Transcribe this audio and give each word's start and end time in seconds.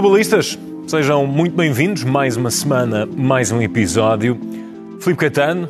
Globalistas, 0.00 0.58
sejam 0.86 1.26
muito 1.26 1.54
bem-vindos. 1.54 2.04
Mais 2.04 2.34
uma 2.34 2.50
semana, 2.50 3.04
mais 3.04 3.52
um 3.52 3.60
episódio. 3.60 4.40
Filipe 4.98 5.20
Caetano, 5.20 5.68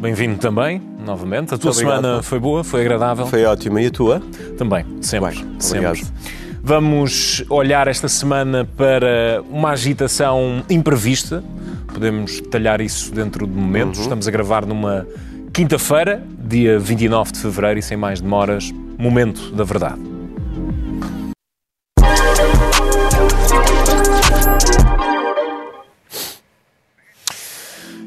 bem-vindo 0.00 0.36
também, 0.36 0.82
novamente. 1.06 1.54
A 1.54 1.58
tua 1.58 1.72
semana 1.72 2.20
foi 2.20 2.40
boa, 2.40 2.64
foi 2.64 2.80
agradável? 2.80 3.24
Foi 3.28 3.44
ótima. 3.44 3.80
E 3.80 3.86
a 3.86 3.90
tua? 3.92 4.20
Também, 4.58 4.84
sempre. 5.00 5.30
Bem, 5.30 5.60
sempre. 5.60 5.86
obrigado. 5.86 6.12
Vamos 6.60 7.44
olhar 7.48 7.86
esta 7.86 8.08
semana 8.08 8.68
para 8.76 9.44
uma 9.48 9.70
agitação 9.70 10.64
imprevista. 10.68 11.44
Podemos 11.86 12.40
detalhar 12.40 12.80
isso 12.80 13.14
dentro 13.14 13.46
de 13.46 13.52
momentos. 13.52 14.00
Estamos 14.00 14.26
a 14.26 14.30
gravar 14.32 14.66
numa 14.66 15.06
quinta-feira, 15.52 16.20
dia 16.36 16.80
29 16.80 17.30
de 17.30 17.38
fevereiro, 17.38 17.78
e 17.78 17.82
sem 17.82 17.96
mais 17.96 18.20
demoras, 18.20 18.74
momento 18.98 19.52
da 19.52 19.62
verdade. 19.62 20.17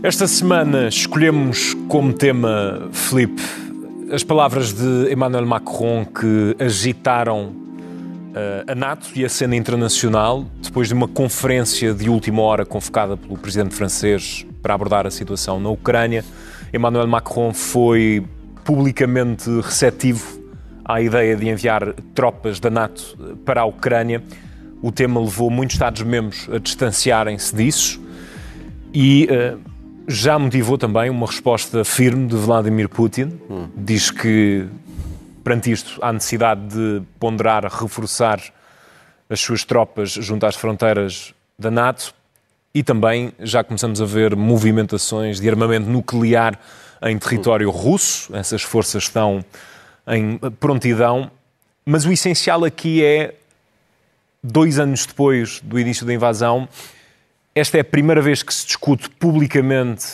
Esta 0.03 0.27
semana 0.27 0.87
escolhemos 0.87 1.75
como 1.87 2.11
tema, 2.11 2.89
Filipe, 2.91 3.39
as 4.11 4.23
palavras 4.23 4.73
de 4.73 5.13
Emmanuel 5.13 5.45
Macron 5.45 6.03
que 6.05 6.55
agitaram 6.57 7.53
eh, 8.33 8.63
a 8.65 8.73
NATO 8.73 9.11
e 9.15 9.23
a 9.23 9.29
cena 9.29 9.55
internacional 9.55 10.47
depois 10.59 10.87
de 10.87 10.95
uma 10.95 11.07
conferência 11.07 11.93
de 11.93 12.09
última 12.09 12.41
hora 12.41 12.65
convocada 12.65 13.15
pelo 13.15 13.37
presidente 13.37 13.75
francês 13.75 14.43
para 14.59 14.73
abordar 14.73 15.05
a 15.05 15.11
situação 15.11 15.59
na 15.59 15.69
Ucrânia. 15.69 16.25
Emmanuel 16.73 17.05
Macron 17.05 17.53
foi 17.53 18.25
publicamente 18.65 19.51
receptivo 19.61 20.41
à 20.83 20.99
ideia 20.99 21.35
de 21.35 21.47
enviar 21.47 21.93
tropas 22.15 22.59
da 22.59 22.71
NATO 22.71 23.15
para 23.45 23.61
a 23.61 23.65
Ucrânia. 23.65 24.23
O 24.81 24.91
tema 24.91 25.21
levou 25.21 25.51
muitos 25.51 25.75
Estados-membros 25.75 26.49
a 26.51 26.57
distanciarem-se 26.57 27.55
disso 27.55 28.01
e 28.91 29.27
eh, 29.29 29.55
já 30.07 30.37
motivou 30.37 30.77
também 30.77 31.09
uma 31.09 31.27
resposta 31.27 31.83
firme 31.83 32.27
de 32.27 32.35
Vladimir 32.35 32.89
Putin. 32.89 33.39
Diz 33.75 34.11
que, 34.11 34.67
perante 35.43 35.71
isto, 35.71 35.99
há 36.01 36.11
necessidade 36.11 36.61
de 36.67 37.01
ponderar, 37.19 37.63
reforçar 37.65 38.41
as 39.29 39.39
suas 39.39 39.63
tropas 39.63 40.11
junto 40.11 40.45
às 40.45 40.55
fronteiras 40.55 41.33
da 41.57 41.71
NATO 41.71 42.13
e 42.73 42.83
também 42.83 43.33
já 43.39 43.63
começamos 43.63 44.01
a 44.01 44.05
ver 44.05 44.35
movimentações 44.35 45.39
de 45.39 45.49
armamento 45.49 45.89
nuclear 45.89 46.57
em 47.01 47.17
território 47.17 47.69
russo. 47.69 48.35
Essas 48.35 48.61
forças 48.61 49.03
estão 49.03 49.43
em 50.07 50.37
prontidão. 50.59 51.29
Mas 51.85 52.05
o 52.05 52.11
essencial 52.11 52.63
aqui 52.63 53.03
é, 53.03 53.33
dois 54.43 54.79
anos 54.79 55.05
depois 55.05 55.59
do 55.61 55.79
início 55.79 56.05
da 56.05 56.13
invasão, 56.13 56.67
esta 57.53 57.77
é 57.77 57.81
a 57.81 57.85
primeira 57.85 58.21
vez 58.21 58.43
que 58.43 58.53
se 58.53 58.65
discute 58.65 59.09
publicamente 59.09 60.05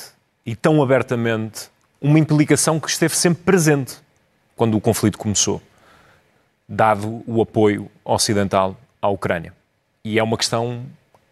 e 0.45 0.55
tão 0.55 0.81
abertamente 0.81 1.69
uma 2.01 2.17
implicação 2.19 2.79
que 2.79 2.89
esteve 2.89 3.15
sempre 3.15 3.43
presente 3.43 3.95
quando 4.55 4.75
o 4.75 4.81
conflito 4.81 5.17
começou, 5.17 5.61
dado 6.67 7.23
o 7.27 7.41
apoio 7.41 7.89
ocidental 8.03 8.75
à 9.01 9.07
Ucrânia. 9.09 9.53
E 10.03 10.17
é 10.17 10.23
uma 10.23 10.37
questão 10.37 10.85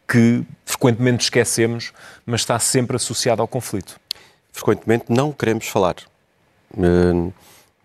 que 0.07 0.43
frequentemente 0.65 1.23
esquecemos, 1.23 1.91
mas 2.25 2.41
está 2.41 2.59
sempre 2.59 2.95
associada 2.95 3.41
ao 3.41 3.47
conflito. 3.47 3.99
Frequentemente 4.51 5.05
não 5.09 5.31
queremos 5.31 5.67
falar. 5.67 5.95
Eh, 6.77 7.31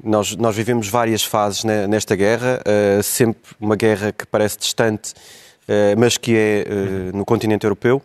Nós, 0.02 0.34
nós 0.36 0.56
vivemos 0.56 0.88
várias 0.88 1.22
fases 1.22 1.62
ne- 1.62 1.86
nesta 1.86 2.16
guerra, 2.16 2.62
eh, 2.64 3.02
sempre 3.02 3.52
uma 3.60 3.76
guerra 3.76 4.12
que 4.12 4.24
parece 4.26 4.56
distante, 4.58 5.12
eh, 5.68 5.94
mas 5.96 6.16
que 6.16 6.34
é 6.34 7.12
no 7.12 7.22
continente 7.24 7.64
europeu. 7.66 8.02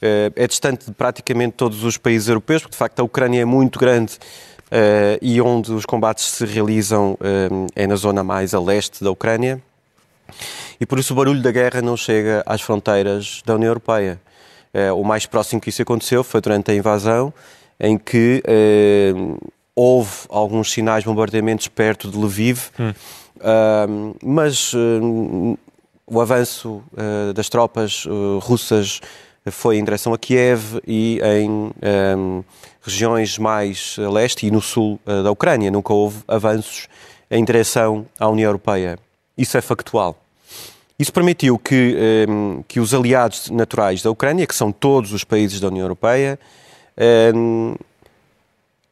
Eh, 0.00 0.30
É 0.36 0.46
distante 0.46 0.86
de 0.86 0.92
praticamente 0.92 1.54
todos 1.54 1.82
os 1.84 1.96
países 1.96 2.28
europeus, 2.28 2.62
porque 2.62 2.72
de 2.72 2.78
facto 2.78 3.00
a 3.00 3.02
Ucrânia 3.02 3.40
é 3.40 3.44
muito 3.44 3.78
grande 3.78 4.18
eh, 4.70 5.18
e 5.22 5.40
onde 5.40 5.72
os 5.72 5.86
combates 5.86 6.26
se 6.26 6.44
realizam 6.44 7.16
eh, 7.20 7.82
é 7.84 7.86
na 7.86 7.96
zona 7.96 8.22
mais 8.22 8.54
a 8.54 8.60
leste 8.60 9.02
da 9.02 9.10
Ucrânia. 9.10 9.60
E 10.80 10.84
por 10.84 10.98
isso 10.98 11.12
o 11.14 11.16
barulho 11.16 11.40
da 11.40 11.50
guerra 11.50 11.80
não 11.80 11.96
chega 11.96 12.42
às 12.44 12.60
fronteiras 12.60 13.42
da 13.46 13.54
União 13.54 13.68
Europeia. 13.70 14.20
O 14.94 15.04
mais 15.04 15.24
próximo 15.24 15.58
que 15.58 15.70
isso 15.70 15.80
aconteceu 15.80 16.22
foi 16.22 16.38
durante 16.42 16.70
a 16.70 16.74
invasão, 16.74 17.32
em 17.80 17.96
que 17.96 18.42
houve 19.74 20.10
alguns 20.28 20.70
sinais 20.70 21.02
de 21.04 21.08
bombardeamentos 21.08 21.68
perto 21.68 22.10
de 22.10 22.18
Lviv, 22.18 22.68
Ah, 23.40 23.86
mas 24.22 24.74
o 24.74 26.20
avanço 26.20 26.82
das 27.34 27.48
tropas 27.48 28.04
russas 28.42 29.00
foi 29.50 29.78
em 29.78 29.84
direção 29.84 30.12
a 30.12 30.18
Kiev 30.18 30.80
e 30.86 31.20
em 31.22 31.70
eh, 31.80 32.16
regiões 32.82 33.38
mais 33.38 33.96
a 33.98 34.10
leste 34.10 34.46
e 34.46 34.50
no 34.50 34.60
sul 34.60 34.98
eh, 35.06 35.22
da 35.22 35.30
Ucrânia. 35.30 35.70
Nunca 35.70 35.92
houve 35.92 36.18
avanços 36.26 36.88
em 37.30 37.44
direção 37.44 38.06
à 38.18 38.28
União 38.28 38.48
Europeia. 38.48 38.98
Isso 39.36 39.56
é 39.56 39.60
factual. 39.60 40.16
Isso 40.98 41.12
permitiu 41.12 41.58
que, 41.58 41.94
eh, 41.96 42.62
que 42.66 42.80
os 42.80 42.94
aliados 42.94 43.50
naturais 43.50 44.02
da 44.02 44.10
Ucrânia, 44.10 44.46
que 44.46 44.54
são 44.54 44.72
todos 44.72 45.12
os 45.12 45.24
países 45.24 45.60
da 45.60 45.68
União 45.68 45.84
Europeia, 45.84 46.38
eh, 46.96 47.32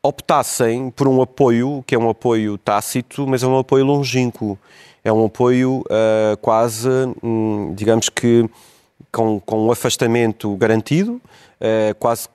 optassem 0.03 0.91
por 0.91 1.09
um 1.09 1.23
apoio 1.23 1.83
que 1.87 1.95
é 1.95 1.99
um 1.99 2.11
apoio 2.11 2.59
tácito, 2.59 3.27
mas 3.27 3.43
é 3.43 3.47
um 3.47 3.59
apoio 3.59 3.87
longínquo. 3.87 4.59
É 5.03 5.11
um 5.11 5.25
apoio 5.25 5.83
eh, 5.89 6.37
quase, 6.43 6.89
hum, 7.23 7.73
digamos 7.75 8.11
que, 8.11 8.49
com, 9.15 9.39
com 9.41 9.67
um 9.67 9.71
afastamento 9.71 10.55
garantido, 10.57 11.23
eh, 11.61 11.95
quase 11.99 12.29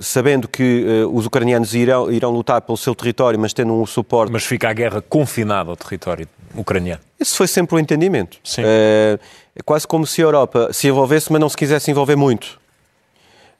sabendo 0.00 0.46
que 0.46 0.84
eh, 0.86 1.06
os 1.06 1.26
ucranianos 1.26 1.74
irão, 1.74 2.12
irão 2.12 2.30
lutar 2.30 2.60
pelo 2.60 2.76
seu 2.76 2.94
território, 2.94 3.38
mas 3.38 3.52
tendo 3.52 3.72
um 3.72 3.84
suporte 3.84 4.32
Mas 4.32 4.44
fica 4.44 4.68
a 4.68 4.72
guerra 4.72 5.02
confinada 5.02 5.70
ao 5.70 5.76
território 5.76 6.28
ucraniano. 6.54 7.00
Esse 7.18 7.36
foi 7.36 7.48
sempre 7.48 7.74
o 7.74 7.78
entendimento. 7.78 8.38
Sim. 8.44 8.62
É, 8.64 9.18
é 9.56 9.62
quase 9.62 9.86
como 9.88 10.06
se 10.06 10.22
a 10.22 10.24
Europa 10.24 10.72
se 10.72 10.86
envolvesse, 10.86 11.32
mas 11.32 11.40
não 11.40 11.48
se 11.48 11.56
quisesse 11.56 11.90
envolver 11.90 12.16
muito. 12.16 12.60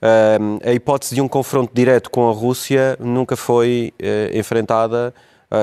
É, 0.01 0.71
a 0.71 0.73
hipótese 0.73 1.15
de 1.15 1.21
um 1.21 1.27
confronto 1.27 1.73
direto 1.75 2.11
com 2.11 2.29
a 2.29 2.33
Rússia 2.33 2.97
nunca 3.01 3.37
foi 3.37 3.93
enfrentada 4.35 5.15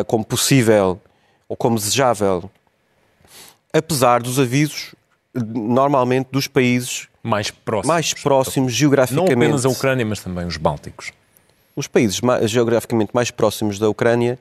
como 0.08 0.26
possível 0.26 1.00
ou 1.48 1.56
como 1.56 1.76
desejável. 1.76 2.50
Apesar 3.74 4.22
dos 4.22 4.40
avisos, 4.40 4.96
normalmente, 5.34 6.28
dos 6.32 6.48
países 6.48 7.08
Mais 7.24 7.50
próximos. 7.52 7.88
mais 7.88 8.14
próximos 8.14 8.72
Não 8.74 8.78
geograficamente. 8.78 9.34
apenas 9.34 9.66
a 9.66 9.70
Ucrânia, 9.70 10.06
mas 10.06 10.20
também 10.20 10.46
os 10.46 10.58
Bálticos. 10.58 11.12
Os 11.76 11.88
países 11.88 12.20
ma- 12.22 12.46
geograficamente 12.46 13.12
mais 13.14 13.32
próximos 13.32 13.80
da 13.80 13.90
Ucrânia 13.90 14.38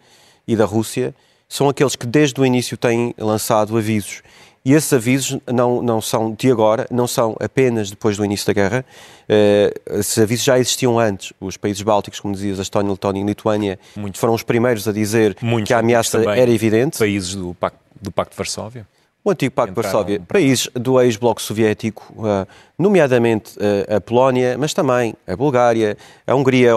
e 0.47 0.57
da 0.57 0.65
Rússia 0.65 1.15
são 1.49 1.69
aqueles 1.69 1.95
que 1.97 2.07
desde 2.07 2.41
o 2.41 2.45
início 2.47 2.77
têm 2.77 3.15
lançado 3.19 3.77
avisos. 3.77 4.23
E 4.63 4.75
esses 4.75 4.93
avisos 4.93 5.39
não, 5.47 5.81
não 5.81 6.03
são 6.03 6.35
de 6.35 6.51
agora, 6.51 6.87
não 6.91 7.07
são 7.07 7.35
apenas 7.41 7.89
depois 7.89 8.17
do 8.19 8.25
início 8.25 8.47
da 8.47 8.53
guerra. 8.53 8.85
Eh, 9.27 9.73
esses 9.93 10.19
avisos 10.19 10.45
já 10.45 10.59
existiam 10.59 10.99
antes. 10.99 11.33
Os 11.41 11.57
países 11.57 11.81
bálticos, 11.81 12.21
como 12.21 12.35
dizias, 12.35 12.59
a 12.59 12.63
Estónia, 12.63 12.91
Letónia 12.91 13.23
e 13.23 13.25
Lituânia, 13.25 13.79
Muito. 13.97 14.19
foram 14.19 14.35
os 14.35 14.43
primeiros 14.43 14.87
a 14.87 14.93
dizer 14.93 15.35
Muitos 15.41 15.69
que 15.69 15.73
a 15.73 15.79
ameaça 15.79 16.19
era 16.35 16.51
evidente. 16.51 16.99
Países 16.99 17.35
do 17.35 17.55
Pacto, 17.55 17.79
do 18.03 18.11
Pacto 18.11 18.33
de 18.33 18.37
Varsóvia. 18.37 18.87
O 19.23 19.31
antigo 19.31 19.55
Pacto 19.55 19.75
de 19.75 19.83
Varsóvia, 19.83 20.19
países 20.27 20.71
do 20.73 20.99
ex-bloco 20.99 21.43
soviético, 21.43 22.15
ah, 22.27 22.47
nomeadamente 22.79 23.53
ah, 23.61 23.97
a 23.97 24.01
Polónia, 24.01 24.57
mas 24.57 24.73
também 24.73 25.15
a 25.27 25.37
Bulgária, 25.37 25.97
a 26.27 26.35
Hungria, 26.35 26.73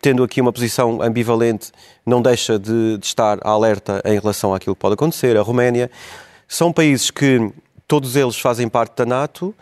tendo 0.00 0.22
aqui 0.22 0.40
uma 0.42 0.52
posição 0.52 1.00
ambivalente, 1.00 1.72
não 2.04 2.20
deixa 2.20 2.58
de, 2.58 2.98
de 2.98 3.06
estar 3.06 3.38
alerta 3.42 4.02
em 4.04 4.18
relação 4.18 4.52
àquilo 4.52 4.74
que 4.74 4.80
pode 4.80 4.94
acontecer, 4.94 5.34
a 5.34 5.40
Roménia. 5.40 5.90
São 6.46 6.70
países 6.70 7.10
que 7.10 7.50
todos 7.88 8.16
eles 8.16 8.38
fazem 8.38 8.68
parte 8.68 8.94
da 8.96 9.06
NATO 9.06 9.54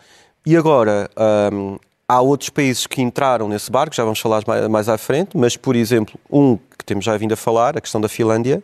e 0.45 0.57
agora 0.57 1.09
ahm, 1.15 1.77
há 2.11 2.19
outros 2.19 2.49
países 2.49 2.85
que 2.85 3.01
entraram 3.01 3.47
nesse 3.47 3.71
barco, 3.71 3.95
já 3.95 4.03
vamos 4.03 4.19
falar 4.19 4.43
mais, 4.45 4.67
mais 4.67 4.89
à 4.89 4.97
frente, 4.97 5.37
mas, 5.37 5.55
por 5.55 5.77
exemplo, 5.77 6.19
um 6.29 6.57
que 6.77 6.83
temos 6.83 7.05
já 7.05 7.15
vindo 7.15 7.31
a 7.31 7.37
falar, 7.37 7.77
a 7.77 7.81
questão 7.81 8.01
da 8.01 8.09
Finlândia, 8.09 8.61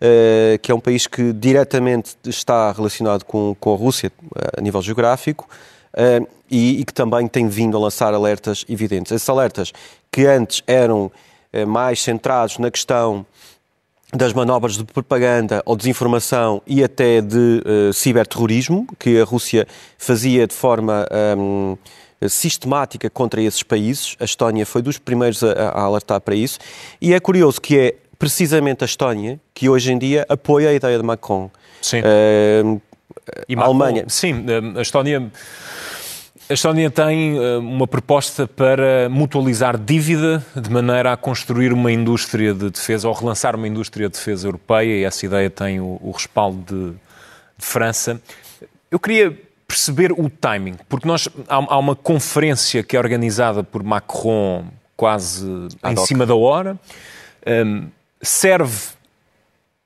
eh, 0.00 0.58
que 0.60 0.72
é 0.72 0.74
um 0.74 0.80
país 0.80 1.06
que 1.06 1.32
diretamente 1.32 2.16
está 2.26 2.72
relacionado 2.72 3.24
com, 3.24 3.54
com 3.60 3.74
a 3.74 3.76
Rússia 3.76 4.10
eh, 4.34 4.58
a 4.58 4.60
nível 4.60 4.82
geográfico 4.82 5.48
eh, 5.94 6.22
e, 6.50 6.80
e 6.80 6.84
que 6.84 6.92
também 6.92 7.28
tem 7.28 7.46
vindo 7.48 7.76
a 7.76 7.80
lançar 7.80 8.12
alertas 8.12 8.64
evidentes. 8.68 9.12
Esses 9.12 9.28
alertas 9.28 9.72
que 10.10 10.26
antes 10.26 10.62
eram 10.66 11.12
eh, 11.52 11.64
mais 11.64 12.02
centrados 12.02 12.58
na 12.58 12.70
questão 12.72 13.24
das 14.12 14.32
manobras 14.32 14.76
de 14.76 14.82
propaganda 14.84 15.62
ou 15.64 15.76
desinformação 15.76 16.60
e 16.66 16.82
até 16.82 17.20
de 17.20 17.62
ciberterrorismo 17.94 18.84
que 18.98 19.20
a 19.20 19.24
Rússia 19.24 19.68
fazia 19.96 20.48
de 20.48 20.54
forma 20.54 21.06
hum, 21.38 21.76
sistemática 22.28 23.08
contra 23.08 23.40
esses 23.40 23.62
países. 23.62 24.16
A 24.20 24.24
Estónia 24.24 24.66
foi 24.66 24.82
dos 24.82 24.98
primeiros 24.98 25.42
a, 25.42 25.52
a 25.52 25.82
alertar 25.82 26.20
para 26.20 26.34
isso. 26.34 26.58
E 27.00 27.14
é 27.14 27.20
curioso 27.20 27.60
que 27.60 27.78
é 27.78 27.94
precisamente 28.18 28.84
a 28.84 28.86
Estónia 28.86 29.40
que 29.54 29.68
hoje 29.68 29.92
em 29.92 29.98
dia 29.98 30.26
apoia 30.28 30.68
a 30.68 30.74
ideia 30.74 30.98
de 30.98 31.02
Macron. 31.02 31.50
Sim. 31.80 32.02
Hum, 32.64 32.80
e 33.48 33.56
a 33.56 33.62
Alemanha. 33.62 34.04
Sim, 34.08 34.44
a 34.76 34.82
Estónia. 34.82 35.30
A 36.48 36.52
Estónia 36.52 36.90
tem 36.90 37.38
uma 37.58 37.86
proposta 37.86 38.46
para 38.46 39.08
mutualizar 39.08 39.78
dívida 39.78 40.44
de 40.54 40.68
maneira 40.68 41.12
a 41.12 41.16
construir 41.16 41.72
uma 41.72 41.92
indústria 41.92 42.52
de 42.52 42.70
defesa 42.70 43.08
ou 43.08 43.14
relançar 43.14 43.54
uma 43.54 43.68
indústria 43.68 44.08
de 44.08 44.14
defesa 44.14 44.48
europeia 44.48 44.98
e 44.98 45.04
essa 45.04 45.24
ideia 45.24 45.48
tem 45.48 45.80
o, 45.80 45.98
o 46.02 46.10
respaldo 46.10 46.60
de, 46.66 46.90
de 46.90 47.64
França. 47.64 48.20
Eu 48.90 48.98
queria 48.98 49.38
perceber 49.70 50.10
o 50.10 50.28
timing, 50.28 50.74
porque 50.88 51.06
nós 51.06 51.28
há, 51.48 51.54
há 51.54 51.78
uma 51.78 51.94
conferência 51.94 52.82
que 52.82 52.96
é 52.96 52.98
organizada 52.98 53.62
por 53.62 53.84
Macron 53.84 54.64
quase 54.96 55.46
em 55.84 55.96
cima 56.04 56.26
da 56.26 56.34
hora, 56.34 56.76
um, 57.46 57.86
serve 58.20 58.88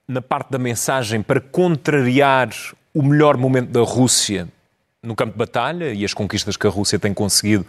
na 0.09 0.23
parte 0.23 0.51
da 0.51 0.59
mensagem 0.59 1.23
para 1.23 1.39
contrariar 1.39 2.49
o 2.95 3.03
melhor 3.03 3.37
momento 3.37 3.69
da 3.69 3.83
Rússia 3.83 4.49
no 5.03 5.15
campo 5.15 5.33
de 5.33 5.39
batalha 5.39 5.93
e 5.93 6.03
as 6.03 6.15
conquistas 6.15 6.57
que 6.57 6.67
a 6.67 6.71
Rússia 6.71 6.99
tem 6.99 7.13
conseguido 7.13 7.67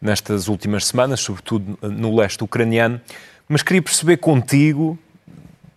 nestas 0.00 0.48
últimas 0.48 0.86
semanas, 0.86 1.20
sobretudo 1.20 1.78
no 1.82 2.16
leste 2.16 2.42
ucraniano. 2.42 2.98
Mas 3.46 3.62
queria 3.62 3.82
perceber 3.82 4.16
contigo, 4.16 4.98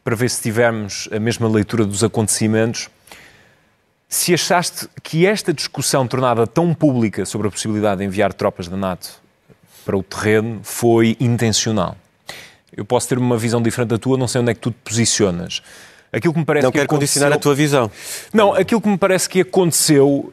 para 0.02 0.16
ver 0.16 0.30
se 0.30 0.42
tivermos 0.42 1.10
a 1.12 1.20
mesma 1.20 1.48
leitura 1.50 1.86
dos 1.86 2.04
acontecimentos, 2.04 2.90
se 4.14 4.32
achaste 4.32 4.88
que 5.02 5.26
esta 5.26 5.52
discussão 5.52 6.08
tornada 6.08 6.46
tão 6.46 6.72
pública 6.72 7.26
sobre 7.26 7.48
a 7.48 7.52
possibilidade 7.52 8.00
de 8.00 8.06
enviar 8.06 8.32
tropas 8.32 8.68
da 8.68 8.78
NATO 8.78 9.10
para 9.84 9.98
o 9.98 10.04
terreno 10.04 10.60
foi 10.62 11.18
intencional. 11.20 11.98
Eu 12.76 12.86
posso 12.86 13.10
ter 13.10 13.18
uma 13.18 13.38
visão 13.38 13.60
diferente 13.60 13.90
da 13.90 13.98
tua, 13.98 14.16
não 14.16 14.28
sei 14.28 14.42
onde 14.42 14.52
é 14.52 14.54
que 14.54 14.60
tu 14.60 14.70
te 14.70 14.78
posicionas. 14.84 15.64
Aquilo 16.12 16.32
que 16.32 16.40
me 16.40 16.46
parece 16.46 16.64
não 16.64 16.72
que 16.72 16.78
quero 16.78 16.86
aconteceu... 16.86 17.22
condicionar 17.22 17.34
a 17.34 17.40
tua 17.40 17.56
visão. 17.56 17.90
Não, 18.32 18.54
aquilo 18.54 18.80
que 18.80 18.88
me 18.88 19.00
parece 19.00 19.28
que 19.28 19.42
aconteceu 19.42 20.32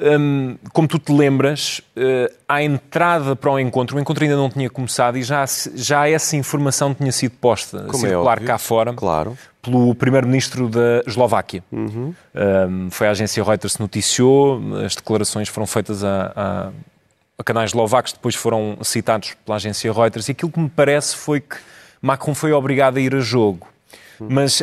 Hum, 0.00 0.56
como 0.72 0.86
tu 0.86 0.96
te 0.96 1.12
lembras, 1.12 1.80
uh, 1.96 2.32
à 2.48 2.62
entrada 2.62 3.34
para 3.34 3.50
o 3.50 3.58
encontro, 3.58 3.96
o 3.96 4.00
encontro 4.00 4.22
ainda 4.22 4.36
não 4.36 4.48
tinha 4.48 4.70
começado 4.70 5.18
e 5.18 5.24
já, 5.24 5.44
já 5.74 6.08
essa 6.08 6.36
informação 6.36 6.94
tinha 6.94 7.10
sido 7.10 7.32
posta, 7.32 7.80
como 7.80 7.98
circular 7.98 8.40
é 8.40 8.46
cá 8.46 8.58
fora, 8.58 8.94
claro. 8.94 9.36
pelo 9.60 9.92
primeiro-ministro 9.96 10.68
da 10.68 11.02
Eslováquia. 11.04 11.64
Uhum. 11.72 12.14
Um, 12.32 12.90
foi 12.92 13.08
a 13.08 13.10
agência 13.10 13.42
Reuters 13.42 13.74
que 13.74 13.82
noticiou, 13.82 14.60
as 14.84 14.94
declarações 14.94 15.48
foram 15.48 15.66
feitas 15.66 16.04
a, 16.04 16.32
a, 16.36 16.70
a 17.36 17.42
canais 17.42 17.70
eslovacos, 17.70 18.12
depois 18.12 18.36
foram 18.36 18.78
citados 18.82 19.34
pela 19.44 19.56
agência 19.56 19.92
Reuters, 19.92 20.28
e 20.28 20.32
aquilo 20.32 20.52
que 20.52 20.60
me 20.60 20.68
parece 20.68 21.16
foi 21.16 21.40
que 21.40 21.56
Macron 22.00 22.36
foi 22.36 22.52
obrigado 22.52 22.98
a 22.98 23.00
ir 23.00 23.16
a 23.16 23.20
jogo. 23.20 23.66
Uhum. 24.20 24.28
Mas 24.30 24.62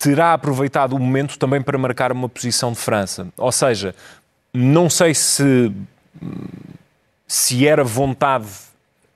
terá 0.00 0.32
aproveitado 0.32 0.94
o 0.94 0.98
momento 0.98 1.38
também 1.38 1.60
para 1.60 1.76
marcar 1.76 2.10
uma 2.10 2.26
posição 2.26 2.72
de 2.72 2.78
França. 2.78 3.28
Ou 3.36 3.52
seja, 3.52 3.94
não 4.52 4.90
sei 4.90 5.14
se, 5.14 5.72
se 7.26 7.66
era 7.66 7.84
vontade 7.84 8.48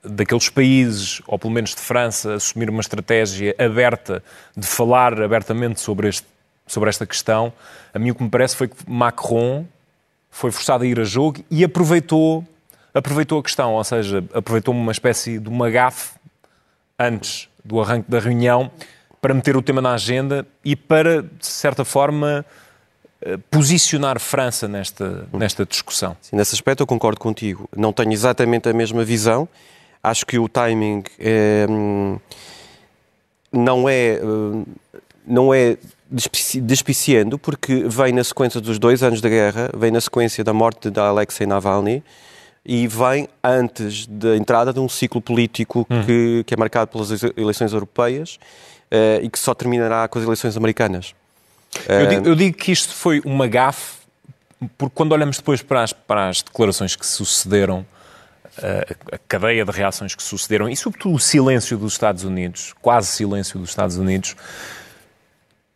daqueles 0.03 0.49
países, 0.49 1.21
ou 1.27 1.37
pelo 1.37 1.53
menos 1.53 1.71
de 1.71 1.81
França, 1.81 2.35
assumir 2.35 2.69
uma 2.69 2.81
estratégia 2.81 3.55
aberta 3.57 4.23
de 4.55 4.65
falar 4.65 5.19
abertamente 5.21 5.79
sobre, 5.79 6.07
este, 6.07 6.27
sobre 6.67 6.89
esta 6.89 7.05
questão. 7.05 7.51
A 7.93 7.99
mim 7.99 8.11
o 8.11 8.15
que 8.15 8.23
me 8.23 8.29
parece 8.29 8.55
foi 8.55 8.67
que 8.67 8.75
Macron 8.87 9.65
foi 10.29 10.51
forçado 10.51 10.83
a 10.83 10.87
ir 10.87 10.99
a 10.99 11.03
jogo 11.03 11.43
e 11.49 11.63
aproveitou, 11.63 12.45
aproveitou 12.93 13.39
a 13.39 13.43
questão, 13.43 13.73
ou 13.73 13.83
seja, 13.83 14.23
aproveitou 14.33 14.73
uma 14.73 14.91
espécie 14.91 15.39
de 15.39 15.49
uma 15.49 15.69
gafe 15.69 16.13
antes 16.99 17.49
do 17.63 17.81
arranque 17.81 18.09
da 18.09 18.19
reunião 18.19 18.71
para 19.21 19.33
meter 19.33 19.57
o 19.57 19.61
tema 19.61 19.81
na 19.81 19.93
agenda 19.93 20.45
e 20.63 20.75
para, 20.75 21.23
de 21.23 21.47
certa 21.47 21.83
forma, 21.83 22.45
posicionar 23.49 24.19
França 24.19 24.67
nesta, 24.67 25.27
nesta 25.33 25.65
discussão. 25.65 26.15
Sim, 26.21 26.35
nesse 26.35 26.53
aspecto 26.53 26.81
eu 26.81 26.87
concordo 26.87 27.19
contigo. 27.19 27.69
Não 27.75 27.91
tenho 27.91 28.11
exatamente 28.11 28.69
a 28.69 28.73
mesma 28.73 29.03
visão. 29.03 29.47
Acho 30.03 30.25
que 30.25 30.37
o 30.37 30.47
timing 30.47 31.03
é, 31.17 31.65
não 33.51 33.89
é, 33.89 34.19
não 35.25 35.53
é 35.53 35.77
despiciando, 36.61 37.39
porque 37.39 37.83
vem 37.87 38.13
na 38.13 38.23
sequência 38.23 38.61
dos 38.61 38.77
dois 38.77 39.01
anos 39.01 39.21
da 39.21 39.29
guerra, 39.29 39.69
vem 39.75 39.89
na 39.89 39.99
sequência 39.99 40.43
da 40.43 40.53
morte 40.53 40.91
de 40.91 40.99
Alexei 40.99 41.47
Navalny 41.47 42.03
e 42.63 42.87
vem 42.87 43.27
antes 43.43 44.05
da 44.07 44.35
entrada 44.35 44.71
de 44.71 44.79
um 44.79 44.89
ciclo 44.89 45.21
político 45.21 45.85
hum. 45.89 46.03
que, 46.03 46.43
que 46.45 46.53
é 46.53 46.57
marcado 46.57 46.91
pelas 46.91 47.09
eleições 47.35 47.73
europeias 47.73 48.39
uh, 48.91 49.23
e 49.23 49.29
que 49.29 49.37
só 49.37 49.53
terminará 49.53 50.07
com 50.07 50.19
as 50.19 50.25
eleições 50.25 50.55
americanas. 50.57 51.13
Eu 51.87 52.07
digo, 52.07 52.27
eu 52.29 52.35
digo 52.35 52.57
que 52.57 52.71
isto 52.71 52.93
foi 52.93 53.21
uma 53.25 53.47
gafe, 53.47 53.97
porque 54.77 54.95
quando 54.95 55.11
olhamos 55.11 55.37
depois 55.37 55.61
para 55.61 55.83
as, 55.83 55.93
para 55.93 56.29
as 56.29 56.41
declarações 56.41 56.95
que 56.95 57.05
sucederam, 57.05 57.85
a, 58.57 59.15
a 59.15 59.17
cadeia 59.27 59.65
de 59.65 59.71
reações 59.71 60.15
que 60.15 60.23
sucederam, 60.23 60.69
e 60.69 60.75
sobretudo 60.75 61.15
o 61.15 61.19
silêncio 61.19 61.77
dos 61.77 61.93
Estados 61.93 62.23
Unidos, 62.23 62.73
quase 62.81 63.07
silêncio 63.07 63.59
dos 63.59 63.69
Estados 63.69 63.97
Unidos, 63.97 64.35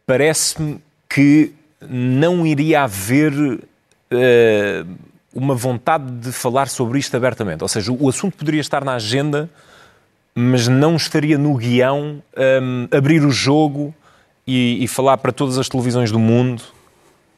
parece-me 0.05 0.81
que 1.07 1.53
não 1.81 2.45
iria 2.45 2.83
haver 2.83 3.33
uh, 3.33 4.97
uma 5.33 5.55
vontade 5.55 6.11
de 6.11 6.31
falar 6.31 6.67
sobre 6.67 6.99
isto 6.99 7.15
abertamente. 7.15 7.63
Ou 7.63 7.67
seja, 7.67 7.91
o 7.91 8.09
assunto 8.09 8.37
poderia 8.37 8.61
estar 8.61 8.83
na 8.83 8.93
agenda, 8.95 9.49
mas 10.33 10.67
não 10.67 10.95
estaria 10.95 11.37
no 11.37 11.55
guião 11.55 12.21
um, 12.61 12.87
abrir 12.95 13.23
o 13.23 13.31
jogo 13.31 13.93
e, 14.49 14.83
e 14.83 14.87
falar 14.87 15.17
para 15.17 15.31
todas 15.31 15.59
as 15.59 15.69
televisões 15.69 16.11
do 16.11 16.17
mundo 16.17 16.63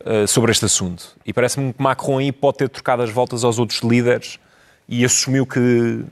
uh, 0.05 0.25
sobre 0.25 0.49
este 0.51 0.63
assunto. 0.63 1.13
E 1.25 1.33
parece-me 1.33 1.73
que 1.73 1.83
Macron 1.83 2.19
aí 2.19 2.31
pode 2.31 2.59
ter 2.59 2.69
trocado 2.69 3.03
as 3.03 3.09
voltas 3.09 3.43
aos 3.43 3.59
outros 3.59 3.81
líderes 3.81 4.39
e 4.87 5.03
assumiu 5.03 5.45
que. 5.45 5.59
Uh, 5.59 6.05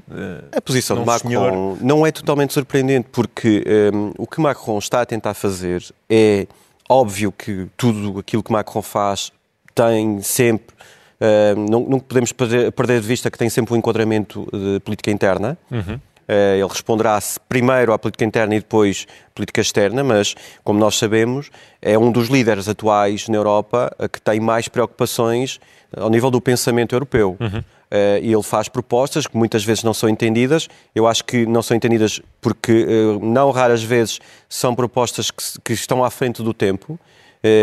a 0.51 0.61
posição 0.61 0.97
de 0.99 1.05
Macron 1.05 1.29
senhor... 1.29 1.77
não 1.81 2.05
é 2.05 2.11
totalmente 2.11 2.53
surpreendente, 2.53 3.07
porque 3.13 3.63
um, 3.93 4.09
eh, 4.09 4.13
o 4.17 4.27
que 4.27 4.41
Macron 4.41 4.77
está 4.77 5.01
a 5.01 5.05
tentar 5.05 5.33
fazer 5.33 5.85
é 6.09 6.45
óbvio 6.89 7.31
que 7.31 7.67
tudo 7.77 8.19
aquilo 8.19 8.43
que 8.43 8.51
Macron 8.51 8.81
faz 8.81 9.31
tem 9.73 10.21
sempre. 10.21 10.75
Uh, 11.21 11.69
não, 11.69 11.79
não, 11.81 11.99
podemos 11.99 12.33
perder, 12.33 12.73
perder, 12.73 12.99
de 12.99 13.07
vista 13.07 13.31
que 13.31 13.37
tem 13.37 13.49
sempre 13.49 13.73
um 13.73 13.77
enquadramento 13.77 14.47
de 14.51 14.81
política 14.81 15.11
interna. 15.11 15.57
Uhum. 15.71 15.99
Eh, 16.29 16.59
ele 16.59 16.67
responderá 16.69 17.17
primeiro 17.47 17.91
à 17.91 17.97
política 17.97 18.23
interna 18.23 18.53
e 18.53 18.59
depois 18.59 19.07
à 19.29 19.31
política 19.33 19.61
externa, 19.61 20.03
mas, 20.03 20.35
como 20.63 20.79
nós 20.79 20.95
sabemos, 20.95 21.49
é 21.81 21.97
um 21.97 22.11
dos 22.11 22.27
líderes 22.27 22.69
atuais 22.69 23.27
na 23.27 23.35
Europa 23.35 23.91
que 24.13 24.21
tem 24.21 24.39
mais 24.39 24.67
preocupações 24.67 25.59
ao 25.97 26.07
nível 26.07 26.29
do 26.29 26.39
pensamento 26.39 26.93
europeu. 26.93 27.35
Uhum. 27.39 27.59
Uh, 27.59 28.21
e 28.21 28.31
ele 28.31 28.43
faz 28.43 28.69
propostas 28.69 29.25
que 29.25 29.35
muitas 29.35 29.63
vezes 29.63 29.83
não 29.83 29.95
são 29.95 30.07
entendidas. 30.07 30.67
Eu 30.93 31.07
acho 31.07 31.25
que 31.25 31.47
não 31.47 31.63
são 31.63 31.75
entendidas 31.75 32.21
porque, 32.39 32.85
uh, 32.85 33.19
não 33.25 33.49
raras 33.49 33.81
vezes, 33.81 34.19
são 34.47 34.75
propostas 34.75 35.31
que, 35.31 35.43
que 35.63 35.73
estão 35.73 36.03
à 36.03 36.11
frente 36.11 36.43
do 36.43 36.53
tempo. 36.53 36.99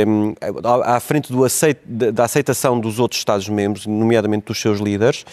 Um, 0.08 0.34
à 0.84 0.98
frente 0.98 1.32
aceit 1.44 1.78
da 1.86 2.24
aceitação 2.24 2.80
dos 2.80 2.98
outros 2.98 3.20
Estados-membros, 3.20 3.86
nomeadamente 3.86 4.46
dos 4.46 4.60
seus 4.60 4.80
líderes, 4.80 5.24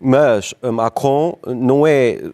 mas 0.00 0.54
Macron 0.62 1.36
não 1.44 1.84
é 1.84 2.30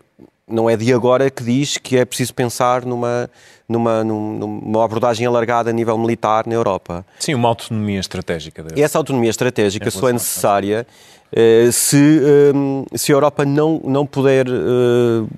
não 0.48 0.70
é 0.70 0.76
de 0.76 0.92
agora 0.92 1.28
que 1.28 1.42
diz 1.42 1.76
que 1.76 1.96
é 1.96 2.04
preciso 2.04 2.32
pensar 2.32 2.84
numa, 2.84 3.28
numa, 3.68 4.04
numa 4.04 4.84
abordagem 4.84 5.26
alargada 5.26 5.70
a 5.70 5.72
nível 5.72 5.98
militar 5.98 6.46
na 6.46 6.54
Europa. 6.54 7.04
Sim, 7.18 7.34
uma 7.34 7.48
autonomia 7.48 7.98
estratégica. 7.98 8.64
E 8.76 8.82
essa 8.82 8.96
autonomia 8.96 9.30
estratégica 9.30 9.90
só 9.90 10.08
é 10.08 10.12
necessária 10.12 10.86
uh, 11.32 11.72
se, 11.72 11.96
uh, 11.96 12.86
se 12.96 13.12
a 13.12 13.16
Europa 13.16 13.44
não, 13.44 13.80
não 13.84 14.06
puder 14.06 14.46
uh, 14.48 15.28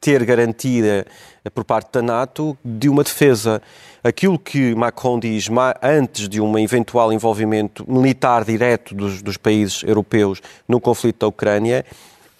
ter 0.00 0.24
garantida 0.24 1.06
por 1.54 1.64
parte 1.64 1.92
da 1.92 2.02
NATO 2.02 2.58
de 2.64 2.88
uma 2.88 3.04
defesa. 3.04 3.62
Aquilo 4.02 4.38
que 4.38 4.74
Macron 4.74 5.18
diz 5.18 5.48
antes 5.80 6.28
de 6.28 6.40
um 6.40 6.58
eventual 6.58 7.12
envolvimento 7.12 7.90
militar 7.90 8.44
direto 8.44 8.94
dos, 8.94 9.22
dos 9.22 9.36
países 9.36 9.82
europeus 9.84 10.42
no 10.68 10.80
conflito 10.80 11.20
da 11.20 11.28
Ucrânia 11.28 11.84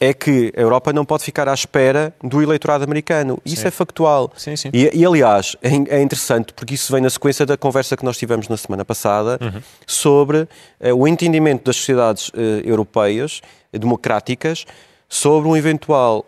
é 0.04 0.12
que 0.12 0.52
a 0.56 0.60
Europa 0.60 0.92
não 0.92 1.04
pode 1.04 1.24
ficar 1.24 1.48
à 1.48 1.54
espera 1.54 2.14
do 2.22 2.42
eleitorado 2.42 2.84
americano. 2.84 3.40
Sim. 3.44 3.54
Isso 3.54 3.66
é 3.66 3.70
factual. 3.70 4.30
Sim, 4.36 4.54
sim. 4.56 4.70
E, 4.72 4.90
e, 4.92 5.04
aliás, 5.04 5.56
é, 5.62 5.68
é, 5.96 6.02
interessante 6.02 6.52
porque 6.52 6.74
isso 6.74 6.92
vem 6.92 7.00
na 7.00 7.10
sequência 7.10 7.46
da 7.46 7.56
conversa 7.56 7.96
que 7.96 8.04
nós 8.04 8.18
tivemos 8.18 8.48
na 8.48 8.56
semana 8.56 8.84
passada 8.84 9.38
uhum. 9.40 9.60
sobre 9.86 10.42
uh, 10.42 10.94
o 10.94 11.08
entendimento 11.08 11.64
das 11.64 11.76
sociedades 11.76 12.28
uh, 12.28 12.32
europeias 12.64 13.40
uh, 13.72 13.78
democráticas 13.78 14.66
sobre 15.08 15.48
um 15.48 15.56
eventual 15.56 16.26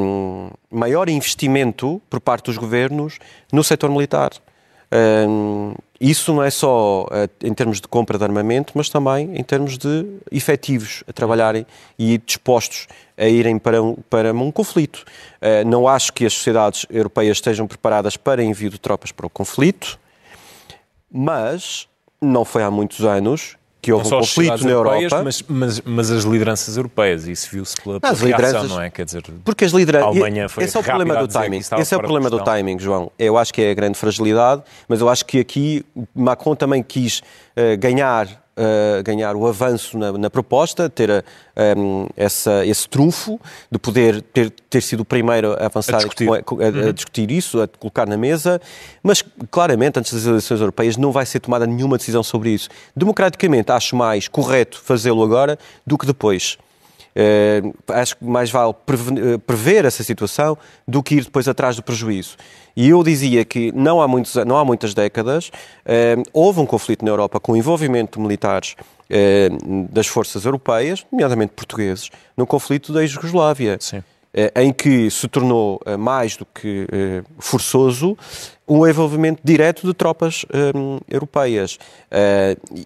um, 0.00 0.50
maior 0.70 1.08
investimento 1.08 2.00
por 2.08 2.20
parte 2.20 2.46
dos 2.46 2.56
governos 2.56 3.18
no 3.52 3.62
setor 3.62 3.90
militar. 3.90 4.30
Um, 4.92 5.61
isso 6.10 6.34
não 6.34 6.42
é 6.42 6.50
só 6.50 7.04
uh, 7.04 7.46
em 7.46 7.54
termos 7.54 7.80
de 7.80 7.86
compra 7.86 8.18
de 8.18 8.24
armamento, 8.24 8.72
mas 8.74 8.88
também 8.88 9.30
em 9.36 9.42
termos 9.44 9.78
de 9.78 10.04
efetivos 10.32 11.04
a 11.06 11.12
trabalharem 11.12 11.64
e 11.96 12.18
dispostos 12.18 12.88
a 13.16 13.26
irem 13.26 13.56
para 13.56 13.80
um, 13.80 13.94
para 14.10 14.32
um 14.32 14.50
conflito. 14.50 15.04
Uh, 15.40 15.64
não 15.64 15.86
acho 15.86 16.12
que 16.12 16.26
as 16.26 16.32
sociedades 16.32 16.84
europeias 16.90 17.36
estejam 17.36 17.68
preparadas 17.68 18.16
para 18.16 18.42
envio 18.42 18.68
de 18.68 18.80
tropas 18.80 19.12
para 19.12 19.26
o 19.26 19.30
conflito, 19.30 19.96
mas 21.08 21.86
não 22.20 22.44
foi 22.44 22.64
há 22.64 22.70
muitos 22.70 23.04
anos 23.04 23.56
que 23.82 23.92
houve 23.92 24.06
um 24.06 24.10
conflito 24.20 24.64
na 24.64 24.70
Europa. 24.70 25.24
Mas, 25.24 25.42
mas, 25.48 25.80
mas, 25.80 26.10
as 26.12 26.22
lideranças 26.22 26.76
europeias, 26.76 27.26
isso 27.26 27.48
viu-se 27.50 27.74
pela, 27.82 28.00
pela 28.00 28.14
reação, 28.14 28.68
não 28.68 28.80
é? 28.80 28.88
Quer 28.88 29.04
dizer, 29.04 29.24
porque 29.44 29.64
as 29.64 29.72
lideranças. 29.72 30.08
Alemanha 30.08 30.48
foi 30.48 30.62
esse 30.62 30.76
é 30.76 30.80
o 30.80 30.84
problema 30.84 31.16
do 31.16 31.26
timing. 31.26 31.58
Esse 31.58 31.94
é 31.94 31.96
o 31.96 32.00
problema 32.00 32.30
do 32.30 32.44
timing, 32.44 32.78
João. 32.78 33.10
Eu 33.18 33.36
acho 33.36 33.52
que 33.52 33.60
é 33.60 33.72
a 33.72 33.74
grande 33.74 33.98
fragilidade, 33.98 34.62
mas 34.86 35.00
eu 35.00 35.08
acho 35.08 35.26
que 35.26 35.40
aqui 35.40 35.84
Macron 36.14 36.54
também 36.54 36.80
quis 36.80 37.18
uh, 37.18 37.76
ganhar 37.76 38.41
uh, 38.56 39.02
ganhar 39.02 39.36
o 39.36 39.46
avanço 39.46 39.98
na, 39.98 40.12
na 40.12 40.30
proposta, 40.30 40.88
ter 40.88 41.10
a, 41.10 41.22
um, 41.76 42.06
essa, 42.16 42.64
esse 42.66 42.88
trunfo 42.88 43.40
de 43.70 43.78
poder 43.78 44.22
ter, 44.22 44.50
ter 44.50 44.82
sido 44.82 45.00
o 45.00 45.04
primeiro 45.04 45.52
a 45.52 45.66
avançar 45.66 45.96
a 45.96 45.98
discutir. 45.98 46.28
A, 46.28 46.34
a, 46.34 46.36
a 46.36 46.86
uhum. 46.86 46.92
discutir 46.92 47.30
isso, 47.30 47.60
a 47.60 47.68
colocar 47.68 48.06
na 48.06 48.16
mesa, 48.16 48.60
mas 49.02 49.22
claramente 49.50 49.98
antes 49.98 50.12
das 50.12 50.26
eleições 50.26 50.60
europeias 50.60 50.96
não 50.96 51.12
vai 51.12 51.26
ser 51.26 51.40
tomada 51.40 51.66
nenhuma 51.66 51.96
decisão 51.96 52.22
sobre 52.22 52.50
isso. 52.50 52.68
Democraticamente 52.94 53.70
acho 53.72 53.96
mais 53.96 54.28
correto 54.28 54.80
fazê-lo 54.80 55.22
agora 55.22 55.58
do 55.86 55.96
que 55.96 56.06
depois. 56.06 56.58
Uh, 57.14 57.74
acho 57.88 58.16
que 58.16 58.24
mais 58.24 58.50
vale 58.50 58.72
eh, 58.72 59.38
prever 59.46 59.84
essa 59.84 60.02
situação 60.02 60.56
do 60.88 61.02
que 61.02 61.16
ir 61.16 61.24
depois 61.24 61.46
atrás 61.46 61.76
do 61.76 61.82
prejuízo. 61.82 62.36
E 62.74 62.88
eu 62.88 63.02
dizia 63.02 63.44
que 63.44 63.70
não 63.72 64.00
há, 64.00 64.08
muitos, 64.08 64.34
não 64.46 64.56
há 64.56 64.64
muitas 64.64 64.94
décadas 64.94 65.48
uh, 65.48 66.22
houve 66.32 66.60
um 66.60 66.66
conflito 66.66 67.04
na 67.04 67.10
Europa 67.10 67.38
com 67.38 67.52
o 67.52 67.56
envolvimento 67.56 68.18
de 68.18 68.22
militares 68.22 68.76
das 69.90 70.06
forças 70.06 70.46
europeias, 70.46 71.04
nomeadamente 71.12 71.52
portugueses, 71.54 72.08
no 72.34 72.46
conflito 72.46 72.94
da 72.94 73.04
Jugoslávia. 73.04 73.76
Sim. 73.78 74.02
Eh, 74.34 74.50
em 74.62 74.72
que 74.72 75.10
se 75.10 75.28
tornou 75.28 75.78
eh, 75.84 75.94
mais 75.94 76.38
do 76.38 76.46
que 76.46 76.86
eh, 76.90 77.22
forçoso 77.38 78.16
um 78.66 78.86
envolvimento 78.86 79.42
direto 79.44 79.86
de 79.86 79.92
tropas 79.92 80.46
europeias. 81.06 81.78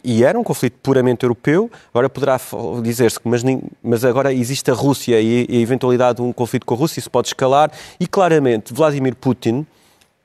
E 0.02 0.24
era 0.24 0.36
um 0.36 0.42
conflito 0.42 0.76
puramente 0.82 1.22
europeu. 1.22 1.70
Agora 1.90 2.08
poderá 2.08 2.40
dizer-se 2.82 3.20
que, 3.20 3.28
mas, 3.28 3.42
mas, 3.80 4.04
agora 4.04 4.32
existe 4.32 4.68
a 4.68 4.74
Rússia 4.74 5.20
e, 5.20 5.46
e, 5.48 5.58
a 5.58 5.60
eventualidade 5.60 6.16
de 6.16 6.22
um 6.22 6.32
conflito 6.32 6.66
com 6.66 6.74
a 6.74 6.76
Rússia, 6.76 6.98
isso 6.98 7.10
pode 7.10 7.28
escalar. 7.28 7.70
E 8.00 8.06
claramente, 8.08 8.74
Vladimir 8.74 9.14
Putin 9.14 9.64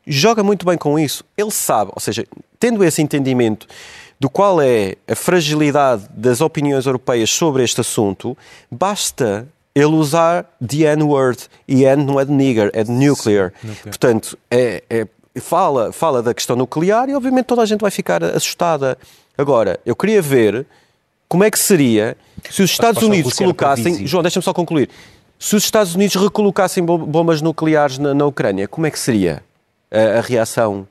joga 0.07 0.41
muito 0.41 0.65
bem 0.65 0.79
com 0.79 0.97
isso. 0.97 1.23
Ele 1.37 1.51
sabe, 1.51 1.91
ou 1.93 1.99
seja, 1.99 2.25
tendo 2.57 2.83
esse 2.83 2.99
entendimento 2.99 3.67
do 4.19 4.31
qual 4.31 4.59
é 4.59 4.95
a 5.07 5.15
fragilidade 5.15 6.07
das 6.15 6.41
opiniões 6.41 6.87
europeias 6.87 7.29
sobre 7.29 7.63
este 7.63 7.81
assunto, 7.81 8.35
basta 8.71 9.47
ele 9.73 9.85
usar 9.95 10.45
the 10.65 10.93
N-word. 10.95 11.47
E 11.67 11.83
N 11.83 12.03
não 12.03 12.19
é 12.19 12.25
de 12.25 12.31
nigger, 12.31 12.69
é 12.73 12.83
de 12.83 12.91
nuclear. 12.91 13.53
Sim, 13.61 13.67
nuclear. 13.67 13.83
Portanto, 13.83 14.37
é, 14.49 14.83
é, 14.89 15.07
fala, 15.39 15.91
fala 15.91 16.21
da 16.21 16.33
questão 16.33 16.55
nuclear 16.55 17.09
e 17.09 17.15
obviamente 17.15 17.45
toda 17.45 17.61
a 17.61 17.65
gente 17.65 17.81
vai 17.81 17.91
ficar 17.91 18.23
assustada. 18.23 18.97
Agora, 19.37 19.79
eu 19.85 19.95
queria 19.95 20.21
ver 20.21 20.65
como 21.27 21.43
é 21.43 21.51
que 21.51 21.57
seria 21.57 22.17
se 22.49 22.61
os 22.61 22.71
Estados 22.71 23.01
Unidos 23.01 23.33
colocassem. 23.33 24.05
João, 24.05 24.21
deixa-me 24.21 24.43
só 24.43 24.53
concluir. 24.53 24.89
Se 25.39 25.55
os 25.55 25.63
Estados 25.63 25.95
Unidos 25.95 26.15
recolocassem 26.15 26.83
bombas 26.83 27.41
nucleares 27.41 27.97
na, 27.97 28.13
na 28.13 28.25
Ucrânia, 28.25 28.67
como 28.67 28.85
é 28.85 28.91
que 28.91 28.99
seria 28.99 29.41
a, 29.89 30.19
a 30.19 30.21
reação 30.21 30.87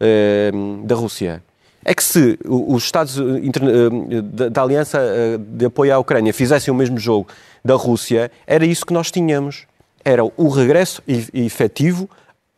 uh, 0.00 0.86
da 0.86 0.94
Rússia? 0.94 1.42
É 1.84 1.94
que 1.94 2.02
se 2.02 2.38
os 2.44 2.84
Estados 2.84 3.18
eh, 3.18 3.22
eh, 3.22 4.50
da, 4.50 4.62
Aliança 4.62 4.98
eh, 5.00 5.36
de 5.36 5.66
Apoio 5.66 5.92
à 5.92 5.98
Ucrânia 5.98 6.32
fizessem 6.32 6.72
o 6.72 6.76
mesmo 6.76 6.96
jogo 6.96 7.26
da 7.64 7.74
Rússia, 7.74 8.30
era 8.46 8.64
isso 8.66 8.84
que 8.84 8.92
nós 8.92 9.10
tínhamos. 9.10 9.66
Era 10.04 10.24
o 10.24 10.48
regresso 10.48 11.02
efetivo 11.06 12.10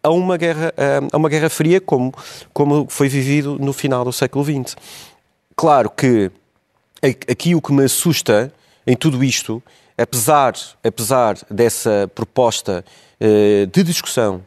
a 0.02 0.10
uma 0.10 0.36
guerra, 0.36 0.72
a 1.12 1.16
uma 1.16 1.28
guerra 1.28 1.50
fria 1.50 1.80
como, 1.80 2.12
como 2.52 2.86
foi 2.88 3.08
vivido 3.08 3.58
no 3.58 3.72
final 3.72 4.04
do 4.04 4.12
século 4.12 4.44
XX. 4.44 4.76
Claro 5.56 5.90
que 5.90 6.30
aqui 7.02 7.54
o 7.54 7.60
que 7.60 7.72
me 7.72 7.84
assusta 7.84 8.52
em 8.86 8.96
tudo 8.96 9.22
isto, 9.22 9.62
apesar, 9.96 10.54
apesar 10.82 11.36
dessa 11.50 12.10
proposta 12.14 12.84
de 13.72 13.82
discussão 13.82 14.42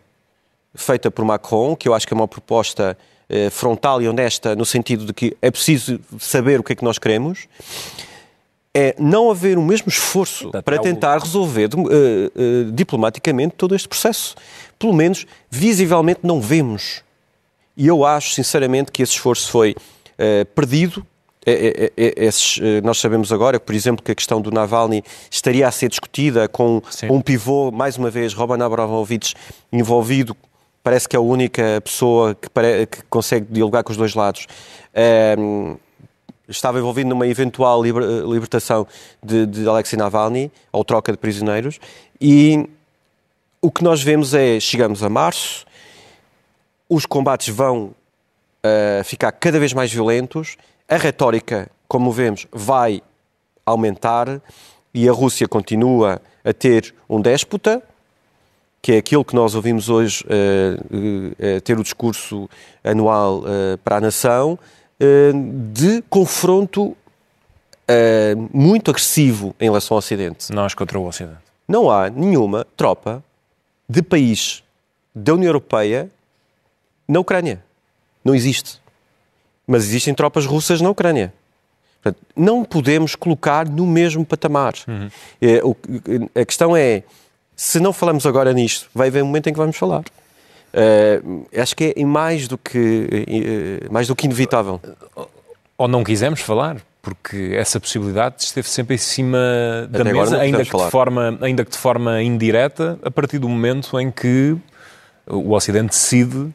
feita 0.74 1.10
por 1.10 1.24
Macron, 1.24 1.76
que 1.76 1.88
eu 1.88 1.94
acho 1.94 2.08
que 2.08 2.14
é 2.14 2.18
uma 2.18 2.28
proposta 2.28 2.98
frontal 3.52 4.02
e 4.02 4.08
honesta 4.08 4.56
no 4.56 4.66
sentido 4.66 5.06
de 5.06 5.14
que 5.14 5.38
é 5.42 5.52
preciso 5.52 6.00
saber 6.20 6.60
o 6.60 6.64
que 6.64 6.74
é 6.74 6.76
que 6.76 6.84
nós 6.84 6.98
queremos, 6.98 7.48
é 8.77 8.93
não 9.00 9.31
haver 9.31 9.57
o 9.57 9.63
mesmo 9.63 9.89
esforço 9.89 10.51
para 10.63 10.77
tentar 10.77 11.17
resolver 11.17 11.72
uh, 11.74 11.79
uh, 11.79 12.72
diplomaticamente 12.72 13.55
todo 13.55 13.75
este 13.75 13.88
processo. 13.88 14.36
Pelo 14.77 14.93
menos, 14.93 15.25
visivelmente, 15.50 16.19
não 16.22 16.39
vemos. 16.39 17.01
E 17.75 17.88
eu 17.88 18.05
acho, 18.05 18.36
sinceramente, 18.36 18.91
que 18.91 19.01
esse 19.01 19.13
esforço 19.13 19.50
foi 19.50 19.72
uh, 19.72 20.46
perdido. 20.53 21.03
Esses, 21.96 22.60
nós 22.84 23.00
sabemos 23.00 23.31
agora, 23.31 23.57
por 23.57 23.74
exemplo, 23.74 24.03
que 24.03 24.12
a 24.12 24.15
questão 24.15 24.41
do 24.41 24.51
Navalny 24.51 25.01
estaria 25.31 25.65
a 25.65 25.72
ser 25.72 25.88
discutida 25.88 26.46
com 26.50 26.81
Sim. 26.89 27.07
um 27.10 27.22
pivô, 27.22 27.72
mais 27.72 27.96
uma 27.96 28.10
vez, 28.10 28.34
Roman 28.34 28.65
Abramovich, 28.65 29.34
envolvido. 29.72 30.36
Parece 30.84 31.07
que 31.07 31.15
é 31.15 31.19
a 31.19 31.22
única 31.22 31.79
pessoa 31.81 32.36
que, 32.36 32.50
que 32.88 33.01
consegue 33.10 33.48
dialogar 33.50 33.81
com 33.84 33.91
os 33.91 33.98
dois 33.98 34.13
lados 34.13 34.46
estava 36.48 36.80
envolvido 36.80 37.10
numa 37.10 37.27
eventual 37.27 37.86
eh, 37.86 37.89
libertação 38.25 38.88
de, 39.24 39.46
de 39.46 39.68
Alexei 39.68 39.98
Navalny, 39.98 40.51
ou 40.72 40.84
troca 40.84 41.12
de 41.12 41.18
prisioneiros, 41.18 41.80
e 42.20 42.70
o 43.62 43.72
que 43.72 43.84
nós 43.84 44.01
vemos 44.01 44.34
é, 44.34 44.60
chegamos 44.60 45.04
a 45.04 45.10
março, 45.10 45.66
os 46.89 47.06
combates 47.06 47.54
vão 47.54 47.94
uh, 48.63 49.04
ficar 49.04 49.32
cada 49.32 49.60
vez 49.60 49.74
mais 49.74 49.92
violentos, 49.92 50.56
a 50.88 50.96
retórica, 50.96 51.70
como 51.88 52.12
vemos, 52.12 52.48
vai 52.51 53.01
aumentar 53.66 54.42
e 54.94 55.08
a 55.10 55.12
Rússia 55.12 55.48
continua 55.48 56.22
a 56.46 56.54
ter 56.54 56.96
um 57.10 57.20
déspota, 57.20 57.82
que 58.82 58.94
é 58.94 58.98
aquilo 58.98 59.25
que 59.25 59.36
nós 59.36 59.54
ouvimos 59.54 59.89
hoje, 59.89 60.24
uh, 60.24 61.58
uh, 61.58 61.62
ter 61.62 61.77
o 61.77 61.84
discurso 61.84 62.50
anual 62.84 63.44
para 63.84 63.98
a 63.98 64.01
nação, 64.01 64.58
de 65.00 66.01
confronto 66.10 66.96
eh, 67.88 68.36
muito 68.51 68.92
agressivo 68.92 69.56
em 69.60 69.66
relação 69.66 69.96
ao 69.96 70.00
Ocidente. 70.00 70.51
Nós 70.51 70.74
contra 70.74 71.00
o 71.00 71.08
Ocidente. 71.08 71.38
Não 71.68 71.89
há 71.89 72.10
nenhuma 72.10 72.66
tropa 72.75 73.24
de 73.88 74.01
país 74.01 74.63
da 75.16 75.34
União 75.34 75.50
Europeia 75.50 76.10
na 77.08 77.20
Ucrânia. 77.20 77.63
Não 78.24 78.36
existe. 78.36 78.82
Mas 79.66 79.86
existem 79.86 80.13
tropas 80.13 80.46
russas 80.46 80.82
na 80.82 80.89
Ucrânia. 80.89 81.34
Portanto, 82.01 82.22
não 82.36 82.63
podemos 82.63 83.16
colocar 83.16 83.68
no 83.68 83.86
mesmo 83.86 84.25
patamar. 84.25 84.74
Uhum. 84.88 86.30
a 86.36 86.46
questão 86.46 86.75
é, 86.75 87.04
se 87.56 87.80
não 87.80 87.92
falamos 87.92 88.25
agora 88.25 88.54
nisto, 88.54 88.89
vai 88.94 89.08
haver 89.08 89.24
um 89.24 89.27
momento 89.27 89.48
em 89.48 89.54
que 89.54 89.60
vamos 89.60 89.77
falar. 89.77 90.04
Uh, 90.77 91.48
acho 91.60 91.75
que 91.75 91.93
é 91.98 92.05
mais 92.05 92.48
do 92.48 92.57
que, 92.57 93.07
uh, 93.88 93.91
mais 93.91 94.07
do 94.07 94.15
que 94.15 94.25
inevitável. 94.25 94.79
Ou 95.75 95.88
não 95.88 96.03
quisemos 96.03 96.39
falar, 96.41 96.77
porque 97.01 97.53
essa 97.55 97.79
possibilidade 97.79 98.43
esteve 98.43 98.69
sempre 98.69 98.96
em 98.96 99.00
cima 99.00 99.39
da 99.89 100.01
Até 100.01 100.13
mesa, 100.13 100.38
ainda 100.38 100.63
que, 100.63 100.77
de 100.77 100.89
forma, 100.91 101.38
ainda 101.41 101.65
que 101.65 101.72
de 101.72 101.77
forma 101.77 102.22
indireta, 102.22 103.00
a 103.03 103.10
partir 103.10 103.39
do 103.39 103.50
momento 103.50 104.00
em 104.00 104.12
que 104.12 104.55
o 105.25 105.51
Ocidente 105.53 105.89
decide 105.89 106.53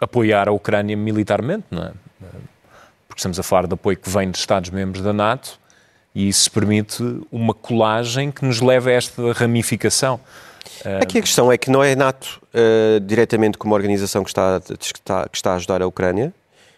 apoiar 0.00 0.48
a 0.48 0.52
Ucrânia 0.52 0.96
militarmente, 0.96 1.64
não 1.70 1.84
é? 1.84 1.92
Porque 3.08 3.20
estamos 3.20 3.38
a 3.38 3.42
falar 3.42 3.66
de 3.66 3.74
apoio 3.74 3.96
que 3.96 4.10
vem 4.10 4.30
de 4.30 4.38
Estados-membros 4.38 5.02
da 5.02 5.12
NATO 5.12 5.58
e 6.14 6.28
isso 6.28 6.50
permite 6.50 7.02
uma 7.30 7.54
colagem 7.54 8.30
que 8.30 8.44
nos 8.44 8.60
leva 8.60 8.90
a 8.90 8.92
esta 8.92 9.32
ramificação. 9.32 10.20
Aqui 11.00 11.18
a 11.18 11.22
questão 11.22 11.50
é 11.50 11.58
que 11.58 11.70
não 11.70 11.82
é 11.82 11.94
NATO 11.94 12.40
uh, 12.54 13.00
diretamente 13.00 13.58
como 13.58 13.74
organização 13.74 14.22
que 14.22 14.30
está, 14.30 14.60
que, 14.60 14.84
está, 14.84 15.28
que 15.28 15.36
está 15.36 15.52
a 15.52 15.56
ajudar 15.56 15.82
a 15.82 15.86
Ucrânia, 15.86 16.32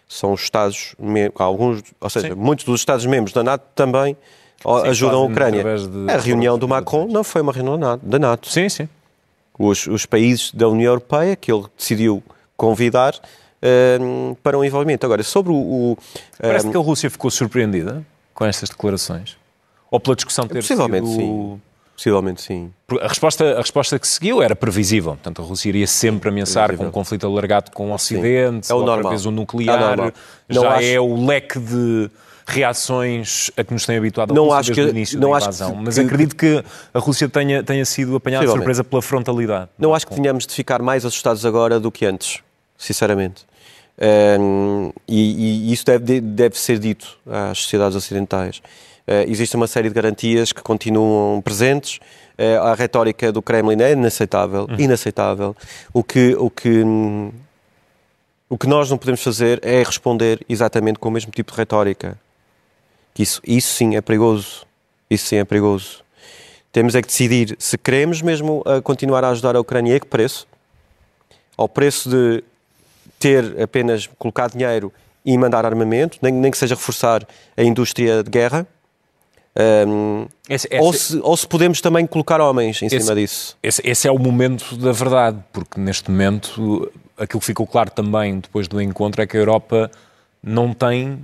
são 0.07 0.33
os 0.33 0.41
Estados, 0.41 0.95
alguns, 1.35 1.83
ou 2.01 2.09
seja, 2.09 2.29
Sim. 2.29 2.35
muitos 2.35 2.65
dos 2.65 2.81
Estados-membros 2.81 3.31
da 3.31 3.43
NATO 3.43 3.63
também 3.75 4.17
sim, 4.61 4.89
ajudam 4.89 5.21
a 5.21 5.25
Ucrânia. 5.25 5.63
A 6.11 6.17
reunião 6.17 6.57
do 6.57 6.67
Macron 6.67 7.07
não 7.07 7.23
foi 7.23 7.41
uma 7.41 7.53
reunião 7.53 7.99
da 8.01 8.19
NATO. 8.19 8.49
Sim, 8.49 8.67
sim. 8.69 8.89
Os, 9.57 9.85
os 9.87 10.05
países 10.05 10.51
da 10.51 10.67
União 10.67 10.91
Europeia 10.91 11.35
que 11.35 11.51
ele 11.51 11.65
decidiu 11.77 12.23
convidar 12.57 13.13
uh, 13.13 14.35
para 14.41 14.57
um 14.57 14.63
envolvimento. 14.63 15.05
Agora, 15.05 15.21
sobre 15.21 15.51
o. 15.51 15.55
o 15.55 15.97
Parece 16.41 16.67
um, 16.67 16.71
que 16.71 16.77
a 16.77 16.79
Rússia 16.79 17.09
ficou 17.09 17.29
surpreendida 17.29 18.03
com 18.33 18.45
estas 18.45 18.69
declarações? 18.69 19.37
Ou 19.91 19.99
pela 19.99 20.15
discussão 20.15 20.47
ter 20.47 20.61
Possivelmente 20.61 21.07
sido... 21.07 21.19
sim. 21.19 21.61
Possivelmente 21.99 22.41
sim. 22.41 22.71
A 23.01 23.09
resposta, 23.09 23.55
a 23.55 23.57
resposta 23.57 23.99
que 23.99 24.07
seguiu 24.07 24.41
era 24.41 24.55
previsível. 24.55 25.11
Portanto, 25.11 25.41
a 25.41 25.45
Rússia 25.45 25.67
iria 25.67 25.85
sempre 25.85 26.29
ameaçar 26.29 26.67
previsível. 26.67 26.89
com 26.89 26.97
um 26.97 27.03
conflito 27.03 27.27
alargado 27.27 27.71
com 27.71 27.91
o 27.91 27.93
Ocidente, 27.93 28.67
sim. 28.67 28.71
é 28.71 28.75
o 28.75 28.85
normal. 28.85 29.09
vez 29.09 29.25
o 29.25 29.31
nuclear. 29.31 29.99
É 29.99 30.13
Já 30.47 30.75
acho... 30.75 30.87
é 30.87 30.97
o 30.97 31.25
leque 31.25 31.59
de 31.59 32.09
reações 32.47 33.51
a 33.57 33.65
que 33.65 33.73
nos 33.73 33.85
tem 33.85 33.97
habituado 33.97 34.31
a 34.31 34.33
não 34.33 34.45
Rússia 34.45 34.59
acho 34.59 34.71
que, 34.71 34.81
o 34.81 34.89
início 34.89 35.19
não 35.19 35.31
da 35.31 35.39
invasão. 35.39 35.71
Que, 35.71 35.83
Mas 35.83 35.95
que, 35.95 36.01
acredito 36.01 36.35
que 36.37 36.63
a 36.93 36.99
Rússia 36.99 37.27
tenha, 37.27 37.63
tenha 37.63 37.83
sido 37.83 38.15
apanhada 38.15 38.45
de 38.45 38.51
surpresa 38.53 38.81
pela 38.81 39.01
frontalidade. 39.01 39.69
Não 39.77 39.93
acho 39.93 40.07
que 40.07 40.15
tenhamos 40.15 40.47
de 40.47 40.53
ficar 40.53 40.81
mais 40.81 41.03
assustados 41.03 41.45
agora 41.45 41.81
do 41.81 41.91
que 41.91 42.05
antes, 42.05 42.39
sinceramente. 42.77 43.45
Um, 44.39 44.93
e, 45.05 45.67
e, 45.67 45.73
isso 45.73 45.85
deve, 45.85 46.21
deve 46.21 46.57
ser 46.57 46.79
dito 46.79 47.19
às 47.29 47.57
sociedades 47.57 47.97
ocidentais. 47.97 48.61
Uh, 49.09 49.25
existe 49.27 49.55
uma 49.55 49.65
série 49.65 49.89
de 49.89 49.95
garantias 49.95 50.53
que 50.53 50.61
continuam 50.61 51.41
presentes. 51.41 51.99
Uh, 52.37 52.61
a 52.61 52.75
retórica 52.75 53.31
do 53.31 53.41
Kremlin 53.41 53.81
é 53.81 53.93
inaceitável, 53.93 54.67
uhum. 54.69 54.75
inaceitável. 54.77 55.55
O 55.91 56.03
que, 56.03 56.35
o 56.37 56.47
que 56.47 56.83
o 58.47 58.57
que 58.57 58.67
nós 58.67 58.87
não 58.89 58.99
podemos 58.99 59.23
fazer 59.23 59.59
é 59.63 59.81
responder 59.83 60.45
exatamente 60.47 60.99
com 60.99 61.09
o 61.09 61.11
mesmo 61.11 61.31
tipo 61.31 61.51
de 61.51 61.57
retórica. 61.57 62.19
Isso, 63.17 63.41
isso 63.45 63.73
sim 63.73 63.95
é 63.95 64.01
perigoso. 64.01 64.65
Isso 65.09 65.25
sim 65.25 65.37
é 65.37 65.43
perigoso. 65.43 66.03
Temos 66.71 66.93
é 66.93 67.01
que 67.01 67.07
decidir 67.07 67.55
se 67.57 67.77
queremos 67.77 68.21
mesmo 68.21 68.61
uh, 68.61 68.81
continuar 68.81 69.23
a 69.23 69.29
ajudar 69.29 69.55
a 69.55 69.59
Ucrânia 69.59 69.95
a 69.97 69.99
que 69.99 70.05
preço? 70.05 70.47
Ao 71.57 71.67
preço 71.67 72.09
de 72.09 72.43
ter 73.19 73.59
apenas 73.61 74.07
colocar 74.17 74.49
dinheiro 74.49 74.93
e 75.25 75.37
mandar 75.37 75.65
armamento, 75.65 76.19
nem, 76.21 76.31
nem 76.31 76.51
que 76.51 76.57
seja 76.57 76.75
reforçar 76.75 77.27
a 77.57 77.63
indústria 77.63 78.23
de 78.23 78.29
guerra. 78.29 78.67
Um, 79.57 80.27
esse, 80.47 80.67
esse, 80.71 80.81
ou, 80.81 80.93
se, 80.93 81.19
ou, 81.21 81.35
se, 81.35 81.47
podemos 81.47 81.81
também 81.81 82.05
colocar 82.05 82.39
homens 82.39 82.81
em 82.81 82.85
esse, 82.85 82.99
cima 82.99 83.15
disso. 83.15 83.57
Esse, 83.61 84.07
é 84.07 84.11
o 84.11 84.19
momento 84.19 84.77
da 84.77 84.91
verdade, 84.91 85.39
porque 85.51 85.79
neste 85.79 86.09
momento 86.09 86.91
aquilo 87.17 87.39
que 87.39 87.45
ficou 87.45 87.67
claro 87.67 87.91
também 87.91 88.39
depois 88.39 88.67
do 88.67 88.81
encontro 88.81 89.21
é 89.21 89.27
que 89.27 89.35
a 89.35 89.39
Europa 89.39 89.91
não 90.41 90.73
tem, 90.73 91.19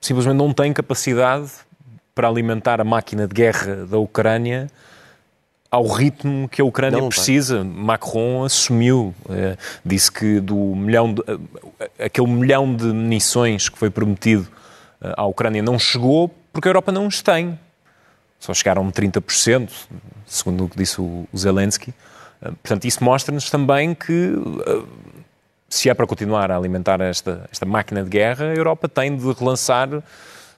simplesmente 0.00 0.36
não 0.36 0.52
tem 0.52 0.72
capacidade 0.72 1.50
para 2.14 2.26
alimentar 2.26 2.80
a 2.80 2.84
máquina 2.84 3.28
de 3.28 3.34
guerra 3.34 3.86
da 3.86 3.98
Ucrânia 3.98 4.68
ao 5.70 5.86
ritmo 5.86 6.48
que 6.48 6.60
a 6.60 6.64
Ucrânia 6.64 6.98
não, 6.98 7.08
precisa. 7.08 7.62
Macron 7.62 8.44
assumiu, 8.44 9.14
eh, 9.28 9.56
disse 9.84 10.10
que 10.10 10.40
do 10.40 10.56
milhão 10.56 11.12
de, 11.12 11.22
eh, 11.78 12.06
aquele 12.06 12.26
milhão 12.26 12.74
de 12.74 12.86
munições 12.86 13.68
que 13.68 13.78
foi 13.78 13.90
prometido 13.90 14.48
eh, 15.00 15.12
à 15.16 15.26
Ucrânia 15.26 15.62
não 15.62 15.78
chegou 15.78 16.34
porque 16.52 16.68
a 16.68 16.70
Europa 16.70 16.92
não 16.92 17.06
os 17.06 17.22
tem. 17.22 17.58
Só 18.38 18.54
chegaram 18.54 18.90
30%, 18.90 19.70
segundo 20.26 20.64
o 20.64 20.68
que 20.68 20.76
disse 20.76 21.00
o 21.00 21.26
Zelensky. 21.36 21.92
Portanto, 22.40 22.84
isso 22.84 23.02
mostra-nos 23.02 23.50
também 23.50 23.94
que 23.94 24.34
se 25.68 25.90
é 25.90 25.94
para 25.94 26.06
continuar 26.06 26.50
a 26.50 26.56
alimentar 26.56 27.00
esta, 27.00 27.48
esta 27.52 27.66
máquina 27.66 28.02
de 28.02 28.08
guerra, 28.08 28.46
a 28.46 28.54
Europa 28.54 28.88
tem 28.88 29.14
de 29.14 29.32
relançar 29.32 29.88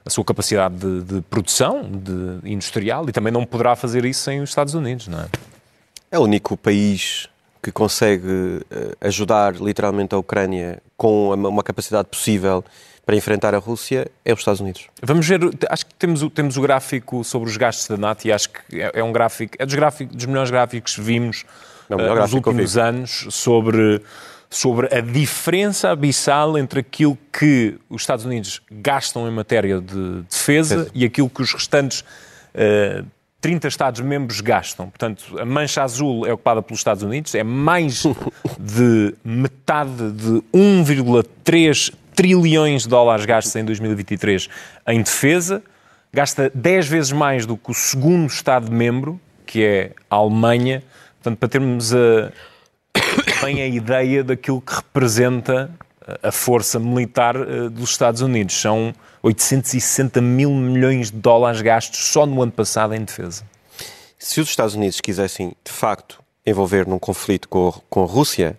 a 0.04 0.10
sua 0.10 0.24
capacidade 0.24 0.76
de, 0.76 1.02
de, 1.02 1.20
produção 1.22 1.82
de 1.82 2.48
industrial 2.50 3.08
e 3.08 3.12
também 3.12 3.32
não 3.32 3.44
poderá 3.44 3.74
fazer 3.74 4.04
isso 4.04 4.22
sem 4.22 4.40
os 4.40 4.48
Estados 4.50 4.74
Unidos, 4.74 5.08
não 5.08 5.20
é? 5.20 5.26
É 6.12 6.18
o 6.18 6.22
único 6.22 6.56
país 6.56 7.28
que 7.62 7.70
consegue 7.70 8.64
eh, 8.70 8.96
ajudar 9.02 9.54
literalmente 9.56 10.14
a 10.14 10.18
Ucrânia 10.18 10.82
com 10.96 11.34
uma 11.34 11.62
capacidade 11.62 12.08
possível 12.08 12.64
para 13.04 13.16
enfrentar 13.16 13.54
a 13.54 13.58
Rússia 13.58 14.10
é 14.24 14.32
os 14.32 14.40
Estados 14.40 14.60
Unidos. 14.60 14.88
Vamos 15.02 15.26
ver, 15.26 15.40
acho 15.68 15.86
que 15.86 15.94
temos 15.94 16.22
o, 16.22 16.30
temos 16.30 16.56
o 16.56 16.62
gráfico 16.62 17.24
sobre 17.24 17.48
os 17.48 17.56
gastos 17.56 17.88
da 17.88 17.96
NATO 17.96 18.26
e 18.26 18.32
acho 18.32 18.50
que 18.50 18.80
é, 18.80 18.92
é 18.94 19.04
um 19.04 19.12
gráfico, 19.12 19.54
é 19.58 19.66
dos, 19.66 19.74
gráficos, 19.74 20.14
dos 20.14 20.26
melhores 20.26 20.50
gráficos 20.50 20.94
que 20.94 21.00
vimos 21.00 21.44
é 21.88 21.94
uh, 21.94 22.14
nos 22.14 22.32
últimos 22.32 22.76
anos 22.76 23.26
sobre 23.30 24.00
sobre 24.52 24.92
a 24.92 25.00
diferença 25.00 25.90
abissal 25.90 26.58
entre 26.58 26.80
aquilo 26.80 27.16
que 27.32 27.78
os 27.88 28.02
Estados 28.02 28.24
Unidos 28.24 28.60
gastam 28.68 29.28
em 29.28 29.30
matéria 29.30 29.80
de 29.80 30.22
defesa 30.22 30.90
e 30.92 31.04
aquilo 31.04 31.30
que 31.30 31.40
os 31.40 31.52
restantes 31.52 32.00
uh, 32.00 33.06
30 33.40 33.68
Estados-membros 33.68 34.40
gastam. 34.40 34.90
Portanto, 34.90 35.38
a 35.38 35.44
mancha 35.44 35.82
azul 35.82 36.26
é 36.26 36.32
ocupada 36.32 36.60
pelos 36.60 36.80
Estados 36.80 37.02
Unidos, 37.02 37.34
é 37.34 37.42
mais 37.42 38.02
de 38.58 39.14
metade 39.24 40.10
de 40.12 40.42
1,3 40.52 41.94
trilhões 42.20 42.82
de 42.82 42.88
dólares 42.90 43.24
gastos 43.24 43.56
em 43.56 43.64
2023 43.64 44.46
em 44.88 45.00
defesa, 45.00 45.62
gasta 46.12 46.52
10 46.54 46.86
vezes 46.86 47.12
mais 47.12 47.46
do 47.46 47.56
que 47.56 47.70
o 47.70 47.74
segundo 47.74 48.28
Estado-membro, 48.28 49.18
que 49.46 49.64
é 49.64 49.92
a 50.10 50.16
Alemanha. 50.16 50.82
Portanto, 51.14 51.38
para 51.38 51.48
termos 51.48 51.94
a, 51.94 52.30
bem 53.42 53.62
a 53.62 53.66
ideia 53.66 54.22
daquilo 54.22 54.60
que 54.60 54.74
representa 54.74 55.70
a 56.22 56.30
força 56.30 56.78
militar 56.78 57.36
eh, 57.36 57.70
dos 57.70 57.88
Estados 57.88 58.20
Unidos. 58.20 58.54
São 58.54 58.92
860 59.22 60.20
mil 60.20 60.50
milhões 60.50 61.10
de 61.10 61.16
dólares 61.16 61.62
gastos 61.62 62.00
só 62.10 62.26
no 62.26 62.42
ano 62.42 62.52
passado 62.52 62.94
em 62.94 63.02
defesa. 63.02 63.44
Se 64.18 64.42
os 64.42 64.50
Estados 64.50 64.74
Unidos 64.74 65.00
quisessem, 65.00 65.54
de 65.64 65.72
facto, 65.72 66.22
envolver 66.44 66.86
num 66.86 66.98
conflito 66.98 67.48
com, 67.48 67.72
com 67.88 68.02
a 68.02 68.06
Rússia, 68.06 68.58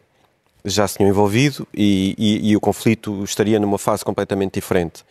já 0.63 0.88
se 0.88 0.97
tinham 0.97 1.10
envolvido 1.10 1.67
e, 1.74 2.15
e, 2.17 2.52
e, 2.52 2.56
o 2.56 2.60
conflito 2.60 3.24
estaria 3.24 3.60
numa 3.60 3.78
fase 3.78 4.04
completamente 4.06 4.54
diferente. 4.56 5.04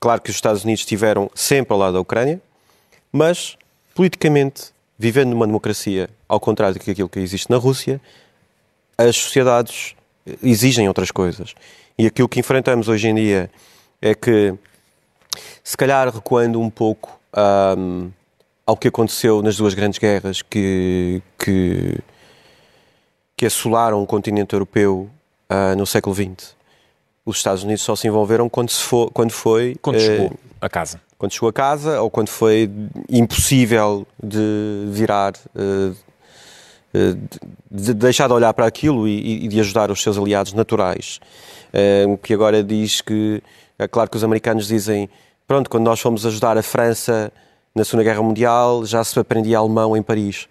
Claro 0.00 0.20
que 0.20 0.30
os 0.30 0.36
Estados 0.36 0.64
Unidos 0.64 0.80
estiveram 0.80 1.30
sempre 1.34 1.72
ao 1.72 1.78
lado 1.78 1.94
da 1.94 2.00
Ucrânia, 2.00 2.40
mas, 3.12 3.56
politicamente, 3.94 4.72
vivendo 4.98 5.30
numa 5.30 5.46
democracia, 5.46 6.08
ao 6.28 6.40
contrário 6.40 6.74
daquilo 6.74 7.08
que 7.08 7.20
existe 7.20 7.50
na 7.50 7.56
Rússia, 7.56 8.00
as 8.96 9.16
sociedades 9.16 9.94
exigem 10.42 10.88
outras 10.88 11.10
coisas. 11.10 11.54
E 11.98 12.06
aquilo 12.06 12.28
que 12.28 12.40
enfrentamos 12.40 12.88
hoje 12.88 13.08
em 13.08 13.14
dia 13.14 13.50
é 14.00 14.14
que, 14.14 14.54
se 15.62 15.76
calhar 15.76 16.12
recuando 16.12 16.60
um 16.60 16.70
pouco 16.70 17.18
um, 17.78 18.10
ao 18.66 18.76
que 18.76 18.88
aconteceu 18.88 19.42
nas 19.42 19.56
duas 19.56 19.74
grandes 19.74 19.98
guerras 19.98 20.42
que, 20.42 21.22
que, 21.38 21.98
que 23.36 23.44
assolaram 23.44 24.02
o 24.02 24.06
continente 24.06 24.54
europeu 24.54 25.10
uh, 25.50 25.76
no 25.76 25.86
século 25.86 26.14
XX, 26.14 26.54
os 27.24 27.36
Estados 27.36 27.62
Unidos 27.62 27.82
só 27.82 27.94
se 27.94 28.08
envolveram 28.08 28.48
quando, 28.48 28.70
se 28.70 28.82
for, 28.82 29.10
quando 29.10 29.32
foi. 29.32 29.76
Quando 29.82 30.00
chegou 30.00 30.28
uh, 30.28 30.38
a 30.60 30.68
casa. 30.68 31.00
Quando 31.18 31.32
chegou 31.32 31.48
a 31.48 31.52
casa 31.52 32.00
ou 32.00 32.10
quando 32.10 32.28
foi 32.28 32.70
impossível 33.10 34.06
de 34.22 34.86
virar 34.88 35.34
uh, 35.54 35.96
de 37.70 37.92
deixar 37.92 38.26
de 38.26 38.32
olhar 38.32 38.54
para 38.54 38.66
aquilo 38.66 39.06
e, 39.06 39.44
e 39.44 39.48
de 39.48 39.60
ajudar 39.60 39.90
os 39.90 40.00
seus 40.00 40.16
aliados 40.16 40.54
naturais. 40.54 41.20
Que 42.22 42.32
agora 42.32 42.64
diz 42.64 43.02
que, 43.02 43.42
é 43.78 43.86
claro 43.86 44.08
que 44.08 44.16
os 44.16 44.24
americanos 44.24 44.66
dizem, 44.66 45.10
pronto, 45.46 45.68
quando 45.68 45.84
nós 45.84 46.00
fomos 46.00 46.24
ajudar 46.24 46.56
a 46.56 46.62
França 46.62 47.30
na 47.74 47.84
Segunda 47.84 48.04
Guerra 48.04 48.22
Mundial, 48.22 48.86
já 48.86 49.04
se 49.04 49.18
aprendia 49.18 49.58
alemão 49.58 49.94
em 49.94 50.02
Paris. 50.02 50.48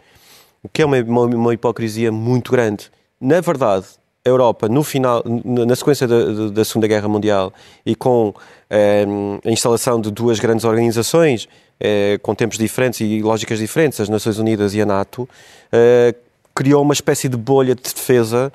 O 0.65 0.69
que 0.69 0.81
é 0.81 0.85
uma, 0.85 0.97
uma, 0.97 1.25
uma 1.25 1.53
hipocrisia 1.53 2.11
muito 2.11 2.51
grande. 2.51 2.89
Na 3.21 3.39
verdade, 3.39 3.85
a 4.25 4.29
Europa, 4.29 4.67
no 4.67 4.83
final, 4.83 5.23
na 5.45 5.75
sequência 5.75 6.07
da, 6.07 6.49
da 6.49 6.65
Segunda 6.65 6.87
Guerra 6.87 7.07
Mundial 7.07 7.53
e 7.85 7.95
com 7.95 8.33
eh, 8.67 9.05
a 9.45 9.51
instalação 9.51 10.01
de 10.01 10.09
duas 10.09 10.39
grandes 10.39 10.65
organizações, 10.65 11.47
eh, 11.79 12.17
com 12.23 12.33
tempos 12.33 12.57
diferentes 12.57 12.99
e 13.01 13.21
lógicas 13.21 13.59
diferentes, 13.59 13.99
as 13.99 14.09
Nações 14.09 14.39
Unidas 14.39 14.73
e 14.73 14.81
a 14.81 14.85
NATO, 14.87 15.29
eh, 15.71 16.15
criou 16.55 16.81
uma 16.81 16.93
espécie 16.93 17.29
de 17.29 17.37
bolha 17.37 17.75
de 17.75 17.83
defesa 17.83 18.51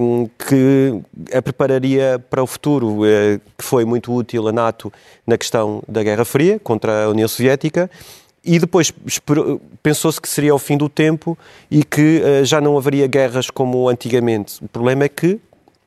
um, 0.00 0.26
que 0.26 1.00
a 1.32 1.40
prepararia 1.40 2.22
para 2.28 2.42
o 2.42 2.46
futuro, 2.46 3.02
uh, 3.02 3.40
que 3.56 3.64
foi 3.64 3.84
muito 3.84 4.12
útil 4.12 4.48
a 4.48 4.52
NATO 4.52 4.92
na 5.26 5.38
questão 5.38 5.82
da 5.88 6.02
Guerra 6.02 6.24
Fria 6.24 6.58
contra 6.58 7.04
a 7.04 7.08
União 7.08 7.28
Soviética. 7.28 7.90
E 8.44 8.58
depois 8.58 8.92
pensou-se 9.82 10.20
que 10.20 10.28
seria 10.28 10.54
o 10.54 10.58
fim 10.58 10.76
do 10.76 10.88
tempo 10.88 11.36
e 11.70 11.84
que 11.84 12.22
uh, 12.22 12.44
já 12.44 12.60
não 12.60 12.76
haveria 12.76 13.06
guerras 13.06 13.50
como 13.50 13.88
antigamente. 13.88 14.64
O 14.64 14.68
problema 14.68 15.04
é 15.04 15.08
que 15.08 15.38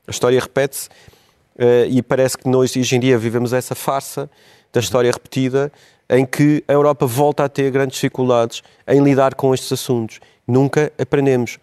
a 0.07 0.11
história 0.11 0.39
repete-se 0.39 0.87
uh, 0.87 1.89
e 1.89 2.01
parece 2.01 2.37
que 2.37 2.47
nós 2.47 2.75
hoje 2.75 2.95
em 2.95 2.99
dia 2.99 3.17
vivemos 3.17 3.53
essa 3.53 3.73
farsa 3.73 4.29
da 4.71 4.79
história 4.79 5.11
repetida 5.11 5.71
em 6.09 6.25
que 6.25 6.63
a 6.67 6.73
Europa 6.73 7.07
volta 7.07 7.43
a 7.43 7.49
ter 7.49 7.71
grandes 7.71 7.95
dificuldades 7.95 8.61
em 8.87 9.03
lidar 9.03 9.33
com 9.33 9.53
estes 9.53 9.71
assuntos 9.71 10.19
nunca 10.47 10.91
aprendemos. 10.99 11.57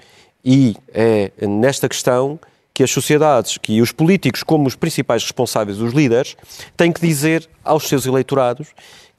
E 0.45 0.75
é 0.93 1.31
nesta 1.47 1.89
questão 1.89 2.39
que 2.73 2.83
as 2.83 2.91
sociedades, 2.91 3.59
que 3.59 3.83
os 3.83 3.93
políticos, 3.93 4.43
como 4.43 4.67
os 4.67 4.75
principais 4.75 5.23
responsáveis, 5.23 5.81
os 5.81 5.93
líderes, 5.93 6.37
têm 6.77 6.91
que 6.91 7.01
dizer 7.01 7.47
aos 7.63 7.87
seus 7.87 8.07
eleitorados 8.07 8.69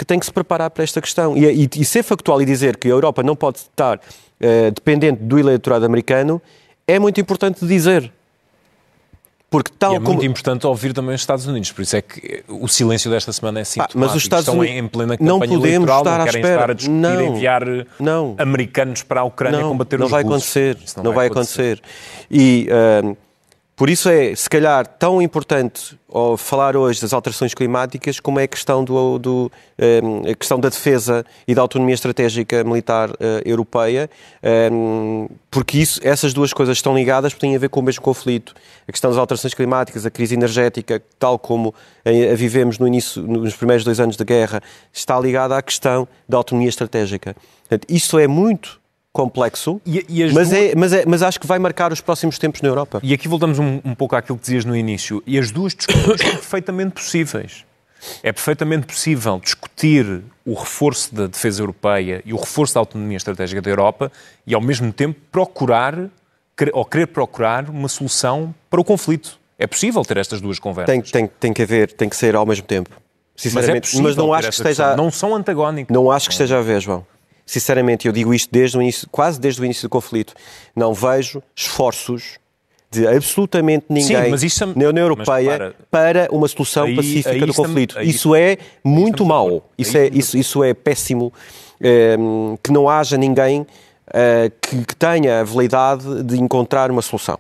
que 0.02 0.06
têm 0.06 0.18
que 0.18 0.26
se 0.26 0.34
preparar 0.34 0.72
para 0.72 0.84
esta 0.84 1.00
questão. 1.00 1.38
E, 1.38 1.46
e, 1.46 1.70
e 1.78 1.86
ser 1.86 2.02
factual 2.02 2.42
e 2.42 2.46
dizer 2.46 2.76
que 2.76 2.88
a 2.88 2.92
Europa 2.92 3.22
não 3.22 3.36
pode 3.36 3.60
estar 3.60 3.98
uh, 3.98 4.72
dependente 4.74 5.22
do 5.22 5.38
eleitorado 5.38 5.86
americano 5.86 6.42
é 6.88 6.98
muito 6.98 7.22
importante 7.22 7.64
dizer. 7.68 8.12
Porque 9.48 9.72
tal 9.78 9.94
e 9.94 9.96
é 9.98 10.00
como... 10.00 10.14
muito 10.14 10.26
importante 10.26 10.66
ouvir 10.66 10.92
também 10.92 11.14
os 11.14 11.22
Estados 11.22 11.46
Unidos, 11.46 11.72
por 11.72 11.84
isso 11.84 11.96
é 11.96 12.02
que 12.02 12.44
o 12.48 12.68
silêncio 12.68 13.12
desta 13.12 13.32
semana 13.32 13.60
é 13.60 13.64
sintomático. 13.64 14.00
Ah, 14.00 14.02
mas 14.02 14.16
os 14.16 14.24
Estados 14.24 14.48
Estão 14.48 14.60
Unidos 14.60 14.78
em 14.80 14.88
plena 14.88 15.18
campanha 15.18 15.30
não 15.30 15.40
podemos 15.40 15.66
eleitoral, 15.66 16.00
estar 16.00 16.18
não 16.18 16.26
querem 16.26 16.42
estar 16.42 16.72
a 16.72 16.74
discutir 16.74 17.00
não, 17.00 17.22
enviar 17.22 17.64
não, 18.00 18.36
americanos 18.40 19.04
para 19.04 19.22
a 19.22 19.24
Ucrânia 19.24 19.60
não, 19.60 19.70
combater 19.70 20.00
não 20.00 20.06
os 20.06 20.12
vai 20.12 20.24
russos. 20.24 20.58
Acontecer, 20.58 20.78
não, 20.98 21.04
não 21.04 21.14
vai 21.14 21.28
acontecer. 21.28 21.80
acontecer. 21.80 21.82
E 22.32 22.68
uh, 23.04 23.18
Por 23.82 23.90
isso 23.90 24.10
é, 24.10 24.36
se 24.36 24.48
calhar, 24.48 24.86
tão 24.86 25.20
importante 25.20 25.98
falar 26.38 26.78
hoje 26.78 27.02
das 27.02 27.14
alterações 27.14 27.56
climáticas 27.56 28.20
como 28.20 28.40
é 28.40 28.44
a 28.44 28.48
questão, 28.48 28.84
do, 28.84 29.18
do 29.18 29.52
um, 30.04 30.30
a 30.30 30.36
questão 30.36 30.60
da 30.60 30.70
defesa 30.70 31.26
e 31.48 31.56
da 31.56 31.64
autonomia 31.64 31.96
estratégica 31.96 32.64
militar 32.64 33.10
uh, 33.10 33.16
europeia, 33.44 34.08
um, 34.72 35.28
porque 35.50 35.80
isso, 35.80 36.00
essas 36.04 36.32
duas 36.32 36.54
coisas 36.54 36.78
estão 36.78 36.94
ligadas 36.94 37.34
porque 37.34 37.48
têm 37.48 37.56
a 37.56 37.60
ver 37.60 37.70
com 37.70 37.80
o 37.80 37.84
mesmo 37.84 38.04
conflito. 38.04 38.54
A 38.88 38.92
questão 38.92 39.10
das 39.10 39.18
alterações 39.18 39.56
climáticas, 39.56 40.06
a 40.06 40.12
crise 40.12 40.36
energética, 40.36 41.02
tal 41.18 41.40
como 41.40 41.74
a 42.06 42.36
vivemos 42.36 42.78
no 42.78 42.86
início, 42.86 43.24
nos 43.24 43.56
primeiros 43.56 43.84
dois 43.84 44.00
anos 44.00 44.16
da 44.16 44.24
guerra, 44.24 44.62
está 44.94 45.20
ligada 45.20 45.58
à 45.58 45.62
questão 45.64 46.08
da 46.30 46.38
autonomia 46.38 46.70
estratégica. 46.70 47.36
Portanto, 47.68 47.88
isso 47.90 48.20
é 48.20 48.28
muito 48.28 48.80
complexo, 49.14 49.82
e, 49.86 50.06
e 50.08 50.24
mas, 50.32 50.50
duas... 50.50 50.54
é, 50.54 50.76
mas, 50.76 50.94
é, 50.94 51.06
mas 51.06 51.22
acho 51.22 51.40
que 51.40 51.46
vai 51.46 51.60
marcar 51.60 51.92
os 51.92 52.00
próximos 52.00 52.38
tempos 52.40 52.62
na 52.62 52.70
Europa. 52.70 53.00
E 53.04 53.14
aqui 53.14 53.28
voltamos 53.28 53.60
um, 53.60 53.82
um 53.84 53.94
pouco 53.94 54.16
àquilo 54.16 54.38
que 54.38 54.44
dizias 54.44 54.66
no 54.66 54.76
início. 54.76 55.22
E 55.28 55.38
as 55.38 55.52
duas 55.52 55.76
discussões 55.76 56.22
são 56.22 56.32
perfeitamente 56.32 56.94
possíveis. 56.94 57.66
É 58.24 58.32
perfeitamente 58.32 58.88
possível 58.88 59.40
discutir 59.40 60.24
o 60.44 60.56
reforço 60.56 61.14
da 61.14 61.28
defesa 61.28 61.62
europeia 61.62 62.22
e 62.26 62.34
o 62.34 62.38
reforço 62.38 62.74
da 62.74 62.80
autonomia 62.80 63.18
estratégica 63.18 63.62
da 63.62 63.70
Europa 63.70 64.12
e, 64.48 64.56
ao 64.56 64.62
mesmo 64.62 64.92
tempo, 64.92 65.20
procurar 65.32 66.10
ou 66.74 66.86
querer 66.86 67.08
procurar 67.08 67.70
uma 67.70 67.88
solução 67.88 68.54
para 68.70 68.80
o 68.80 68.84
conflito. 68.84 69.40
É 69.58 69.66
possível 69.66 70.04
ter 70.04 70.18
estas 70.18 70.42
duas 70.42 70.60
conversas. 70.60 70.92
Tem, 70.92 71.02
tem, 71.02 71.32
tem 71.40 71.54
que 71.54 71.62
haver, 71.62 71.92
tem 71.92 72.10
que 72.10 72.16
ser 72.16 72.36
ao 72.36 72.46
mesmo 72.46 72.66
tempo. 72.66 72.90
Sinceramente, 73.36 73.90
mas, 73.94 74.00
é 74.00 74.04
mas 74.04 74.16
não 74.16 74.34
acho 74.34 74.50
que 74.50 74.56
esteja. 74.56 74.96
Não 74.96 75.12
são 75.12 75.36
antagónicos. 75.36 75.94
Não 75.94 76.12
acho 76.12 76.28
que 76.28 76.34
esteja 76.34 76.60
a 76.60 76.62
ver, 76.62 76.80
João 76.82 77.06
sinceramente, 77.52 78.08
eu 78.08 78.14
digo 78.14 78.34
isto 78.34 78.50
desde 78.50 78.78
o 78.78 78.82
início, 78.82 79.06
quase 79.12 79.38
desde 79.38 79.60
o 79.60 79.66
início 79.66 79.84
do 79.84 79.90
conflito, 79.90 80.34
não 80.74 80.94
vejo 80.94 81.44
esforços 81.54 82.40
de 82.90 83.06
absolutamente 83.06 83.86
ninguém 83.90 84.38
Sim, 84.38 84.64
é... 84.64 84.68
na 84.68 84.88
União 84.88 85.04
Europeia 85.04 85.76
para... 85.90 86.24
para... 86.24 86.28
uma 86.32 86.48
solução 86.48 86.86
aí, 86.86 86.96
pacífica 86.96 87.32
aí 87.32 87.46
do 87.46 87.54
conflito. 87.54 88.00
Aí, 88.00 88.10
isso 88.10 88.34
é 88.34 88.58
muito 88.82 89.26
mau. 89.26 89.70
Isso 89.78 89.98
é, 89.98 90.08
isso, 90.14 90.38
isso 90.38 90.64
é 90.64 90.74
péssimo. 90.74 91.34
É, 91.82 92.16
que 92.64 92.72
não 92.72 92.88
haja 92.88 93.18
ninguém 93.18 93.66
é, 94.14 94.52
que, 94.62 94.86
que, 94.86 94.96
tenha 94.96 95.42
a 95.42 95.44
validade 95.44 96.24
de 96.24 96.40
encontrar 96.40 96.90
uma 96.90 97.02
solução. 97.02 97.40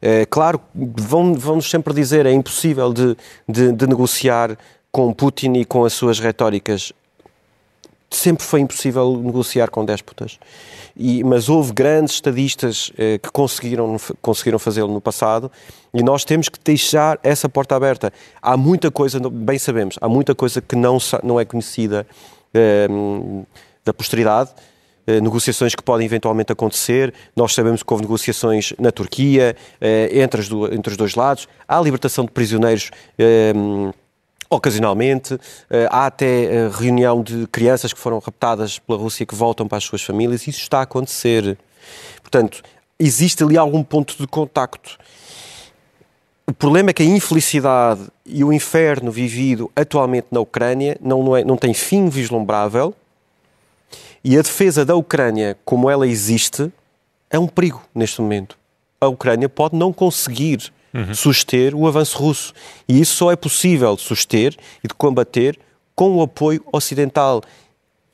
É, 0.00 0.24
claro, 0.24 0.60
vão, 0.74 1.34
vão 1.34 1.60
sempre 1.60 1.92
dizer 1.92 2.24
é 2.24 2.32
impossível 2.32 2.92
de, 2.92 3.16
de, 3.48 3.72
de 3.72 3.86
negociar 3.86 4.56
com 4.92 5.12
Putin 5.12 5.54
e 5.54 5.64
com 5.64 5.84
as 5.84 5.92
suas 5.92 6.18
retóricas 6.18 6.92
sempre 8.10 8.44
foi 8.44 8.60
impossível 8.60 9.16
negociar 9.16 9.70
com 9.70 9.84
déspotas. 9.84 10.38
E, 10.96 11.22
mas 11.22 11.48
houve 11.48 11.72
grandes 11.72 12.14
estadistas 12.14 12.92
eh, 12.98 13.18
que 13.18 13.30
conseguiram, 13.30 13.96
conseguiram 14.20 14.58
fazê-lo 14.58 14.92
no 14.92 15.00
passado 15.00 15.50
e 15.94 16.02
nós 16.02 16.24
temos 16.24 16.48
que 16.48 16.58
deixar 16.62 17.18
essa 17.22 17.48
porta 17.48 17.76
aberta. 17.76 18.12
Há 18.42 18.56
muita 18.56 18.90
coisa, 18.90 19.20
bem 19.30 19.58
sabemos, 19.58 19.96
há 20.00 20.08
muita 20.08 20.34
coisa 20.34 20.60
que 20.60 20.74
não, 20.74 20.98
não 21.22 21.38
é 21.38 21.44
conhecida 21.44 22.06
eh, 22.52 22.88
da 23.84 23.94
posteridade, 23.94 24.50
eh, 25.06 25.20
negociações 25.20 25.74
que 25.74 25.82
podem 25.82 26.06
eventualmente 26.06 26.52
acontecer. 26.52 27.12
Nós 27.34 27.54
sabemos 27.54 27.82
que 27.82 27.92
houve 27.92 28.04
negociações 28.04 28.72
na 28.78 28.92
Turquia, 28.92 29.56
eh, 29.80 30.10
entre, 30.12 30.40
as 30.40 30.50
entre 30.72 30.92
os 30.92 30.96
dois 30.96 31.14
lados. 31.14 31.48
Há 31.66 31.78
a 31.78 31.80
libertação 31.80 32.24
de 32.24 32.30
prisioneiros 32.30 32.90
eh, 33.18 33.52
ocasionalmente. 34.50 35.38
Eh, 35.70 35.88
há 35.90 36.06
até 36.06 36.44
eh, 36.44 36.70
reunião 36.70 37.22
de 37.22 37.46
crianças 37.46 37.92
que 37.92 37.98
foram 37.98 38.18
raptadas 38.18 38.78
pela 38.78 38.98
Rússia 38.98 39.24
que 39.24 39.34
voltam 39.34 39.68
para 39.68 39.78
as 39.78 39.84
suas 39.84 40.02
famílias. 40.02 40.46
Isso 40.46 40.60
está 40.60 40.80
a 40.80 40.82
acontecer. 40.82 41.56
Portanto, 42.20 42.62
existe 42.98 43.44
ali 43.44 43.56
algum 43.56 43.82
ponto 43.82 44.16
de 44.18 44.26
contacto. 44.26 44.98
O 46.46 46.52
problema 46.52 46.90
é 46.90 46.92
que 46.92 47.02
a 47.02 47.06
infelicidade 47.06 48.08
e 48.26 48.42
o 48.42 48.52
inferno 48.52 49.12
vivido 49.12 49.70
atualmente 49.76 50.26
na 50.32 50.40
Ucrânia 50.40 50.98
não, 51.00 51.22
não, 51.22 51.36
é, 51.36 51.44
não 51.44 51.56
tem 51.56 51.72
fim 51.72 52.08
vislumbrável 52.08 52.92
e 54.22 54.36
a 54.36 54.42
defesa 54.42 54.84
da 54.84 54.94
Ucrânia, 54.94 55.56
como 55.64 55.88
ela 55.88 56.06
existe, 56.06 56.70
é 57.30 57.38
um 57.38 57.46
perigo 57.46 57.82
neste 57.94 58.20
momento. 58.20 58.58
A 59.00 59.06
Ucrânia 59.06 59.48
pode 59.48 59.76
não 59.76 59.92
conseguir 59.92 60.72
uhum. 60.92 61.14
suster 61.14 61.74
o 61.74 61.86
avanço 61.86 62.18
russo. 62.18 62.52
E 62.88 63.00
isso 63.00 63.16
só 63.16 63.30
é 63.30 63.36
possível 63.36 63.96
de 63.96 64.02
suster 64.02 64.56
e 64.82 64.88
de 64.88 64.94
combater 64.94 65.58
com 65.94 66.16
o 66.16 66.22
apoio 66.22 66.62
ocidental. 66.72 67.42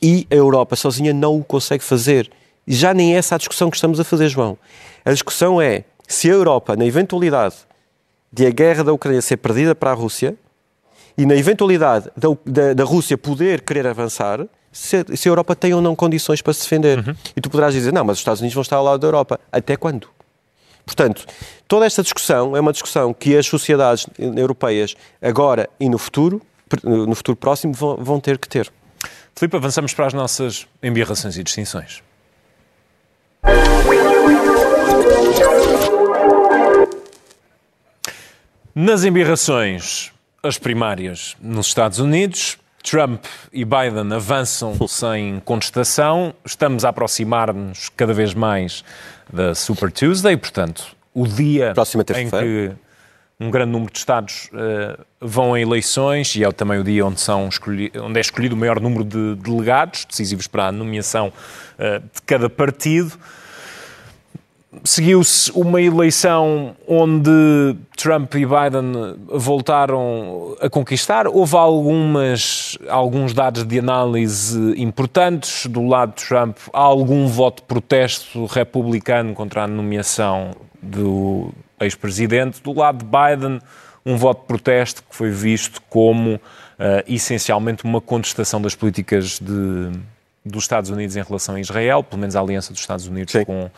E 0.01 0.27
a 0.31 0.35
Europa 0.35 0.77
sozinha 0.77 1.13
não 1.13 1.39
o 1.39 1.45
consegue 1.45 1.83
fazer. 1.85 2.31
E 2.67 2.75
já 2.75 2.93
nem 2.93 3.15
é 3.15 3.19
essa 3.19 3.35
a 3.35 3.39
discussão 3.39 3.71
que 3.71 3.77
estamos 3.77 4.01
a 4.01 4.05
fazer, 4.05 4.29
João. 4.29 4.59
A 5.05 5.13
discussão 5.13 5.61
é 5.61 5.85
se 6.07 6.31
a 6.31 6.35
Europa, 6.35 6.77
na 6.77 6.85
eventualidade 6.85 7.55
de 8.33 8.47
a 8.47 8.51
guerra 8.51 8.85
da 8.85 8.93
Ucrânia 8.93 9.23
ser 9.23 9.37
perdida 9.37 9.75
para 9.75 9.91
a 9.91 9.95
Rússia 9.95 10.37
e 11.17 11.25
na 11.25 11.35
eventualidade 11.35 12.11
da, 12.17 12.29
da, 12.45 12.75
da 12.75 12.85
Rússia 12.85 13.17
poder 13.17 13.63
querer 13.63 13.87
avançar, 13.87 14.47
se, 14.71 15.05
se, 15.17 15.29
a 15.29 15.31
Europa 15.31 15.57
tem 15.57 15.73
ou 15.73 15.81
não 15.81 15.97
condições 15.97 16.43
para 16.43 16.53
se 16.53 16.61
defender. 16.63 16.99
Uhum. 16.99 17.15
E 17.35 17.41
tu 17.41 17.49
poderás 17.49 17.73
dizer, 17.73 17.93
não, 17.93 18.05
mas 18.05 18.15
os 18.15 18.21
Estados 18.21 18.41
Unidos 18.41 18.55
vão 18.55 18.63
estar 18.63 18.77
ao 18.77 18.85
lado 18.85 19.01
da 19.01 19.07
Europa. 19.07 19.41
Até 19.51 19.77
quando? 19.77 20.09
Portanto, 20.87 21.27
toda 21.67 21.85
esta 21.85 22.03
discussão 22.03 22.57
é 22.57 22.61
uma 22.61 22.73
discussão 22.73 23.13
que 23.13 23.37
as 23.37 23.45
sociedades 23.45 24.07
europeias, 24.19 24.95
agora 25.21 25.69
e 25.81 25.89
no 25.89 25.99
futuro, 25.99 26.41
no 26.83 27.15
futuro 27.15 27.37
próximo, 27.37 27.75
vão, 27.75 28.21
ter 28.21 28.39
que 28.39 28.49
ter. 28.49 28.73
Filipe, 29.35 29.57
avançamos 29.57 29.93
para 29.93 30.07
as 30.07 30.15
nossas 30.15 30.67
embirrações 30.81 31.37
e 31.37 31.43
distinções. 31.43 32.03
Nas 38.75 39.05
embirrações, 39.05 40.13
as 40.43 40.59
primárias 40.59 41.37
nos 41.41 41.67
Estados 41.67 41.99
Unidos, 41.99 42.59
Trump 42.89 43.25
e 43.53 43.65
Biden 43.65 44.13
avançam 44.15 44.77
sem 44.87 45.41
contestação, 45.45 46.33
estamos 46.45 46.85
a 46.85 46.91
aproximar-nos 46.91 47.89
cada 47.89 48.15
vez 48.15 48.33
mais 48.33 48.85
da 49.33 49.57
Super 49.57 49.91
Tuesday, 49.91 50.37
portanto, 50.37 50.95
o 51.13 51.27
dia 51.27 51.75
em 52.17 52.31
que 52.31 52.73
um 53.41 53.51
grande 53.51 53.73
número 53.73 53.93
de 53.93 53.99
Estados 53.99 54.49
uh, 54.53 55.05
vão 55.21 55.55
a 55.55 55.61
eleições 55.61 56.37
e 56.37 56.45
é 56.45 56.53
também 56.53 56.79
o 56.79 56.85
dia 56.85 57.05
onde, 57.05 57.21
são 57.21 57.49
escolhi 57.49 57.93
onde 58.01 58.19
é 58.19 58.21
escolhido 58.21 58.55
o 58.55 58.59
maior 58.59 58.81
número 58.81 59.05
de 59.05 59.35
delegados, 59.35 60.05
decisivos 60.05 60.47
para 60.47 60.69
a 60.69 60.73
nomeação 60.73 61.33
uh, 61.79 62.01
de 62.01 62.23
cada 62.25 62.49
partido. 62.49 63.19
Seguiu-se 64.85 65.51
uma 65.53 65.81
eleição 65.81 66.77
onde 66.87 67.77
Trump 67.97 68.35
e 68.35 68.47
Biden 68.47 69.17
voltaram 69.29 70.57
a 70.61 70.69
conquistar. 70.69 71.27
Houve 71.27 71.57
algumas, 71.57 72.79
alguns 72.89 73.33
dados 73.33 73.65
de 73.65 73.79
análise 73.79 74.75
importantes. 74.81 75.67
Do 75.67 75.87
lado 75.87 76.15
de 76.15 76.25
Trump, 76.25 76.57
há 76.73 76.81
algum 76.81 77.27
voto 77.27 77.63
de 77.63 77.69
protesto 77.69 78.47
republicano 78.47 79.35
contra 79.35 79.65
a 79.65 79.67
nomeação 79.67 80.53
do 80.83 81.53
ex-presidente. 81.81 82.63
Do 82.63 82.73
lado 82.73 82.99
de 82.99 83.05
Biden, 83.05 83.61
um 84.05 84.17
voto 84.17 84.43
de 84.43 84.47
protesto 84.47 85.03
que 85.03 85.15
foi 85.15 85.31
visto 85.31 85.81
como 85.91 86.35
uh, 86.35 86.41
essencialmente 87.09 87.85
uma 87.85 88.01
contestação 88.01 88.63
das 88.63 88.75
políticas 88.75 89.39
de 89.41 89.91
dos 90.47 90.65
Estados 90.65 90.91
Unidos 90.91 91.17
em 91.17 91.23
relação 91.23 91.57
a 91.57 91.61
Israel, 91.61 92.03
pelo 92.03 92.21
menos 92.21 92.37
a 92.37 92.41
aliança 92.41 92.73
dos 92.73 92.81
Estados 92.81 93.07
Unidos 93.07 93.33
Sim. 93.33 93.45
com 93.45 93.65
uh, 93.65 93.71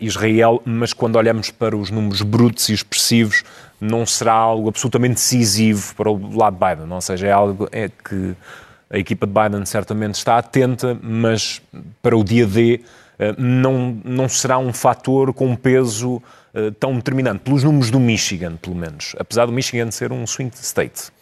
Israel, 0.00 0.62
mas 0.64 0.92
quando 0.92 1.16
olhamos 1.16 1.50
para 1.50 1.76
os 1.76 1.90
números 1.90 2.22
brutos 2.22 2.68
e 2.68 2.72
expressivos, 2.72 3.42
não 3.80 4.06
será 4.06 4.32
algo 4.32 4.68
absolutamente 4.68 5.14
decisivo 5.14 5.94
para 5.94 6.10
o 6.10 6.36
lado 6.36 6.56
de 6.58 6.64
Biden. 6.64 6.92
Ou 6.92 7.00
seja, 7.00 7.26
é 7.26 7.32
algo 7.32 7.68
é 7.72 7.88
que 7.88 8.34
a 8.88 8.98
equipa 8.98 9.26
de 9.26 9.32
Biden 9.32 9.66
certamente 9.66 10.14
está 10.14 10.38
atenta, 10.38 10.96
mas 11.02 11.60
para 12.00 12.16
o 12.16 12.22
dia 12.22 12.46
D 12.46 12.80
uh, 13.18 13.40
não, 13.40 13.98
não 14.04 14.28
será 14.28 14.58
um 14.58 14.72
fator 14.72 15.34
com 15.34 15.56
peso 15.56 16.22
uh, 16.54 16.70
tão 16.78 16.94
determinante, 16.94 17.40
pelos 17.40 17.64
números 17.64 17.90
do 17.90 17.98
Michigan, 17.98 18.56
pelo 18.56 18.76
menos. 18.76 19.16
Apesar 19.18 19.46
do 19.46 19.52
Michigan 19.52 19.90
ser 19.90 20.12
um 20.12 20.24
swing 20.26 20.52
state. 20.54 21.15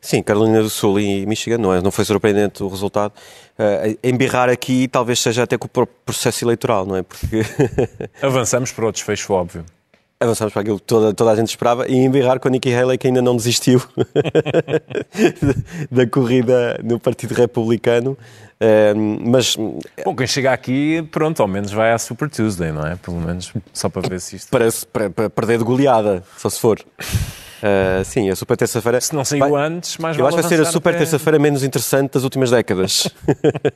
Sim, 0.00 0.22
Carolina 0.22 0.62
do 0.62 0.70
Sul 0.70 0.98
e 1.00 1.26
Michigan 1.26 1.58
não, 1.58 1.72
é, 1.72 1.80
não 1.80 1.90
foi 1.90 2.04
surpreendente 2.04 2.62
o 2.62 2.68
resultado. 2.68 3.12
Uh, 3.58 3.98
embirrar 4.02 4.48
aqui 4.48 4.88
talvez 4.88 5.20
seja 5.20 5.42
até 5.42 5.58
com 5.58 5.66
o 5.66 5.86
processo 5.86 6.44
eleitoral, 6.44 6.86
não 6.86 6.96
é? 6.96 7.02
Porque 7.02 7.42
avançamos 8.22 8.72
para 8.72 8.86
o 8.86 8.92
desfecho 8.92 9.32
óbvio. 9.32 9.64
Avançamos 10.20 10.52
para 10.52 10.62
aquilo 10.62 10.80
que 10.80 10.84
toda, 10.84 11.14
toda 11.14 11.30
a 11.30 11.36
gente 11.36 11.48
esperava 11.48 11.86
e 11.88 11.94
embirrar 11.94 12.40
com 12.40 12.48
a 12.48 12.50
Nikki 12.50 12.74
Haley 12.74 12.98
que 12.98 13.06
ainda 13.06 13.22
não 13.22 13.36
desistiu 13.36 13.80
da 15.90 16.06
corrida 16.08 16.80
no 16.82 16.98
Partido 16.98 17.34
Republicano. 17.34 18.18
Uh, 18.60 19.30
mas 19.30 19.54
bom, 20.04 20.16
quem 20.16 20.26
chega 20.26 20.52
aqui, 20.52 21.06
pronto, 21.12 21.40
ao 21.40 21.46
menos 21.46 21.70
vai 21.70 21.92
à 21.92 21.98
Super 21.98 22.28
Tuesday, 22.28 22.72
não 22.72 22.84
é? 22.84 22.96
Pelo 22.96 23.20
menos 23.20 23.52
só 23.72 23.88
para 23.88 24.08
ver 24.08 24.20
se 24.20 24.34
isto 24.34 24.50
parece 24.50 24.84
para, 24.84 25.08
para 25.08 25.30
perder 25.30 25.58
de 25.58 25.64
goleada, 25.64 26.24
só 26.36 26.50
se 26.50 26.58
for. 26.58 26.84
Uh, 27.58 28.04
sim, 28.04 28.30
a 28.30 28.36
super 28.36 28.56
terça-feira. 28.56 29.00
Se 29.00 29.14
não 29.14 29.24
saiu 29.24 29.50
vai, 29.50 29.66
antes, 29.66 29.98
mais 29.98 30.16
Eu 30.16 30.26
acho 30.26 30.36
que 30.36 30.42
vai 30.42 30.48
ser 30.48 30.60
a 30.60 30.64
super 30.64 30.90
até... 30.90 30.98
terça-feira 30.98 31.38
menos 31.38 31.62
interessante 31.62 32.12
das 32.12 32.24
últimas 32.24 32.50
décadas. 32.50 33.08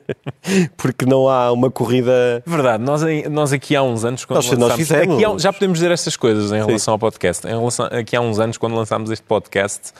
Porque 0.77 1.05
não 1.05 1.29
há 1.29 1.51
uma 1.51 1.71
corrida. 1.71 2.43
Verdade, 2.47 2.83
nós, 2.83 3.03
nós 3.31 3.53
aqui 3.53 3.75
há 3.75 3.83
uns 3.83 4.05
anos. 4.05 4.25
Quando 4.25 4.37
nós, 4.37 4.47
lançámos... 4.47 4.69
nós 4.69 4.77
fizemos. 4.77 5.23
Há, 5.23 5.39
já 5.39 5.53
podemos 5.53 5.79
dizer 5.79 5.91
estas 5.91 6.17
coisas 6.17 6.53
em 6.53 6.65
relação 6.65 6.79
sim. 6.79 6.91
ao 6.91 6.99
podcast. 6.99 7.47
Em 7.47 7.51
relação, 7.51 7.87
aqui 7.87 8.15
há 8.15 8.21
uns 8.21 8.39
anos, 8.39 8.57
quando 8.57 8.77
lançámos 8.77 9.11
este 9.11 9.25
podcast, 9.25 9.93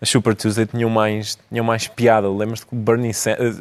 a 0.00 0.06
Super 0.06 0.34
Tuesday 0.34 0.66
tinham 0.66 0.88
mais, 0.88 1.38
tinham 1.50 1.64
mais 1.64 1.86
piada. 1.88 2.28
Lembras-te 2.28 2.66
que 2.66 2.74
o 2.74 2.78
Bernie 2.78 3.12
Sanders. 3.12 3.58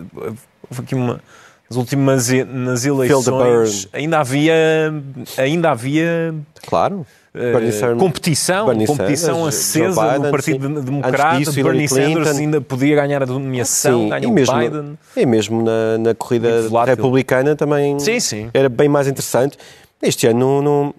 Houve 0.70 0.82
aqui 0.82 0.96
uma 0.96 1.22
as 1.70 1.78
últimas 1.78 2.30
nas 2.48 2.86
eleições 2.86 3.90
ainda 3.92 4.20
havia 4.20 4.94
ainda 5.36 5.72
havia 5.72 6.36
claro 6.68 7.06
uh, 7.36 7.98
competição 7.98 8.66
Bernie 8.66 8.88
competição 8.88 9.36
Sanders, 9.36 9.56
acesa 9.56 10.02
Biden, 10.02 10.20
no 10.20 10.32
Partido 10.32 10.68
sim. 10.68 10.74
Democrata. 10.82 11.38
disso, 11.38 11.64
Bernie 11.64 11.88
Sanders 11.88 12.38
ainda 12.38 12.62
podia 12.62 12.96
ganhar 12.96 13.24
a 13.24 13.26
nomeação 13.26 14.10
ganhou 14.10 14.32
o 14.32 14.36
Biden. 14.36 14.98
e 15.16 15.26
mesmo 15.26 15.64
na, 15.64 15.98
na 15.98 16.16
corrida 16.16 16.62
republicana 16.86 17.56
também 17.56 18.00
sim, 18.00 18.20
sim. 18.20 18.50
era 18.54 18.70
bem 18.70 18.90
mais 18.90 19.08
interessante. 19.08 19.58
Este 20.02 20.28
ano 20.28 20.62
não, 20.62 20.94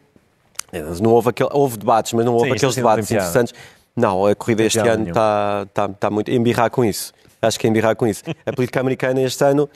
não, 0.72 0.94
não 1.00 1.10
houve, 1.12 1.30
aquele, 1.30 1.50
houve 1.52 1.76
debates 1.76 2.12
mas 2.12 2.24
não 2.24 2.34
houve 2.34 2.48
sim, 2.50 2.56
aqueles 2.56 2.74
debates 2.74 3.10
interessantes. 3.10 3.54
Não, 3.94 4.26
a 4.26 4.34
corrida 4.34 4.62
este 4.64 4.78
ano 4.78 5.08
está, 5.08 5.64
está, 5.66 5.86
está 5.86 6.10
muito 6.10 6.30
embirrar 6.30 6.70
com 6.70 6.84
isso. 6.84 7.12
Acho 7.40 7.58
que 7.58 7.66
é 7.66 7.70
embirrar 7.70 7.96
com 7.96 8.06
isso. 8.06 8.22
A 8.44 8.52
política 8.52 8.80
americana 8.80 9.20
este 9.22 9.42
ano 9.44 9.68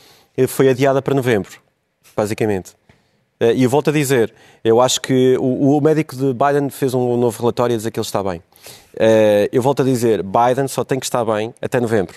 foi 0.49 0.69
adiada 0.69 1.01
para 1.01 1.15
novembro, 1.15 1.51
basicamente. 2.17 2.73
Eh, 3.41 3.55
e 3.55 3.65
eu 3.65 3.71
volto 3.71 3.89
a 3.89 3.93
dizer, 3.93 4.33
eu 4.63 4.81
acho 4.81 5.01
que 5.01 5.37
o, 5.39 5.77
o, 5.77 5.81
médico 5.81 6.15
de 6.15 6.35
Biden 6.35 6.69
fez 6.69 6.93
um 6.93 7.17
novo 7.17 7.41
relatório 7.41 7.75
a 7.75 7.77
dizer 7.79 7.91
que 7.91 7.99
ele 7.99 8.07
está 8.07 8.23
bem. 8.23 8.43
Eh, 8.97 9.49
eu 9.51 9.63
volto 9.63 9.81
a 9.81 9.85
dizer, 9.85 10.23
Biden 10.23 10.69
só 10.69 10.85
tem 10.85 11.01
que 11.01 11.07
estar 11.07 11.25
bem 11.25 11.55
até 11.61 11.81
novembro. 11.81 12.17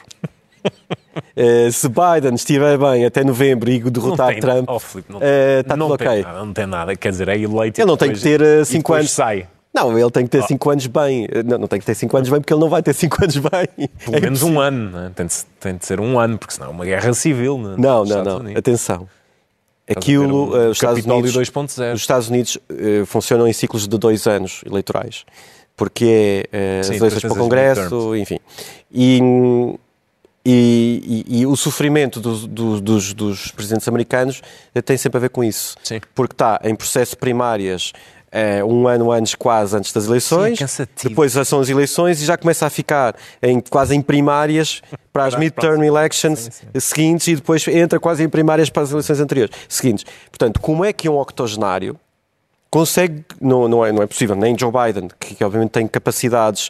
Uh, 1.38 1.72
se 1.72 1.88
Biden 1.90 2.36
estiver 2.36 2.78
bem 2.78 3.06
até 3.06 3.24
novembro 3.24 3.70
e 3.70 3.80
derrotar 3.80 4.30
tem, 4.30 4.40
Trump, 4.40 4.70
oh, 4.70 4.80
Filipe, 4.80 5.12
não, 5.12 5.20
uh, 5.20 5.24
está 5.60 5.76
não 5.76 5.88
tudo 5.88 5.98
tem 5.98 6.08
ok. 6.08 6.24
Nada, 6.24 6.46
não 6.46 6.54
tem 6.54 6.66
nada, 6.66 6.96
quer 6.96 7.10
dizer, 7.10 7.28
é 7.30 7.38
eleito. 7.38 7.80
Ele 7.80 7.88
não 7.88 7.98
tem 7.98 8.12
que 8.12 8.22
ter 8.22 8.66
5 8.66 8.94
anos. 8.94 9.12
sai. 9.12 9.48
Não, 9.74 9.98
ele 9.98 10.12
tem 10.12 10.24
que 10.24 10.30
ter 10.30 10.44
5 10.44 10.68
oh. 10.68 10.72
anos 10.72 10.88
bem. 10.88 11.28
Não, 11.46 11.58
não 11.58 11.68
tem 11.68 11.80
que 11.80 11.86
ter 11.86 11.96
5 11.96 12.16
anos 12.16 12.30
bem 12.30 12.40
porque 12.40 12.54
ele 12.54 12.62
não 12.62 12.70
vai 12.70 12.84
ter 12.84 12.94
5 12.94 13.24
anos 13.24 13.38
bem. 13.38 13.90
Pelo 14.06 14.18
é 14.18 14.22
menos 14.22 14.44
um 14.44 14.60
ano, 14.60 14.92
né? 14.92 15.12
tem, 15.16 15.26
de, 15.26 15.34
tem 15.60 15.76
de 15.76 15.86
ser 15.86 16.00
um 16.00 16.20
ano, 16.20 16.38
porque 16.38 16.54
senão 16.54 16.68
é 16.68 16.72
uma 16.72 16.86
guerra 16.86 17.12
civil. 17.14 17.58
Né? 17.58 17.76
Não, 17.78 18.06
não, 18.06 18.24
não. 18.24 18.38
Unidos. 18.38 18.60
Atenção. 18.60 19.08
Aquilo, 19.90 20.54
um, 20.54 20.68
uh, 20.68 20.70
os, 20.70 20.78
Estados 20.78 21.06
Unidos, 21.06 21.36
os 21.36 22.02
Estados 22.02 22.30
Unidos 22.30 22.56
uh, 22.56 23.06
funcionam 23.06 23.48
em 23.48 23.54
ciclos 23.54 23.86
de 23.88 23.98
dois 23.98 24.26
anos 24.28 24.62
eleitorais, 24.66 25.26
porque 25.76 26.48
é 26.54 26.80
uh, 26.80 26.84
Sim, 26.86 26.92
as 26.92 26.98
eleições 26.98 27.22
para 27.22 27.34
o 27.34 27.36
Congresso, 27.36 28.16
enfim. 28.16 28.40
E, 28.90 29.20
e, 30.46 31.26
e, 31.28 31.40
e, 31.42 31.46
o 31.46 31.56
sofrimento 31.58 32.22
do, 32.22 32.48
do, 32.48 32.82
dos, 32.82 33.14
dos, 33.14 33.52
presidentes 33.52 33.88
americanos 33.88 34.42
tem 34.86 34.98
sempre 34.98 35.18
a 35.18 35.22
ver 35.22 35.30
com 35.30 35.44
isso. 35.44 35.76
Sim. 35.84 36.00
Porque 36.16 36.34
está 36.34 36.62
em 36.64 36.76
processo 36.76 37.18
primárias 37.18 37.92
é, 38.34 38.64
um 38.64 38.88
ano 38.88 39.12
antes, 39.12 39.36
quase 39.36 39.78
antes 39.78 39.94
das 39.94 40.08
eleições. 40.08 40.58
Sim, 40.68 40.84
é 40.84 41.08
depois 41.08 41.32
são 41.32 41.60
as 41.60 41.70
eleições 41.70 42.20
e 42.20 42.26
já 42.26 42.36
começa 42.36 42.66
a 42.66 42.70
ficar 42.70 43.16
em, 43.42 43.62
quase 43.62 43.96
em 43.96 44.02
primárias 44.02 44.82
para 45.14 45.26
as 45.26 45.36
midterm 45.36 45.84
elections 45.84 46.40
sim, 46.40 46.52
sim. 46.52 46.80
seguintes 46.80 47.28
e 47.28 47.36
depois 47.36 47.68
entra 47.68 48.00
quase 48.00 48.24
em 48.24 48.30
primárias 48.30 48.72
para 48.72 48.82
as 48.82 48.92
eleições 48.92 49.20
anteriores 49.20 49.56
seguintes. 49.70 50.04
Portanto, 50.32 50.60
como 50.60 50.84
é 50.84 50.92
que 50.92 51.08
um 51.08 51.16
octogenário 51.20 51.96
consegue, 52.72 53.24
não, 53.40 53.68
não, 53.68 53.86
é, 53.86 53.92
não 53.92 54.02
é 54.02 54.08
possível, 54.08 54.36
nem 54.36 54.58
Joe 54.58 54.72
Biden, 54.72 55.10
que, 55.20 55.36
que 55.36 55.44
obviamente 55.44 55.70
tem 55.70 55.88
capacidades 55.88 56.70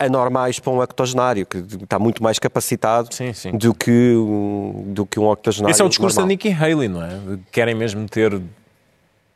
anormais 0.00 0.58
para 0.58 0.72
um 0.72 0.80
octogenário, 0.80 1.46
que 1.46 1.58
está 1.58 1.98
muito 1.98 2.22
mais 2.22 2.40
capacitado 2.40 3.14
sim, 3.14 3.32
sim. 3.32 3.52
Do, 3.52 3.72
que, 3.72 4.14
do 4.86 5.06
que 5.06 5.20
um 5.20 5.28
octogenário. 5.28 5.72
Esse 5.72 5.82
é 5.82 5.84
o 5.84 5.88
discurso 5.88 6.16
normal. 6.16 6.26
da 6.26 6.46
Nikki 6.46 6.52
Haley, 6.52 6.88
não 6.88 7.02
é? 7.02 7.38
Querem 7.52 7.74
mesmo 7.74 8.08
ter 8.08 8.40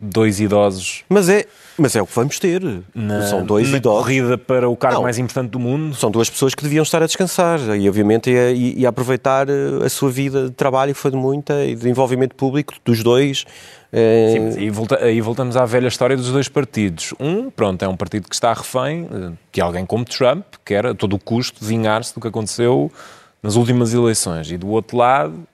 dois 0.00 0.40
idosos. 0.40 1.04
Mas 1.08 1.28
é, 1.28 1.44
mas 1.76 1.94
é 1.94 2.00
o 2.00 2.06
que 2.06 2.14
vamos 2.14 2.38
ter. 2.38 2.62
Na, 2.94 3.26
são 3.26 3.44
dois 3.44 3.70
na 3.70 3.76
idosos. 3.76 4.02
corrida 4.02 4.38
para 4.38 4.68
o 4.68 4.76
cargo 4.76 4.96
Não, 4.96 5.02
mais 5.02 5.18
importante 5.18 5.50
do 5.50 5.58
mundo. 5.58 5.94
São 5.94 6.10
duas 6.10 6.30
pessoas 6.30 6.54
que 6.54 6.62
deviam 6.62 6.82
estar 6.82 7.02
a 7.02 7.06
descansar 7.06 7.60
e, 7.76 7.88
obviamente, 7.88 8.30
e, 8.30 8.80
e 8.80 8.86
aproveitar 8.86 9.48
eh, 9.48 9.84
a 9.84 9.88
sua 9.88 10.10
vida 10.10 10.44
de 10.44 10.52
trabalho, 10.52 10.94
que 10.94 11.00
foi 11.00 11.10
de 11.10 11.16
muita, 11.16 11.64
e 11.64 11.74
de 11.74 11.88
envolvimento 11.88 12.34
público 12.34 12.74
dos 12.84 13.02
dois. 13.02 13.44
É... 13.92 14.52
Sim, 14.54 14.60
e 14.60 14.70
volta, 14.70 15.04
aí 15.04 15.20
voltamos 15.20 15.56
à 15.56 15.64
velha 15.66 15.88
história 15.88 16.16
dos 16.16 16.30
dois 16.30 16.48
partidos. 16.48 17.12
Um, 17.20 17.50
pronto, 17.50 17.84
é 17.84 17.88
um 17.88 17.96
partido 17.96 18.28
que 18.28 18.34
está 18.34 18.52
refém 18.52 19.06
eh, 19.12 19.32
de 19.52 19.60
alguém 19.60 19.84
como 19.84 20.04
Trump, 20.04 20.44
que 20.64 20.72
era 20.72 20.92
a 20.92 20.94
todo 20.94 21.14
o 21.14 21.18
custo 21.18 21.64
vingar-se 21.64 22.14
do 22.14 22.20
que 22.20 22.28
aconteceu 22.28 22.90
nas 23.42 23.56
últimas 23.56 23.92
eleições. 23.92 24.50
E 24.50 24.56
do 24.56 24.68
outro 24.68 24.96
lado, 24.96 25.46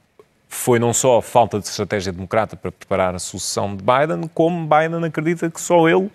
foi 0.48 0.78
não 0.78 0.92
só 0.92 1.20
falta 1.20 1.58
de 1.58 1.66
estratégia 1.66 2.12
democrata 2.12 2.56
para 2.56 2.70
preparar 2.70 3.14
a 3.14 3.18
sucessão 3.18 3.76
de 3.76 3.82
Biden, 3.82 4.28
como 4.32 4.68
Biden 4.68 5.04
acredita 5.04 5.50
que 5.50 5.60
só 5.60 5.88
ele, 5.88 6.10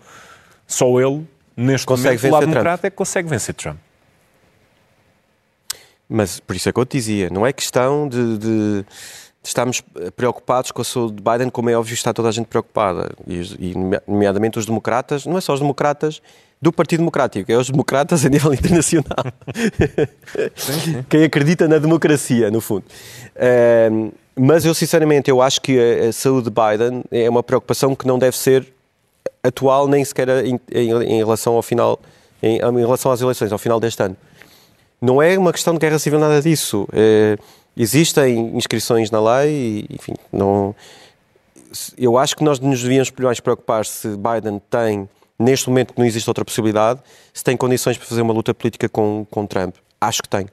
só 0.66 1.00
ele, 1.00 1.28
neste 1.56 1.86
consegue 1.86 2.18
momento, 2.18 2.28
do 2.28 2.34
lado 2.34 2.46
democrata, 2.48 2.88
é 2.88 2.90
que 2.90 2.96
consegue 2.96 3.28
vencer 3.28 3.54
Trump. 3.54 3.78
Mas 6.08 6.40
por 6.40 6.56
isso 6.56 6.68
é 6.68 6.74
que 6.74 6.80
eu 6.80 6.86
te 6.86 6.98
dizia, 6.98 7.30
não 7.30 7.46
é 7.46 7.54
questão 7.54 8.08
de, 8.08 8.38
de, 8.38 8.86
estarmos 9.44 9.82
preocupados 10.16 10.72
com 10.72 10.82
a 10.82 10.86
saúde 10.86 11.16
de 11.16 11.24
Biden, 11.24 11.50
como 11.50 11.70
é 11.70 11.78
óbvio 11.78 11.94
está 11.94 12.14
toda 12.14 12.28
a 12.28 12.32
gente 12.32 12.48
preocupada, 12.48 13.12
e, 13.28 13.72
e 13.72 13.74
nomeadamente 14.08 14.60
os 14.60 14.66
democratas, 14.66 15.26
não 15.26 15.38
é 15.38 15.42
só 15.42 15.54
os 15.54 15.60
democratas 15.60 16.22
do 16.62 16.72
Partido 16.72 17.00
Democrático, 17.00 17.52
é 17.52 17.58
os 17.58 17.70
democratas 17.70 18.24
a 18.24 18.30
nível 18.30 18.54
internacional. 18.54 19.26
Sim, 20.56 20.80
sim. 20.80 21.06
Quem 21.10 21.24
acredita 21.24 21.68
na 21.68 21.80
democracia, 21.80 22.52
no 22.52 22.62
fundo. 22.62 22.84
Um, 23.92 24.12
mas 24.36 24.66
eu, 24.66 24.74
sinceramente, 24.74 25.30
eu 25.30 25.42
acho 25.42 25.62
que 25.62 25.78
a, 25.78 26.10
a, 26.10 26.14
saúde 26.14 26.50
de 26.50 26.52
Biden 26.52 27.04
é 27.12 27.30
uma 27.30 27.44
preocupação 27.44 27.96
que 27.96 28.08
não 28.08 28.18
deve 28.18 28.38
ser 28.38 28.66
atual, 29.44 29.88
nem 29.88 30.04
sequer 30.06 30.46
em, 30.46 30.60
em, 30.72 30.92
em 30.92 31.18
relação 31.18 31.56
ao 31.56 31.62
final, 31.62 32.00
em, 32.42 32.58
em, 32.58 32.80
relação 32.80 33.12
às 33.12 33.22
eleições, 33.22 33.52
ao 33.52 33.58
final 33.58 33.80
deste 33.80 34.02
ano. 34.02 34.16
Não 35.02 35.22
é 35.22 35.38
uma 35.38 35.52
questão 35.52 35.74
de 35.74 35.80
guerra 35.80 36.00
civil, 36.00 36.20
nada 36.20 36.42
disso. 36.42 36.88
É, 36.94 37.38
existem 37.76 38.56
inscrições 38.56 39.12
na 39.12 39.20
lei, 39.20 39.88
e, 39.90 39.96
enfim, 39.96 40.14
não... 40.32 40.76
Eu 41.98 42.18
acho 42.18 42.36
que 42.36 42.44
nós 42.44 42.60
nos 42.60 42.82
devíamos 42.82 43.12
mais 43.20 43.40
preocupar 43.40 43.86
se 43.86 44.10
Biden 44.10 44.62
tem, 44.70 45.10
neste 45.40 45.70
momento 45.70 45.94
que 45.94 46.00
não 46.00 46.06
existe 46.06 46.30
outra 46.30 46.44
possibilidade, 46.44 47.00
se 47.34 47.44
tem 47.44 47.56
condições 47.56 47.98
para 47.98 48.06
fazer 48.06 48.22
uma 48.22 48.34
luta 48.34 48.54
política 48.54 48.90
com, 48.90 49.26
com 49.32 49.46
Trump. 49.48 49.76
Acho 50.00 50.22
que 50.22 50.30
tem. 50.30 50.48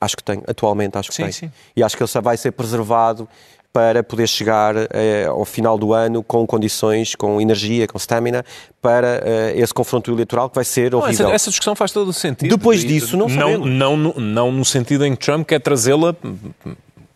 Acho 0.00 0.16
que 0.16 0.24
tem, 0.24 0.42
atualmente 0.46 0.96
acho 0.96 1.10
que 1.10 1.14
sim, 1.14 1.24
tem. 1.24 1.32
Sim. 1.32 1.52
E 1.76 1.82
acho 1.82 1.96
que 1.96 2.02
ele 2.02 2.10
vai 2.22 2.36
ser 2.36 2.52
preservado 2.52 3.28
para 3.72 4.02
poder 4.02 4.26
chegar 4.26 4.74
eh, 4.76 5.26
ao 5.28 5.44
final 5.44 5.78
do 5.78 5.92
ano 5.92 6.22
com 6.24 6.44
condições, 6.44 7.14
com 7.14 7.40
energia, 7.40 7.86
com 7.86 7.98
stamina, 7.98 8.44
para 8.82 9.22
eh, 9.24 9.52
esse 9.56 9.72
confronto 9.72 10.10
eleitoral 10.10 10.48
que 10.48 10.56
vai 10.56 10.64
ser 10.64 10.94
horrível. 10.94 11.26
Essa, 11.26 11.34
essa, 11.34 11.50
discussão 11.50 11.76
faz 11.76 11.92
todo 11.92 12.08
o 12.08 12.12
sentido. 12.12 12.56
Depois 12.56 12.84
disso, 12.84 13.16
não 13.16 13.28
sabemos. 13.28 13.68
Não, 13.68 13.96
não, 13.96 14.14
não 14.14 14.52
no 14.52 14.64
sentido 14.64 15.06
em 15.06 15.14
que 15.14 15.24
Trump 15.24 15.46
quer 15.46 15.60
trazê-la 15.60 16.16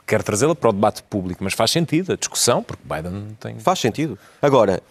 quer 0.06 0.22
trazê-la 0.22 0.54
para 0.54 0.70
o 0.70 0.72
debate 0.72 1.02
público, 1.02 1.42
mas 1.42 1.54
faz 1.54 1.70
sentido 1.70 2.12
a 2.12 2.16
discussão, 2.16 2.62
porque 2.62 2.82
Biden 2.84 3.28
tem... 3.40 3.58
Faz 3.58 3.78
sentido. 3.78 4.18
Agora, 4.40 4.82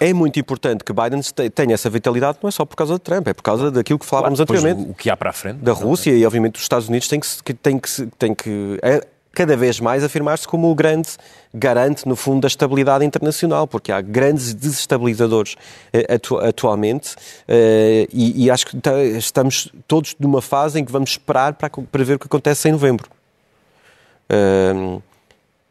é 0.00 0.14
muito 0.14 0.40
importante 0.40 0.82
que 0.82 0.92
Biden 0.92 1.20
tenha 1.54 1.74
essa 1.74 1.90
vitalidade, 1.90 2.38
não 2.42 2.48
é 2.48 2.50
só 2.50 2.64
por 2.64 2.74
causa 2.74 2.94
de 2.94 3.00
Trump, 3.00 3.28
é 3.28 3.34
por 3.34 3.42
causa 3.42 3.70
daquilo 3.70 3.98
que 3.98 4.06
falávamos 4.06 4.38
claro, 4.38 4.52
anteriormente. 4.52 4.90
O 4.90 4.94
que 4.94 5.10
há 5.10 5.16
para 5.16 5.28
a 5.28 5.32
frente. 5.32 5.58
Da 5.58 5.72
Rússia 5.72 6.10
e, 6.10 6.24
obviamente, 6.24 6.56
os 6.56 6.62
Estados 6.62 6.88
Unidos 6.88 7.06
têm 7.06 7.20
que, 7.20 7.54
têm 7.54 7.78
que, 7.78 8.06
têm 8.18 8.34
que 8.34 8.78
é, 8.82 9.06
cada 9.32 9.56
vez 9.56 9.78
mais 9.78 10.02
afirmar-se 10.02 10.48
como 10.48 10.70
o 10.70 10.74
grande 10.74 11.10
garante, 11.52 12.08
no 12.08 12.16
fundo, 12.16 12.40
da 12.40 12.48
estabilidade 12.48 13.04
internacional, 13.04 13.66
porque 13.66 13.92
há 13.92 14.00
grandes 14.00 14.54
desestabilizadores 14.54 15.56
eh, 15.92 16.14
atu 16.14 16.38
atualmente 16.38 17.14
eh, 17.46 18.08
e, 18.12 18.46
e, 18.46 18.50
acho 18.50 18.66
que 18.66 18.78
estamos 19.18 19.70
todos 19.86 20.16
numa 20.18 20.40
fase 20.40 20.80
em 20.80 20.84
que 20.84 20.90
vamos 20.90 21.10
esperar 21.10 21.54
para, 21.54 21.68
para 21.68 22.04
ver 22.04 22.14
o 22.14 22.18
que 22.18 22.26
acontece 22.26 22.68
em 22.68 22.72
novembro. 22.72 23.08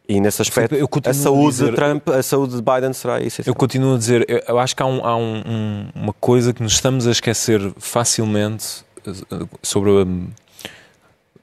E 0.09 0.19
nesse 0.19 0.41
aspecto, 0.41 0.75
a 1.05 1.13
saúde 1.13 1.47
a 1.47 1.51
dizer, 1.51 1.69
de 1.69 1.75
Trump, 1.75 2.09
a 2.09 2.23
saúde 2.23 2.55
de 2.55 2.63
Biden 2.63 2.93
será 2.93 3.21
isso. 3.21 3.43
Eu 3.45 3.53
continuo 3.53 3.93
a 3.93 3.97
dizer, 3.99 4.43
eu 4.47 4.57
acho 4.57 4.75
que 4.75 4.81
há, 4.81 4.85
um, 4.87 5.05
há 5.05 5.15
um, 5.15 5.43
um, 5.45 5.89
uma 5.93 6.13
coisa 6.13 6.51
que 6.51 6.63
nos 6.63 6.73
estamos 6.73 7.05
a 7.05 7.11
esquecer 7.11 7.61
facilmente 7.77 8.83
eh, 9.05 9.45
sobre 9.61 9.91
a 10.01 10.07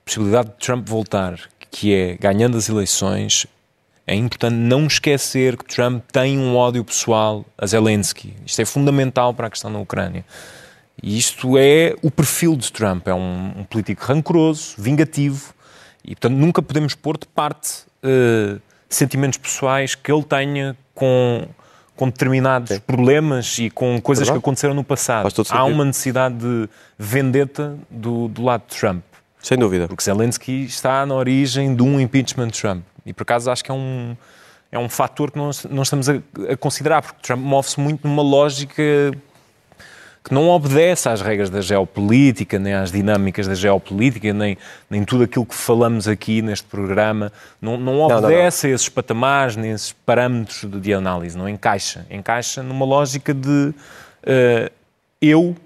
possibilidade 0.05 0.49
de 0.49 0.57
Trump 0.57 0.89
voltar, 0.89 1.39
que 1.71 1.95
é 1.95 2.17
ganhando 2.17 2.57
as 2.57 2.69
eleições. 2.69 3.47
É 4.05 4.17
importante 4.17 4.57
não 4.57 4.89
esquecer 4.89 5.57
que 5.57 5.65
Trump 5.65 6.03
tem 6.11 6.37
um 6.37 6.57
ódio 6.57 6.83
pessoal 6.85 7.45
a 7.57 7.69
Zelensky. 7.69 8.35
Isto 8.45 8.63
é 8.63 8.65
fundamental 8.65 9.33
para 9.33 9.47
a 9.47 9.51
questão 9.51 9.73
da 9.73 9.79
Ucrânia. 9.79 10.25
E 11.01 11.17
isto 11.17 11.57
é 11.57 11.95
o 12.03 12.11
perfil 12.11 12.57
de 12.57 12.73
Trump. 12.73 13.07
É 13.07 13.15
um, 13.15 13.61
um 13.61 13.65
político 13.65 14.05
rancoroso, 14.05 14.75
vingativo, 14.77 15.55
e 16.05 16.17
portanto 16.17 16.35
nunca 16.35 16.61
podemos 16.61 16.97
pôr 16.97 17.17
de 17.17 17.27
parte 17.27 17.86
uh, 18.03 18.61
sentimentos 18.89 19.39
pessoais 19.39 19.95
que 19.95 20.11
ele 20.11 20.23
tenha 20.23 20.77
com, 20.95 21.47
com 21.95 22.09
determinados 22.09 22.75
Sim. 22.77 22.81
problemas 22.81 23.59
e 23.59 23.71
com 23.71 24.01
coisas 24.01 24.29
que 24.29 24.37
aconteceram 24.37 24.75
no 24.75 24.85
passado. 24.85 25.29
Há 25.51 25.65
uma 25.65 25.85
necessidade 25.85 26.37
de 26.37 26.69
vendetta 26.99 27.77
do, 27.91 28.29
do 28.29 28.43
lado 28.43 28.65
de 28.69 28.77
Trump. 28.77 29.03
Sem 29.41 29.59
dúvida. 29.59 29.87
Porque 29.87 30.03
Zelensky 30.03 30.65
está 30.65 31.07
na 31.07 31.15
origem 31.15 31.75
de 31.75 31.83
um 31.83 32.01
impeachment 32.01 32.49
de 32.49 32.61
Trump. 32.61 32.83
E 33.05 33.13
por 33.13 33.23
acaso 33.23 33.51
acho 33.51 33.63
que 33.63 33.71
é 33.71 33.75
um, 33.75 34.17
é 34.73 34.79
um 34.79 34.89
fator 34.89 35.31
que 35.31 35.39
nós 35.39 35.65
não 35.71 35.83
estamos 35.83 36.09
a, 36.09 36.15
a 36.51 36.57
considerar, 36.57 37.03
porque 37.03 37.21
Trump 37.23 37.41
move-se 37.41 37.79
muito 37.79 38.09
numa 38.09 38.23
lógica 38.23 38.83
que 40.27 40.35
não 40.35 40.49
obedece 40.49 41.09
às 41.09 41.21
regras 41.21 41.49
da 41.49 41.61
geopolítica, 41.61 42.59
nem 42.59 42.75
às 42.75 42.91
dinâmicas 42.91 43.47
da 43.47 43.55
geopolítica, 43.55 44.33
nem, 44.33 44.59
nem 44.91 45.05
tudo 45.05 45.23
aquilo 45.23 45.47
que 45.47 45.55
falamos 45.55 46.09
aqui 46.09 46.43
neste 46.43 46.67
programa, 46.67 47.33
não, 47.63 47.77
não 47.77 48.01
obedece 48.01 48.67
não, 48.67 48.71
não, 48.71 48.73
a 48.73 48.75
esses 48.75 48.89
patamares, 48.89 49.55
nem 49.55 49.71
esses 49.71 49.93
parâmetros 49.93 50.69
de, 50.69 50.81
de, 50.81 50.93
análise, 50.93 51.39
não 51.39 51.49
encaixa. 51.49 52.05
Encaixa 52.11 52.61
numa 52.61 52.85
lógica 52.85 53.33
de 53.33 53.49
uh, 53.69 54.73
eu, 55.23 55.57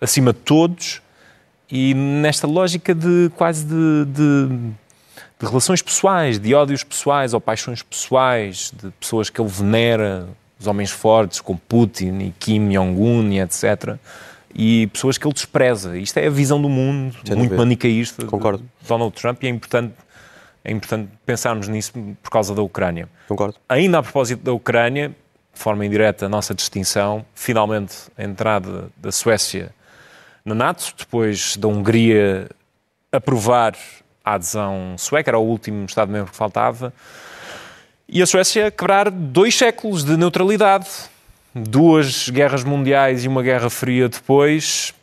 acima 0.00 0.32
de 0.32 0.38
todos, 0.38 1.02
e 1.70 1.92
nesta 1.92 2.46
lógica 2.46 2.94
de 2.94 3.30
quase 3.36 3.66
de, 3.66 4.06
de, 4.06 4.48
de 5.40 5.46
relações 5.46 5.82
pessoais, 5.82 6.38
de 6.38 6.54
ódios 6.54 6.82
pessoais 6.82 7.34
ou 7.34 7.40
paixões 7.40 7.82
pessoais, 7.82 8.72
de 8.82 8.90
pessoas 8.92 9.28
que 9.28 9.38
ele 9.38 9.50
venera, 9.50 10.26
os 10.58 10.66
homens 10.66 10.90
fortes 10.90 11.40
como 11.40 11.58
Putin 11.68 12.18
e 12.20 12.34
Kim 12.38 12.70
Jong-un 12.70 13.30
e 13.32 13.40
etc. 13.40 13.96
E 14.54 14.86
pessoas 14.88 15.18
que 15.18 15.26
ele 15.26 15.34
despreza. 15.34 15.98
Isto 15.98 16.18
é 16.18 16.26
a 16.26 16.30
visão 16.30 16.60
do 16.60 16.68
mundo, 16.68 17.16
Sem 17.24 17.36
muito 17.36 17.54
manicaísta 17.54 18.24
Concordo. 18.24 18.62
de 18.62 18.88
Donald 18.88 19.14
Trump 19.14 19.42
e 19.42 19.46
é 19.46 19.50
importante, 19.50 19.94
é 20.64 20.70
importante 20.70 21.10
pensarmos 21.26 21.68
nisso 21.68 21.92
por 22.22 22.30
causa 22.30 22.54
da 22.54 22.62
Ucrânia. 22.62 23.08
Concordo. 23.26 23.56
Ainda 23.68 23.98
a 23.98 24.02
propósito 24.02 24.42
da 24.42 24.52
Ucrânia, 24.52 25.08
de 25.08 25.60
forma 25.60 25.84
indireta, 25.84 26.26
a 26.26 26.28
nossa 26.28 26.54
distinção, 26.54 27.24
finalmente 27.34 27.94
a 28.16 28.22
entrada 28.22 28.88
da 28.96 29.10
Suécia 29.10 29.74
na 30.44 30.54
NATO, 30.54 30.94
depois 30.98 31.56
da 31.56 31.66
Hungria 31.66 32.48
aprovar 33.10 33.74
a 34.24 34.34
adesão 34.34 34.94
sueca, 34.98 35.30
era 35.30 35.38
o 35.38 35.42
último 35.42 35.86
Estado-membro 35.86 36.30
que 36.30 36.36
faltava 36.36 36.92
e 38.14 38.22
a 38.22 38.26
Suécia 38.26 38.70
quebrar 38.70 39.10
dois 39.10 39.56
séculos 39.58 40.04
de 40.04 40.16
neutralidade. 40.16 40.88
Duas 41.52 42.30
guerras 42.30 42.62
mundiais 42.62 43.24
e 43.24 43.28
uma 43.28 43.42
guerra 43.42 43.68
fria 43.68 44.08
depois, 44.08 44.94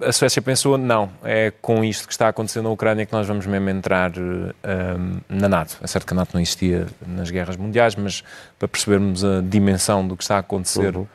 a 0.00 0.12
Suécia 0.12 0.40
pensou, 0.40 0.78
não, 0.78 1.10
é 1.24 1.52
com 1.60 1.84
isto 1.84 2.06
que 2.06 2.12
está 2.12 2.28
acontecendo 2.28 2.64
na 2.64 2.70
Ucrânia 2.70 3.06
que 3.06 3.12
nós 3.12 3.26
vamos 3.26 3.46
mesmo 3.46 3.68
entrar 3.68 4.12
um, 4.16 5.20
na 5.28 5.48
NATO. 5.48 5.76
É 5.82 5.86
certo 5.86 6.06
que 6.06 6.12
a 6.12 6.16
NATO 6.16 6.30
não 6.34 6.40
existia 6.40 6.86
nas 7.06 7.30
guerras 7.30 7.56
mundiais, 7.56 7.94
mas 7.94 8.22
para 8.58 8.68
percebermos 8.68 9.24
a 9.24 9.40
dimensão 9.40 10.06
do 10.06 10.16
que 10.16 10.22
está 10.22 10.36
a 10.36 10.40
acontecer 10.40 10.96
uhum. 10.96 11.06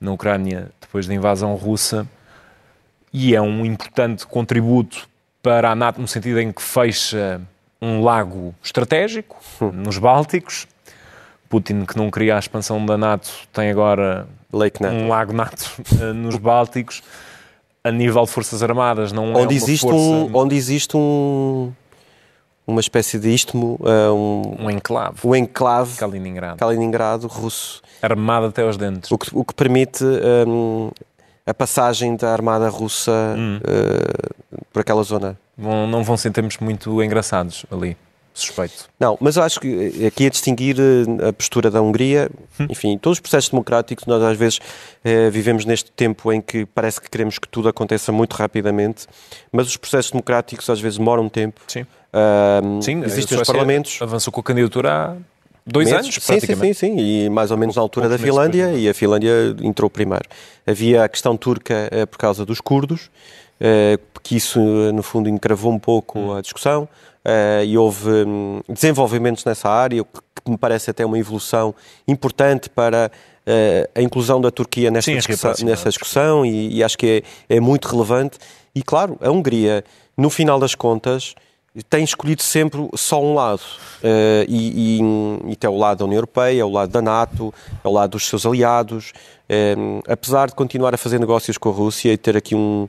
na 0.00 0.12
Ucrânia 0.12 0.70
depois 0.80 1.06
da 1.06 1.14
invasão 1.14 1.54
russa, 1.54 2.06
e 3.12 3.34
é 3.34 3.40
um 3.40 3.64
importante 3.64 4.26
contributo 4.26 5.08
para 5.42 5.70
a 5.70 5.74
NATO 5.74 6.00
no 6.00 6.08
sentido 6.08 6.40
em 6.40 6.52
que 6.52 6.60
fecha 6.60 7.40
um 7.80 8.02
lago 8.02 8.54
estratégico 8.62 9.36
uhum. 9.60 9.72
nos 9.72 9.96
Bálticos, 9.96 10.66
Putin, 11.48 11.84
que 11.84 11.96
não 11.96 12.10
queria 12.10 12.36
a 12.36 12.38
expansão 12.38 12.84
da 12.84 12.96
NATO, 12.96 13.30
tem 13.52 13.70
agora 13.70 14.26
um 14.52 15.08
lago 15.08 15.32
NATO 15.32 15.70
eh, 16.00 16.12
nos 16.12 16.36
Bálticos. 16.36 17.02
A 17.84 17.90
nível 17.90 18.24
de 18.24 18.30
Forças 18.30 18.64
Armadas, 18.64 19.12
não 19.12 19.32
onde 19.32 19.54
é 19.54 19.56
existe 19.56 19.82
força... 19.82 19.96
Um, 19.96 20.30
onde 20.34 20.56
existe 20.56 20.96
um, 20.96 21.72
uma 22.66 22.80
espécie 22.80 23.16
de 23.16 23.28
istmo, 23.32 23.78
uh, 23.80 24.12
um, 24.12 24.64
um 24.64 24.70
enclave. 24.70 25.20
Um 25.22 25.36
enclave 25.36 25.96
Kaliningrado. 25.96 26.58
Kaliningrado 26.58 27.28
russo. 27.28 27.80
Armado 28.02 28.46
até 28.46 28.62
aos 28.62 28.76
dentes. 28.76 29.12
O 29.12 29.16
que, 29.16 29.28
o 29.32 29.44
que 29.44 29.54
permite 29.54 30.04
um, 30.48 30.90
a 31.46 31.54
passagem 31.54 32.16
da 32.16 32.32
armada 32.32 32.68
russa 32.68 33.12
hum. 33.38 33.58
uh, 33.58 34.64
por 34.72 34.80
aquela 34.80 35.04
zona. 35.04 35.38
Vão, 35.56 35.86
não 35.86 36.02
vão 36.02 36.16
ser 36.16 36.32
tempos 36.32 36.58
muito 36.58 37.00
engraçados 37.04 37.64
ali 37.70 37.96
suspeito. 38.40 38.88
Não, 38.98 39.16
mas 39.20 39.36
eu 39.36 39.42
acho 39.42 39.60
que 39.60 40.06
aqui 40.06 40.26
a 40.26 40.30
distinguir 40.30 40.76
eh, 40.78 41.28
a 41.28 41.32
postura 41.32 41.70
da 41.70 41.80
Hungria, 41.80 42.30
hum. 42.60 42.66
enfim, 42.70 42.98
todos 42.98 43.16
os 43.16 43.20
processos 43.20 43.50
democráticos, 43.50 44.06
nós 44.06 44.22
às 44.22 44.36
vezes 44.36 44.60
eh, 45.04 45.30
vivemos 45.30 45.64
neste 45.64 45.90
tempo 45.90 46.32
em 46.32 46.40
que 46.40 46.66
parece 46.66 47.00
que 47.00 47.08
queremos 47.08 47.38
que 47.38 47.48
tudo 47.48 47.68
aconteça 47.68 48.12
muito 48.12 48.34
rapidamente, 48.34 49.06
mas 49.50 49.66
os 49.66 49.76
processos 49.76 50.10
democráticos 50.10 50.68
às 50.68 50.80
vezes 50.80 50.98
demoram 50.98 51.24
um 51.24 51.28
tempo. 51.28 51.60
Sim. 51.66 51.82
Uh, 51.82 52.82
sim, 52.82 53.02
existem 53.04 53.38
os 53.38 53.46
parlamentos. 53.46 53.98
Avançou 54.00 54.32
com 54.32 54.40
a 54.40 54.44
candidatura 54.44 54.92
há 54.92 55.16
dois 55.66 55.90
meses, 55.90 56.04
anos, 56.04 56.14
sim, 56.14 56.40
sim, 56.40 56.54
sim, 56.54 56.72
sim, 56.72 56.96
e 56.98 57.28
mais 57.28 57.50
ou 57.50 57.58
menos 57.58 57.76
na 57.76 57.82
altura 57.82 58.08
da 58.08 58.16
Finlândia, 58.16 58.72
e 58.72 58.88
a 58.88 58.94
Finlândia 58.94 59.54
entrou 59.62 59.90
primeiro. 59.90 60.24
Havia 60.66 61.04
a 61.04 61.08
questão 61.08 61.36
turca 61.36 61.88
eh, 61.90 62.06
por 62.06 62.16
causa 62.16 62.46
dos 62.46 62.60
curdos, 62.60 63.10
que 64.22 64.36
isso 64.36 64.60
no 64.92 65.02
fundo 65.02 65.28
encravou 65.28 65.72
um 65.72 65.78
pouco 65.78 66.18
hum. 66.18 66.36
a 66.36 66.40
discussão. 66.40 66.88
Uh, 67.26 67.64
e 67.64 67.76
houve 67.76 68.08
um, 68.08 68.60
desenvolvimentos 68.68 69.44
nessa 69.44 69.68
área, 69.68 70.04
que, 70.04 70.20
que 70.44 70.48
me 70.48 70.56
parece 70.56 70.90
até 70.90 71.04
uma 71.04 71.18
evolução 71.18 71.74
importante 72.06 72.70
para 72.70 73.10
uh, 73.10 73.90
a 73.96 74.00
inclusão 74.00 74.40
da 74.40 74.48
Turquia 74.48 74.92
nesta 74.92 75.10
Sim, 75.10 75.16
discussão, 75.16 75.54
nessa 75.64 75.88
discussão 75.88 76.46
e, 76.46 76.76
e, 76.76 76.84
acho 76.84 76.96
que 76.96 77.24
é, 77.50 77.56
é, 77.56 77.60
muito 77.60 77.88
relevante. 77.88 78.38
E 78.72 78.80
claro, 78.80 79.18
a 79.20 79.28
Hungria, 79.28 79.84
no 80.16 80.30
final 80.30 80.60
das 80.60 80.76
contas, 80.76 81.34
tem 81.90 82.04
escolhido 82.04 82.42
sempre 82.44 82.88
só 82.94 83.20
um 83.20 83.34
lado. 83.34 83.62
Uh, 84.04 84.46
e, 84.46 85.00
e, 85.00 85.50
e 85.50 85.58
é 85.60 85.68
o 85.68 85.76
lado 85.76 85.98
da 85.98 86.04
União 86.04 86.18
Europeia, 86.18 86.60
é 86.60 86.64
o 86.64 86.70
lado 86.70 86.92
da 86.92 87.02
NATO, 87.02 87.52
é 87.82 87.88
o 87.88 87.90
lado 87.90 88.12
dos 88.12 88.28
seus 88.28 88.46
aliados. 88.46 89.12
apesar 90.06 90.46
de 90.46 90.54
continuar 90.54 90.94
a 90.94 90.96
fazer 90.96 91.18
negócios 91.18 91.58
com 91.58 91.70
a 91.70 91.72
Rússia 91.72 92.12
e 92.12 92.16
ter 92.16 92.36
aqui 92.36 92.54
um, 92.54 92.86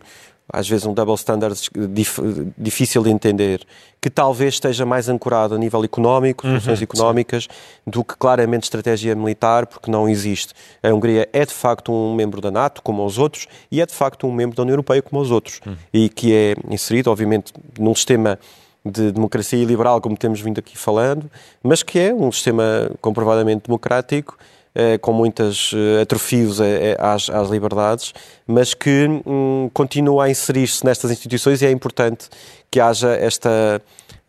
às 0.52 0.68
vezes 0.68 0.86
um 0.86 0.94
double 0.94 1.16
standard 1.16 1.60
dif 1.90 2.20
difícil 2.58 3.04
de 3.04 3.10
entender, 3.10 3.66
que 4.02 4.10
talvez 4.10 4.54
esteja 4.56 4.86
mais 4.86 5.10
ancorado 5.10 5.56
a 5.56 5.58
nível 5.58 5.84
económico, 5.84 6.48
soluções 6.48 6.80
uhum, 6.80 6.84
económicas, 6.84 7.44
sim. 7.44 7.50
do 7.86 8.04
que 8.04 8.16
claramente 8.16 8.64
estratégia 8.64 9.16
militar, 9.16 9.66
porque 9.66 9.92
não 9.92 10.08
existe. 10.08 10.54
A 10.82 10.94
Hungria 10.94 11.28
é 11.34 11.46
de 11.46 11.54
facto 11.54 11.92
um 11.92 12.16
membro 12.16 12.40
da 12.40 12.52
NATO, 12.52 12.82
como 12.82 13.06
os 13.06 13.18
outros, 13.18 13.48
e 13.72 13.82
é 13.82 13.86
de 13.86 13.94
facto 13.94 14.28
um 14.28 14.32
membro 14.32 14.56
da 14.56 14.64
União 14.64 14.74
Europeia, 14.74 15.02
como 15.02 15.22
os 15.22 15.32
outros, 15.32 15.60
uhum. 15.66 15.76
e 15.94 16.10
que 16.10 16.34
é 16.34 16.56
inserido, 16.70 17.12
obviamente, 17.12 17.54
num 17.78 17.94
sistema 17.94 18.40
de 18.86 19.12
democracia 19.12 19.64
liberal, 19.66 20.00
como 20.00 20.16
temos 20.16 20.40
vindo 20.40 20.60
aqui 20.60 20.78
falando, 20.78 21.30
mas 21.62 21.84
que 21.84 22.00
é 22.00 22.14
um 22.14 22.32
sistema 22.32 22.90
comprovadamente 23.02 23.64
democrático 23.68 24.38
com 25.02 25.12
muitos 25.12 25.72
eh, 25.74 26.02
atrofios 26.02 26.60
eh, 26.60 26.96
às, 27.00 27.30
às, 27.32 27.50
liberdades, 27.50 28.14
mas 28.46 28.76
que 28.76 29.08
hum, 29.26 29.72
continua 29.74 30.26
a 30.26 30.30
inserir-se 30.30 30.86
nestas 30.86 31.10
instituições 31.10 31.64
e 31.64 31.66
é 31.66 31.72
importante 31.72 32.30
que 32.70 32.80
haja 32.80 33.10
esta 33.16 33.82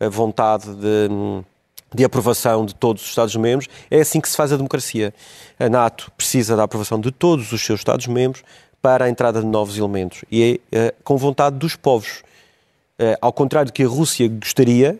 vontade 0.09 0.73
de 0.73 1.07
hum, 1.11 1.43
de 1.91 2.03
aprovação 2.05 2.67
de 2.67 2.75
todos 2.75 3.01
os 3.01 3.09
Estados-membros, 3.09 3.67
é 3.89 3.99
assim 3.99 4.21
que 4.21 4.29
se 4.29 4.37
faz 4.37 4.53
a 4.53 4.55
democracia. 4.55 5.11
A 5.59 5.67
NATO 5.67 6.11
precisa 6.15 6.55
da 6.55 6.61
aprovação 6.61 6.99
de 6.99 7.09
todos 7.11 7.51
os 7.51 7.65
seus 7.65 7.79
Estados-membros 7.79 8.43
para 8.79 9.05
a 9.05 9.09
entrada 9.09 9.41
de 9.41 9.47
novos 9.47 9.75
elementos 9.75 10.23
e 10.31 10.61
é 10.71 10.93
com 11.03 11.17
vontade 11.17 11.55
dos 11.57 11.75
povos. 11.75 12.21
ao 13.19 13.33
contrário 13.33 13.71
do 13.71 13.73
que 13.73 13.81
a 13.81 13.87
Rússia 13.87 14.27
gostaria, 14.27 14.99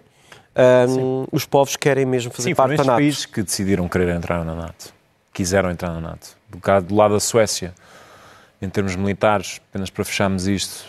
um, 0.90 1.28
os 1.32 1.46
povos 1.46 1.76
querem 1.76 2.08
mesmo 2.08 2.32
fazer 2.32 2.50
Sim, 2.50 2.56
parte 2.56 2.76
da 2.78 2.84
NATO. 2.84 2.96
países 2.96 3.26
que 3.28 3.44
decidiram 3.44 3.88
querer 3.88 4.10
entrar 4.10 4.44
na 4.44 4.56
NATO 4.56 4.99
quiseram 5.40 5.72
entrar 5.72 5.94
na 5.94 6.02
NATO. 6.02 6.36
Do, 6.50 6.60
do 6.82 6.96
lado 6.96 7.14
da 7.14 7.20
Suécia, 7.22 7.74
em 8.62 8.68
termos 8.68 8.98
militares, 8.98 9.62
apenas 9.70 9.90
para 9.90 10.04
fecharmos 10.04 10.48
isto, 10.48 10.84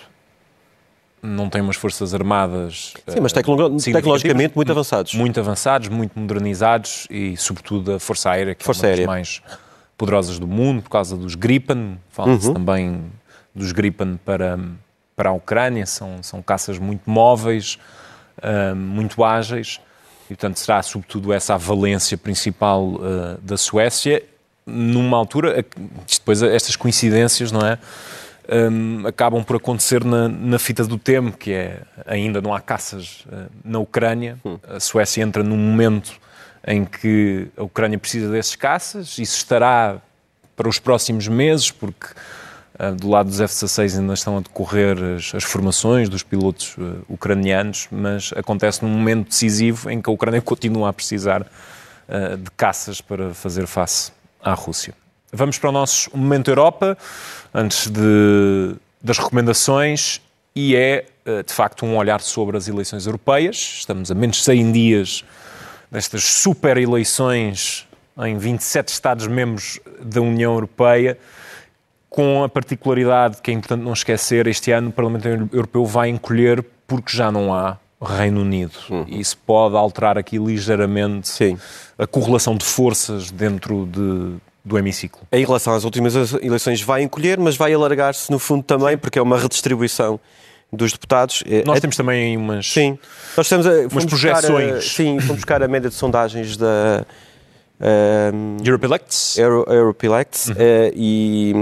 não 1.23 1.49
tem 1.49 1.61
umas 1.61 1.77
forças 1.77 2.13
armadas. 2.13 2.95
Sim, 3.07 3.21
mas 3.21 3.33
tecno 3.33 3.79
tecnologicamente 3.79 4.57
muito 4.57 4.73
avançados. 4.73 5.15
Muito 5.15 5.39
avançados, 5.39 5.87
muito 5.87 6.19
modernizados 6.19 7.07
e, 7.09 7.37
sobretudo, 7.37 7.93
a 7.93 8.01
Força 8.01 8.31
Aérea, 8.31 8.57
que 8.57 8.65
força 8.65 8.89
é 8.89 8.91
uma 8.91 8.97
das 8.97 9.07
mais 9.07 9.43
poderosas 9.97 10.41
do 10.41 10.49
mundo, 10.49 10.83
por 10.83 10.91
causa 10.91 11.17
dos 11.17 11.37
Gripen. 11.37 11.97
Fala-se 12.09 12.49
uhum. 12.49 12.55
também 12.55 13.05
dos 13.55 13.71
Gripen 13.71 14.19
para, 14.25 14.59
para 15.15 15.29
a 15.29 15.33
Ucrânia. 15.33 15.87
São, 15.87 16.25
são 16.25 16.43
caças 16.43 16.77
muito 16.77 17.09
móveis, 17.09 17.79
uh, 18.39 18.75
muito 18.75 19.23
ágeis. 19.23 19.81
E, 20.25 20.35
portanto, 20.35 20.59
será, 20.59 20.83
sobretudo, 20.83 21.33
essa 21.33 21.55
a 21.55 21.57
valência 21.57 22.19
principal 22.19 22.85
uh, 22.85 23.39
da 23.41 23.57
Suécia 23.57 24.25
numa 24.71 25.17
altura, 25.17 25.65
depois 26.09 26.43
estas 26.43 26.77
coincidências, 26.77 27.51
não 27.51 27.61
é? 27.61 27.79
Um, 28.53 29.07
acabam 29.07 29.45
por 29.45 29.57
acontecer 29.57 30.03
na, 30.05 30.29
na, 30.29 30.59
fita 30.59 30.85
do 30.85 30.99
tempo, 30.99 31.37
que 31.37 31.53
é 31.53 31.83
ainda 32.05 32.41
não 32.41 32.53
há 32.53 32.61
caças 32.61 33.25
uh, 33.27 33.49
na 33.65 33.79
Ucrânia. 33.79 34.39
Hum. 34.45 34.59
A 34.69 34.81
Suécia 34.81 35.23
entra 35.23 35.45
num 35.45 35.57
momento 35.57 36.19
em 36.67 36.85
que 36.85 37.47
a 37.57 37.63
Ucrânia 37.63 37.97
precisa 37.97 38.29
desses 38.29 38.57
caças. 38.57 39.19
Isso 39.19 39.37
estará 39.37 39.99
para 40.57 40.69
os 40.69 40.81
próximos 40.81 41.29
meses, 41.29 41.71
porque 41.71 42.09
uh, 42.81 42.93
do 42.97 43.09
lado 43.09 43.29
dos 43.29 43.41
F-16 43.41 44.01
ainda 44.01 44.15
estão 44.15 44.39
a 44.39 44.41
decorrer 44.41 44.97
as, 45.17 45.33
as 45.33 45.45
formações 45.45 46.09
dos 46.09 46.25
pilotos 46.25 46.77
uh, 46.77 47.05
ucranianos, 47.09 47.87
mas 47.89 48.33
acontece 48.35 48.83
num 48.85 48.91
momento 48.91 49.29
decisivo 49.29 49.89
em 49.89 50.03
que 50.03 50.11
a 50.11 50.13
Ucrânia 50.13 50.43
continua 50.43 50.89
a 50.89 50.93
precisar 50.93 51.47
de 52.43 52.51
caças 52.57 53.01
para 53.01 53.33
fazer 53.33 53.69
face 53.69 54.11
à 54.43 54.53
Rússia. 54.55 54.95
vamos 55.33 55.59
para 55.59 55.71
o 55.71 55.73
nosso 55.73 56.11
Momento 56.17 56.51
Europa, 56.51 56.97
antes 57.55 57.89
de, 57.89 58.75
das 59.03 59.19
recomendações, 59.19 60.21
e 60.55 60.75
é, 60.75 61.07
eh, 61.25 61.43
de 61.43 61.53
facto, 61.53 61.87
um 61.87 61.97
olhar 61.97 62.21
sobre 62.21 62.57
as 62.57 62.67
eleições 62.67 63.07
europeias. 63.07 63.57
Estamos 63.57 64.11
a 64.11 64.15
menos 64.15 64.39
de 64.39 64.43
100 64.43 64.73
dias 64.73 65.25
destas 65.91 66.25
super 66.25 66.77
eleições 66.77 67.87
em 68.19 68.37
27 68.37 68.89
Estados-membros 68.89 69.81
da 70.01 70.21
União 70.21 70.53
Europeia, 70.53 71.19
com 72.09 72.43
a 72.43 72.49
particularidade 72.49 73.41
que 73.41 73.51
é 73.51 73.55
importante 73.55 73.83
não 73.83 73.93
esquecer, 73.93 74.47
este 74.47 74.73
ano 74.73 74.89
o 74.89 74.93
Parlamento 74.93 75.27
Europeu 75.53 75.87
vai 75.87 76.09
encolher 76.09 76.65
porque 76.87 77.17
já 77.17 77.31
não 77.31 77.55
há 77.55 77.79
Reino 78.05 78.41
Unido. 78.41 78.73
Uhum. 78.89 79.05
Isso 79.09 79.37
pode 79.39 79.77
alterar 79.77 80.17
aqui 80.17 80.39
ligeiramente 80.39 81.29
Sim. 81.29 81.59
a 81.99 82.07
correlação 82.07 82.57
de 82.57 82.65
forças 82.65 83.31
dentro 83.31 83.87
de, 83.87 84.37
do 84.65 84.79
hemiciclo. 84.79 85.21
Em 85.31 85.45
relação 85.45 85.75
às 85.75 85.85
últimas 85.85 86.15
eleições 86.43 86.81
vai 86.81 87.03
encolher, 87.03 87.39
mas 87.39 87.57
vai 87.57 87.75
alargar-se 87.75 88.31
no 88.31 88.39
fundo 88.39 88.63
também, 88.63 88.97
porque 88.97 89.19
é 89.19 89.23
uma 89.23 89.39
redistribuição 89.39 90.19
dos 90.73 90.93
deputados. 90.93 91.43
É, 91.47 91.63
Nós 91.65 91.79
é, 91.79 91.81
temos 91.81 91.97
também 91.97 92.37
umas, 92.37 92.67
sim, 92.67 92.99
nós 93.37 93.49
temos 93.49 93.67
a, 93.67 93.87
umas 93.91 94.05
projeções. 94.05 94.73
A, 94.73 94.81
sim, 94.81 95.19
fomos 95.21 95.37
buscar 95.37 95.63
a 95.63 95.69
média 95.69 95.91
de 95.91 95.97
sondagens 95.97 96.57
da 96.57 97.05
um, 97.81 98.57
Europe 98.65 98.87
Elects, 98.87 99.37
Euro, 99.37 99.67
uhum. 99.69 99.91
uh, 99.91 100.93
e, 100.95 101.53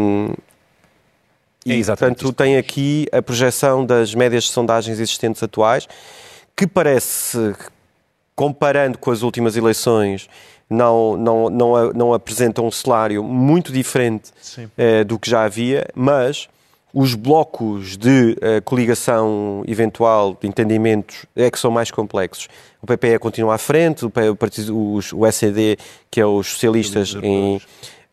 e 1.64 1.80
é 1.80 1.84
portanto 1.84 2.32
tem 2.32 2.56
aqui 2.56 3.06
a 3.12 3.22
projeção 3.22 3.84
das 3.84 4.14
médias 4.14 4.44
de 4.44 4.50
sondagens 4.50 4.98
existentes 5.00 5.42
atuais 5.42 5.88
que 6.58 6.66
parece, 6.66 7.54
comparando 8.34 8.98
com 8.98 9.12
as 9.12 9.22
últimas 9.22 9.56
eleições, 9.56 10.28
não, 10.68 11.16
não, 11.16 11.48
não, 11.48 11.92
não 11.92 12.12
apresentam 12.12 12.66
um 12.66 12.70
cenário 12.72 13.22
muito 13.22 13.72
diferente 13.72 14.32
uh, 14.58 15.04
do 15.04 15.20
que 15.20 15.30
já 15.30 15.44
havia, 15.44 15.86
mas 15.94 16.48
os 16.92 17.14
blocos 17.14 17.96
de 17.96 18.32
uh, 18.32 18.60
coligação 18.64 19.62
eventual, 19.68 20.36
de 20.40 20.48
entendimentos, 20.48 21.26
é 21.36 21.48
que 21.48 21.60
são 21.60 21.70
mais 21.70 21.92
complexos. 21.92 22.48
O 22.82 22.86
PPE 22.88 23.20
continua 23.20 23.54
à 23.54 23.58
frente, 23.58 24.04
o, 24.04 24.10
o, 24.72 24.98
o 24.98 25.32
SED, 25.32 25.78
que 26.10 26.20
é 26.20 26.26
os 26.26 26.48
socialistas, 26.48 27.14
em, 27.22 27.60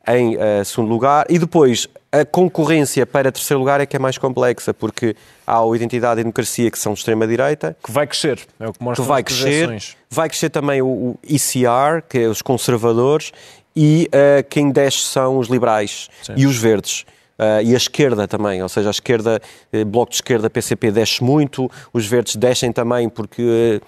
em 0.07 0.35
uh, 0.35 0.63
segundo 0.63 0.89
lugar, 0.89 1.25
e 1.29 1.39
depois 1.39 1.87
a 2.11 2.23
concorrência 2.23 3.05
para 3.05 3.31
terceiro 3.31 3.59
lugar 3.59 3.81
é 3.81 3.85
que 3.85 3.95
é 3.95 3.99
mais 3.99 4.17
complexa, 4.17 4.73
porque 4.73 5.15
há 5.45 5.63
o 5.63 5.75
Identidade 5.75 6.21
e 6.21 6.23
Democracia, 6.23 6.69
que 6.71 6.79
são 6.79 6.93
de 6.93 6.99
extrema-direita. 6.99 7.75
Que 7.83 7.91
vai 7.91 8.07
crescer, 8.07 8.39
é 8.59 8.67
o 8.67 8.73
que 8.73 8.83
mostra 8.83 9.03
que 9.03 9.07
vai 9.09 9.23
crescer. 9.23 9.83
Vai 10.09 10.29
crescer 10.29 10.49
também 10.49 10.81
o, 10.81 10.87
o 10.87 11.19
ECR, 11.23 12.03
que 12.07 12.19
é 12.19 12.27
os 12.27 12.41
conservadores, 12.41 13.31
e 13.75 14.07
uh, 14.07 14.47
quem 14.49 14.71
desce 14.71 14.99
são 14.99 15.37
os 15.37 15.49
liberais 15.49 16.09
Sim. 16.23 16.33
e 16.37 16.45
os 16.45 16.57
verdes. 16.57 17.05
Uh, 17.37 17.61
e 17.65 17.73
a 17.73 17.77
esquerda 17.77 18.27
também, 18.27 18.63
ou 18.63 18.69
seja, 18.69 18.89
a 18.89 18.91
esquerda, 18.91 19.41
bloco 19.87 20.11
de 20.11 20.17
esquerda, 20.17 20.49
PCP 20.49 20.89
desce 20.91 21.21
muito, 21.21 21.69
os 21.91 22.07
verdes 22.07 22.37
descem 22.37 22.71
também 22.71 23.09
porque 23.09 23.81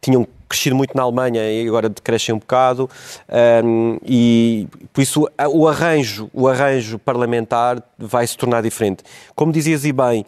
tinham 0.00 0.26
crescido 0.48 0.76
muito 0.76 0.96
na 0.96 1.02
Alemanha 1.02 1.42
e 1.50 1.66
agora 1.66 1.88
decrescem 1.88 2.34
um 2.34 2.38
bocado 2.38 2.88
um, 3.64 3.98
e 4.04 4.66
por 4.92 5.00
isso 5.00 5.28
o 5.50 5.68
arranjo, 5.68 6.30
o 6.32 6.48
arranjo 6.48 6.98
parlamentar 6.98 7.82
vai 7.98 8.26
se 8.26 8.36
tornar 8.36 8.62
diferente. 8.62 9.02
Como 9.34 9.52
dizias 9.52 9.84
e 9.84 9.92
bem, 9.92 10.24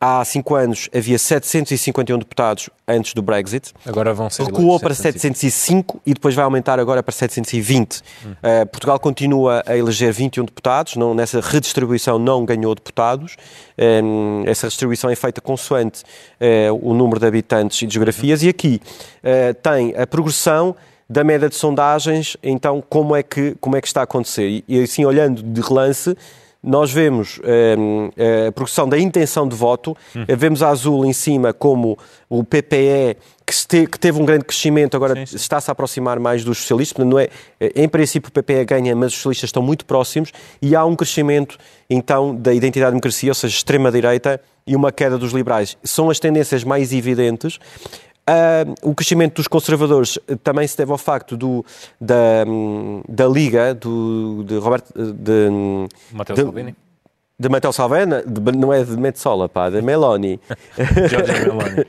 há 0.00 0.24
cinco 0.24 0.54
anos 0.54 0.88
havia 0.94 1.18
751 1.18 2.18
deputados 2.18 2.70
antes 2.86 3.14
do 3.14 3.22
Brexit. 3.22 3.72
Agora 3.84 4.14
vão 4.14 4.30
ser 4.30 4.44
Recuou 4.44 4.78
para 4.78 4.94
705 4.94 6.00
e 6.06 6.14
depois 6.14 6.34
vai 6.34 6.44
aumentar 6.44 6.78
agora 6.78 7.02
para 7.02 7.12
720. 7.12 8.02
Hum. 8.24 8.30
Uh, 8.30 8.66
Portugal 8.66 8.98
continua 9.00 9.62
a 9.66 9.76
eleger 9.76 10.12
21 10.12 10.44
deputados, 10.44 10.96
não, 10.96 11.14
nessa 11.14 11.40
redistribuição 11.40 12.18
não 12.18 12.44
ganhou 12.44 12.74
deputados. 12.74 13.36
Um, 13.78 14.44
essa 14.46 14.66
redistribuição 14.66 15.10
é 15.10 15.16
feita 15.16 15.40
consoante 15.40 16.02
uh, 16.02 16.78
o 16.80 16.94
número 16.94 17.18
de 17.18 17.26
habitantes 17.26 17.82
e 17.82 17.86
de 17.86 17.94
geografias. 17.94 18.42
Hum. 18.42 18.46
E 18.46 18.48
aqui 18.48 18.80
uh, 19.22 19.54
tem 19.54 19.94
a 19.96 20.06
progressão 20.06 20.76
da 21.10 21.24
média 21.24 21.48
de 21.48 21.54
sondagens, 21.54 22.36
então 22.42 22.82
como 22.86 23.16
é 23.16 23.22
que, 23.22 23.56
como 23.60 23.76
é 23.76 23.80
que 23.80 23.86
está 23.86 24.00
a 24.00 24.04
acontecer? 24.04 24.46
E, 24.46 24.64
e 24.68 24.82
assim, 24.82 25.06
olhando 25.06 25.42
de 25.42 25.60
relance, 25.60 26.14
nós 26.62 26.92
vemos 26.92 27.40
ehm, 27.44 28.10
a 28.48 28.52
progressão 28.52 28.88
da 28.88 28.98
intenção 28.98 29.46
de 29.46 29.54
voto, 29.54 29.96
hum. 30.14 30.24
vemos 30.36 30.62
a 30.62 30.68
azul 30.68 31.06
em 31.06 31.12
cima 31.12 31.52
como 31.52 31.96
o 32.28 32.42
PPE, 32.42 33.16
que, 33.46 33.98
teve 33.98 34.20
um 34.20 34.24
grande 34.24 34.44
crescimento, 34.44 34.96
agora 34.96 35.22
está-se 35.22 35.70
a 35.70 35.72
aproximar 35.72 36.18
mais 36.18 36.44
dos 36.44 36.58
socialistas, 36.58 37.06
não 37.06 37.18
é, 37.18 37.28
em 37.74 37.88
princípio 37.88 38.28
o 38.28 38.32
PPE 38.32 38.64
ganha, 38.64 38.94
mas 38.94 39.12
os 39.12 39.18
socialistas 39.18 39.48
estão 39.48 39.62
muito 39.62 39.86
próximos, 39.86 40.32
e 40.60 40.76
há 40.76 40.84
um 40.84 40.94
crescimento 40.94 41.56
então 41.88 42.34
da 42.34 42.52
identidade 42.52 42.90
de 42.90 42.92
democracia, 42.92 43.30
ou 43.30 43.34
seja, 43.34 43.56
extrema-direita, 43.56 44.40
e 44.66 44.76
uma 44.76 44.92
queda 44.92 45.16
dos 45.16 45.32
liberais. 45.32 45.78
São 45.82 46.10
as 46.10 46.20
tendências 46.20 46.62
mais 46.62 46.92
evidentes. 46.92 47.58
Uh, 48.28 48.90
o 48.90 48.94
crescimento 48.94 49.36
dos 49.36 49.48
conservadores 49.48 50.18
também 50.44 50.66
se 50.66 50.76
deve 50.76 50.92
ao 50.92 50.98
facto 50.98 51.34
do, 51.34 51.64
da, 51.98 52.44
da 53.08 53.26
Liga 53.26 53.74
do, 53.74 54.44
de 54.44 54.58
Roberto. 54.58 54.92
De, 54.94 55.48
Matteo 56.12 56.36
de, 56.36 56.42
Salvini. 56.42 56.76
De 57.38 57.48
Matteo 57.48 57.72
Salvini, 57.72 58.22
de, 58.26 58.52
não 58.52 58.70
é 58.70 58.84
de 58.84 58.96
Metsola, 58.98 59.48
pá, 59.48 59.70
de 59.70 59.80
Meloni. 59.80 60.38
Meloni. 60.76 61.86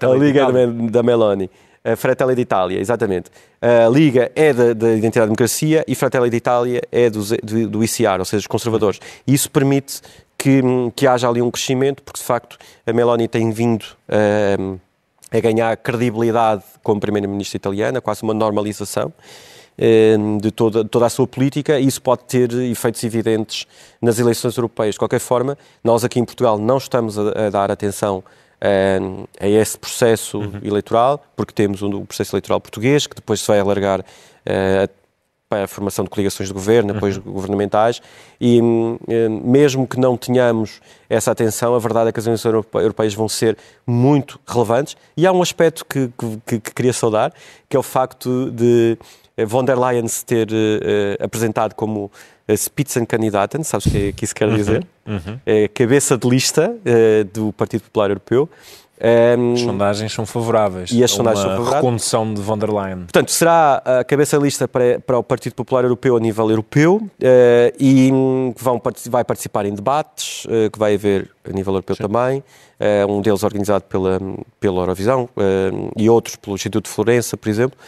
a 0.00 0.16
Liga 0.16 0.46
da 0.90 1.02
Meloni. 1.02 1.50
A 1.84 1.96
Fratelli 1.96 2.36
d'Italia, 2.36 2.78
exatamente. 2.78 3.28
A 3.60 3.88
Liga 3.88 4.30
é 4.34 4.54
da, 4.54 4.72
da 4.72 4.92
Identidade 4.92 5.26
e 5.26 5.28
Democracia 5.28 5.84
e 5.86 5.94
Fratelli 5.94 6.30
d'Italia 6.30 6.80
é 6.90 7.10
do, 7.10 7.22
do, 7.42 7.68
do 7.68 7.84
ICR, 7.84 8.20
ou 8.20 8.24
seja, 8.24 8.38
os 8.40 8.46
conservadores. 8.46 8.98
E 9.26 9.34
isso 9.34 9.50
permite 9.50 10.00
que, 10.38 10.62
que 10.96 11.06
haja 11.06 11.28
ali 11.28 11.42
um 11.42 11.50
crescimento, 11.50 12.02
porque 12.02 12.20
de 12.20 12.24
facto 12.24 12.56
a 12.86 12.92
Meloni 12.94 13.28
tem 13.28 13.50
vindo. 13.50 13.84
Uh, 14.08 14.80
a 15.32 15.40
ganhar 15.40 15.76
credibilidade 15.76 16.62
como 16.82 17.00
Primeira-Ministra 17.00 17.56
italiana, 17.56 18.00
quase 18.00 18.22
uma 18.22 18.34
normalização 18.34 19.12
eh, 19.78 20.16
de 20.40 20.50
toda, 20.50 20.84
toda 20.84 21.06
a 21.06 21.10
sua 21.10 21.26
política 21.26 21.80
e 21.80 21.86
isso 21.86 22.02
pode 22.02 22.24
ter 22.24 22.52
efeitos 22.52 23.02
evidentes 23.04 23.66
nas 24.00 24.18
eleições 24.18 24.56
europeias. 24.56 24.94
De 24.94 24.98
qualquer 24.98 25.20
forma, 25.20 25.56
nós 25.82 26.04
aqui 26.04 26.20
em 26.20 26.24
Portugal 26.24 26.58
não 26.58 26.76
estamos 26.76 27.18
a, 27.18 27.46
a 27.46 27.50
dar 27.50 27.70
atenção 27.70 28.22
a, 28.60 28.66
eh, 28.66 29.00
a 29.40 29.48
esse 29.48 29.78
processo 29.78 30.38
uhum. 30.38 30.60
eleitoral, 30.62 31.24
porque 31.34 31.52
temos 31.52 31.80
o 31.82 31.88
um, 31.88 32.04
processo 32.04 32.34
eleitoral 32.34 32.60
português, 32.60 33.06
que 33.06 33.16
depois 33.16 33.40
se 33.40 33.46
vai 33.46 33.58
alargar 33.58 34.00
uh, 34.00 35.01
para 35.52 35.64
a 35.64 35.68
formação 35.68 36.02
de 36.02 36.08
coligações 36.08 36.48
de 36.48 36.54
governo, 36.54 36.96
apoios 36.96 37.18
uhum. 37.18 37.30
governamentais, 37.30 38.00
e 38.40 38.58
eh, 39.06 39.28
mesmo 39.28 39.86
que 39.86 40.00
não 40.00 40.16
tenhamos 40.16 40.80
essa 41.10 41.30
atenção, 41.30 41.74
a 41.74 41.78
verdade 41.78 42.08
é 42.08 42.12
que 42.12 42.18
as 42.18 42.26
eleições 42.26 42.54
europeias 42.72 43.12
vão 43.12 43.28
ser 43.28 43.58
muito 43.86 44.40
relevantes. 44.46 44.96
E 45.14 45.26
há 45.26 45.32
um 45.32 45.42
aspecto 45.42 45.84
que, 45.84 46.10
que, 46.46 46.58
que 46.58 46.72
queria 46.72 46.94
saudar, 46.94 47.34
que 47.68 47.76
é 47.76 47.78
o 47.78 47.82
facto 47.82 48.50
de 48.50 48.96
eh, 49.36 49.44
von 49.44 49.62
der 49.62 49.78
Leyen 49.78 50.08
se 50.08 50.24
ter 50.24 50.48
uh, 50.50 51.22
apresentado 51.22 51.74
como 51.74 52.10
Spitzenkandidatin, 52.56 53.62
sabes 53.62 53.86
o 53.86 53.90
que, 53.90 54.12
que 54.14 54.24
isso 54.24 54.34
quer 54.34 54.48
uhum. 54.48 54.56
dizer? 54.56 54.86
Uhum. 55.06 55.38
É 55.44 55.68
cabeça 55.68 56.16
de 56.16 56.26
lista 56.30 56.70
uh, 56.70 57.24
do 57.24 57.52
Partido 57.52 57.82
Popular 57.82 58.08
Europeu. 58.08 58.48
Um, 59.02 59.54
as 59.54 59.60
sondagens 59.60 60.12
são 60.12 60.24
favoráveis. 60.24 60.90
E 60.92 61.02
as 61.02 61.10
sondagens 61.10 61.42
são 61.42 61.50
favoráveis. 61.50 61.82
recondução 61.82 62.32
de 62.32 62.40
von 62.40 62.56
der 62.56 62.70
Leyen. 62.70 62.98
Portanto, 62.98 63.32
será 63.32 63.82
a 63.84 64.04
cabeça 64.04 64.36
lista 64.36 64.68
para, 64.68 65.00
para 65.00 65.18
o 65.18 65.24
Partido 65.24 65.54
Popular 65.56 65.82
Europeu 65.82 66.16
a 66.16 66.20
nível 66.20 66.48
europeu 66.48 66.96
uh, 66.96 67.10
e 67.80 68.10
vão, 68.56 68.80
vai 69.08 69.24
participar 69.24 69.66
em 69.66 69.74
debates 69.74 70.44
uh, 70.44 70.70
que 70.70 70.78
vai 70.78 70.94
haver 70.94 71.28
a 71.44 71.52
nível 71.52 71.72
europeu 71.72 71.96
Sim. 71.96 72.04
também. 72.04 72.44
Uh, 72.78 73.12
um 73.12 73.20
deles 73.20 73.42
organizado 73.42 73.84
pela, 73.84 74.20
pela 74.60 74.82
Eurovisão 74.82 75.28
e 75.96 76.08
outros 76.08 76.36
pelo 76.36 76.54
Instituto 76.54 76.84
de 76.84 76.90
Florença, 76.90 77.36
por 77.36 77.48
exemplo 77.48 77.78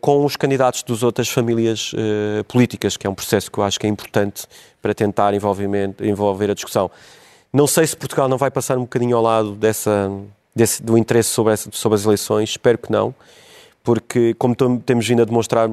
com 0.00 0.24
os 0.24 0.36
candidatos 0.36 0.82
das 0.82 1.02
outras 1.02 1.28
famílias 1.28 1.92
uh, 1.92 2.42
políticas, 2.44 2.96
que 2.96 3.06
é 3.06 3.10
um 3.10 3.14
processo 3.14 3.50
que 3.50 3.58
eu 3.58 3.64
acho 3.64 3.78
que 3.78 3.86
é 3.86 3.88
importante 3.88 4.44
para 4.82 4.92
tentar 4.92 5.32
envolver 5.34 6.50
a 6.50 6.54
discussão. 6.54 6.90
Não 7.52 7.66
sei 7.66 7.86
se 7.86 7.96
Portugal 7.96 8.28
não 8.28 8.36
vai 8.36 8.50
passar 8.50 8.76
um 8.76 8.82
bocadinho 8.82 9.16
ao 9.16 9.22
lado 9.22 9.52
dessa, 9.52 10.10
desse, 10.58 10.82
do 10.82 10.98
interesse 10.98 11.30
sobre, 11.30 11.52
essa, 11.52 11.70
sobre 11.72 11.96
as 11.96 12.04
eleições, 12.04 12.50
espero 12.50 12.76
que 12.76 12.90
não, 12.90 13.14
porque, 13.82 14.34
como 14.34 14.54
temos 14.84 15.06
vindo 15.06 15.22
a 15.22 15.24
demonstrar 15.24 15.70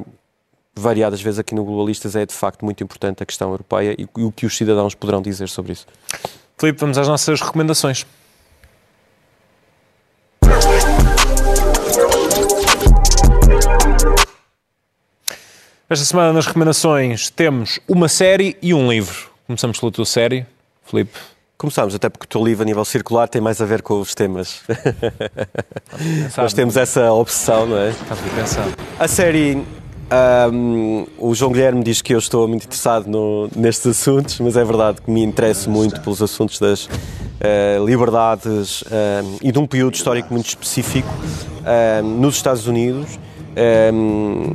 variadas 0.75 1.21
vezes 1.21 1.39
aqui 1.39 1.55
no 1.55 1.65
Globalistas, 1.65 2.15
é 2.15 2.25
de 2.25 2.33
facto 2.33 2.63
muito 2.63 2.83
importante 2.83 3.23
a 3.23 3.25
questão 3.25 3.49
europeia 3.49 3.95
e, 3.97 4.07
e 4.17 4.23
o 4.23 4.31
que 4.31 4.45
os 4.45 4.55
cidadãos 4.55 4.93
poderão 4.93 5.21
dizer 5.21 5.49
sobre 5.49 5.73
isso. 5.73 5.88
Filipe, 6.57 6.79
vamos 6.79 6.97
às 6.97 7.07
nossas 7.07 7.41
recomendações. 7.41 8.05
Esta 15.89 16.05
semana 16.05 16.33
nas 16.33 16.45
recomendações 16.45 17.29
temos 17.29 17.79
uma 17.88 18.07
série 18.07 18.57
e 18.61 18.73
um 18.73 18.89
livro. 18.89 19.29
Começamos 19.47 19.79
pela 19.79 19.91
tua 19.91 20.05
série, 20.05 20.45
Filipe. 20.86 21.34
Começámos, 21.58 21.95
até 21.95 22.10
porque 22.10 22.26
o 22.26 22.28
teu 22.28 22.43
livro 22.43 22.64
a 22.64 22.66
nível 22.66 22.84
circular 22.84 23.28
tem 23.28 23.41
mais 23.41 23.62
a 23.62 23.66
ver 23.66 23.82
com 23.82 23.99
os 23.99 24.14
temas. 24.14 24.62
Nós 26.36 26.53
temos 26.53 26.76
essa 26.76 27.12
obsessão, 27.14 27.66
não 27.66 27.78
é? 27.78 27.91
Estás 27.91 28.20
a 28.20 28.36
pensar. 28.36 28.68
A 28.99 29.08
série 29.08 29.64
Um, 30.12 31.08
o 31.18 31.34
João 31.34 31.51
Guilherme 31.51 31.84
diz 31.84 31.99
que 32.01 32.14
eu 32.14 32.20
estou 32.20 32.47
muito 32.47 32.66
interessado 32.66 33.08
no, 33.08 33.49
nestes 33.56 33.88
assuntos, 33.88 34.39
mas 34.39 34.56
é 34.56 34.64
verdade 34.64 35.01
que 35.01 35.10
me 35.10 35.24
interesso 35.24 35.70
muito 35.70 35.99
pelos 36.01 36.22
assuntos 36.22 36.60
das 36.60 36.86
uh, 36.86 37.84
liberdades 37.84 38.84
uh, 38.84 38.86
e 39.41 39.51
de 39.51 39.58
um 39.58 39.66
período 39.66 39.95
histórico 39.95 40.32
muito 40.32 40.47
específico 40.47 41.10
uh, 41.10 42.03
nos 42.03 42.36
Estados 42.36 42.68
Unidos. 42.68 43.18
Um, 43.91 44.53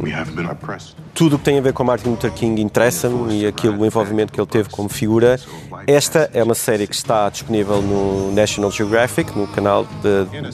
tudo 1.20 1.36
o 1.36 1.38
que 1.38 1.44
tem 1.44 1.58
a 1.58 1.60
ver 1.60 1.74
com 1.74 1.84
Martin 1.84 2.08
Luther 2.08 2.32
King 2.32 2.62
interessa-me 2.62 3.42
e 3.42 3.46
aquilo, 3.46 3.78
o 3.78 3.84
envolvimento 3.84 4.32
que 4.32 4.40
ele 4.40 4.46
teve 4.46 4.70
como 4.70 4.88
figura. 4.88 5.38
Esta 5.86 6.30
é 6.32 6.42
uma 6.42 6.54
série 6.54 6.86
que 6.86 6.94
está 6.94 7.28
disponível 7.28 7.82
no 7.82 8.32
National 8.32 8.70
Geographic, 8.70 9.38
no 9.38 9.46
canal 9.46 9.84
de, 9.84 10.50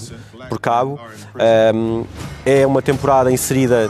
por 0.49 0.59
cabo. 0.59 0.99
Um, 1.73 2.05
é 2.45 2.67
uma 2.67 2.83
temporada 2.83 3.31
inserida 3.31 3.89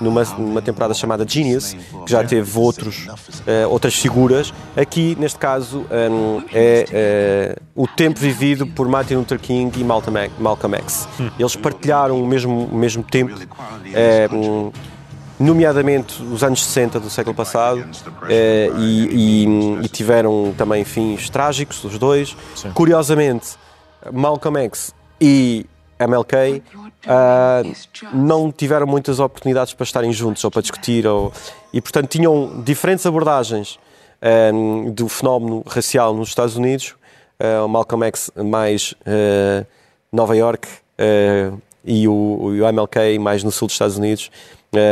numa, 0.00 0.22
numa 0.38 0.62
temporada 0.62 0.94
chamada 0.94 1.26
Genius, 1.26 1.74
que 2.04 2.12
já 2.12 2.22
teve 2.22 2.56
outros, 2.56 3.08
uh, 3.08 3.68
outras 3.68 3.96
figuras. 3.96 4.54
Aqui, 4.76 5.16
neste 5.18 5.40
caso, 5.40 5.86
um, 5.90 6.40
é 6.52 7.56
uh, 7.74 7.82
o 7.82 7.88
tempo 7.88 8.20
vivido 8.20 8.64
por 8.64 8.88
Martin 8.88 9.14
Luther 9.14 9.40
King 9.40 9.76
e 9.80 9.82
Malcolm 9.82 10.76
X. 10.76 11.08
Eles 11.36 11.56
partilharam 11.56 12.22
o 12.22 12.24
mesmo, 12.24 12.66
o 12.66 12.76
mesmo 12.76 13.02
tempo, 13.02 13.34
uh, 13.34 14.72
nomeadamente 15.38 16.22
os 16.22 16.42
anos 16.42 16.64
60 16.64 17.00
do 17.00 17.10
século 17.10 17.34
passado, 17.34 17.84
e, 18.28 18.70
e, 18.78 19.84
e, 19.84 19.88
tiveram 19.88 20.54
também 20.56 20.84
fins 20.84 21.28
trágicos, 21.28 21.82
os 21.84 21.98
dois. 21.98 22.36
Sim. 22.54 22.70
Curiosamente, 22.72 23.56
Malcolm 24.12 24.58
X 24.64 24.94
e 25.20 25.66
MLK 25.98 26.62
uh, 27.06 28.16
não 28.16 28.50
tiveram 28.50 28.86
muitas 28.86 29.18
oportunidades 29.18 29.72
para 29.74 29.84
estarem 29.84 30.12
juntos 30.12 30.44
ou 30.44 30.50
para 30.50 30.62
discutir, 30.62 31.06
ou, 31.06 31.32
e 31.72 31.80
portanto 31.80 32.08
tinham 32.08 32.62
diferentes 32.62 33.04
abordagens 33.06 33.78
um, 34.54 34.90
do 34.90 35.08
fenómeno 35.08 35.62
racial 35.66 36.14
nos 36.14 36.28
Estados 36.28 36.56
Unidos. 36.56 36.94
Uh, 37.38 37.64
o 37.64 37.68
Malcolm 37.68 38.06
X 38.06 38.30
mais 38.36 38.92
uh, 38.92 39.66
Nova 40.10 40.34
York 40.34 40.66
e, 41.86 42.08
o, 42.08 42.12
o 42.12 42.72
MLK 42.72 43.18
mais 43.18 43.42
no 43.44 43.50
sul 43.50 43.66
dos 43.68 43.74
Estados 43.74 43.96
Unidos. 43.96 44.30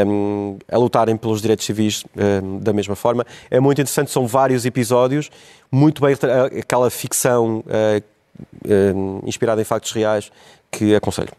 Um, 0.07 0.57
a 0.70 0.78
lutarem 0.78 1.16
pelos 1.16 1.42
direitos 1.42 1.66
civis 1.66 2.05
um, 2.16 2.59
da 2.59 2.72
mesma 2.72 2.95
forma. 2.95 3.26
É 3.51 3.61
muito 3.61 3.80
interessante, 3.80 4.11
são 4.11 4.26
vários 4.26 4.64
episódios, 4.64 5.30
muito 5.70 6.01
bem 6.01 6.16
aquela 6.59 6.88
ficção 6.88 7.62
uh, 7.66 9.22
inspirada 9.26 9.61
em 9.61 9.64
factos 9.64 9.92
reais 9.92 10.30
que 10.70 10.95
aconselho. 10.95 11.32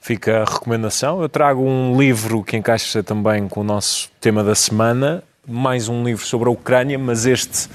Fica 0.00 0.42
a 0.42 0.44
recomendação. 0.44 1.20
Eu 1.20 1.28
trago 1.28 1.62
um 1.62 2.00
livro 2.00 2.42
que 2.42 2.56
encaixa 2.56 3.02
também 3.02 3.46
com 3.46 3.60
o 3.60 3.64
nosso 3.64 4.10
tema 4.20 4.42
da 4.42 4.54
semana, 4.54 5.22
mais 5.46 5.88
um 5.88 6.02
livro 6.04 6.24
sobre 6.24 6.48
a 6.48 6.52
Ucrânia, 6.52 6.98
mas 6.98 7.26
este 7.26 7.68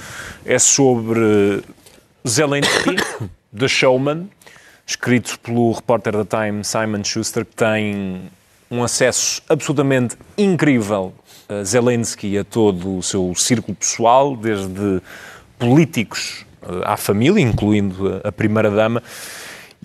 é 0.46 0.58
sobre 0.58 1.64
Zelensky, 2.28 2.96
The 3.58 3.68
Showman, 3.68 4.30
escrito 4.86 5.40
pelo 5.40 5.72
repórter 5.72 6.14
da 6.14 6.26
Time 6.26 6.64
Simon 6.64 7.04
Schuster, 7.04 7.46
que 7.46 7.56
tem 7.56 8.30
um 8.70 8.84
acesso 8.84 9.42
absolutamente 9.48 10.18
incrível 10.38 11.14
a 11.48 11.64
Zelensky 11.64 12.28
e 12.28 12.38
a 12.38 12.44
todo 12.44 12.98
o 12.98 13.04
seu 13.04 13.34
círculo 13.36 13.76
pessoal, 13.76 14.36
desde 14.36 15.02
políticos 15.60 16.46
eh, 16.62 16.82
à 16.84 16.98
família, 16.98 17.42
incluindo 17.42 18.22
a 18.24 18.32
primeira-dama. 18.32 19.04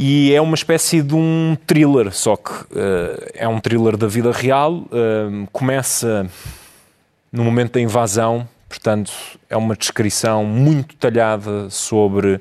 E 0.01 0.33
é 0.33 0.41
uma 0.41 0.55
espécie 0.55 1.03
de 1.03 1.15
um 1.15 1.57
thriller, 1.67 2.13
só 2.15 2.37
que 2.37 2.53
uh, 2.53 3.31
é 3.35 3.49
um 3.49 3.59
thriller 3.59 3.97
da 3.97 4.07
vida 4.07 4.31
real. 4.31 4.75
Uh, 4.75 5.49
começa 5.51 6.31
no 7.33 7.43
momento 7.43 7.73
da 7.73 7.81
invasão, 7.81 8.49
portanto, 8.69 9.11
é 9.51 9.57
uma 9.57 9.75
descrição 9.75 10.45
muito 10.45 10.95
detalhada 10.95 11.69
sobre 11.69 12.41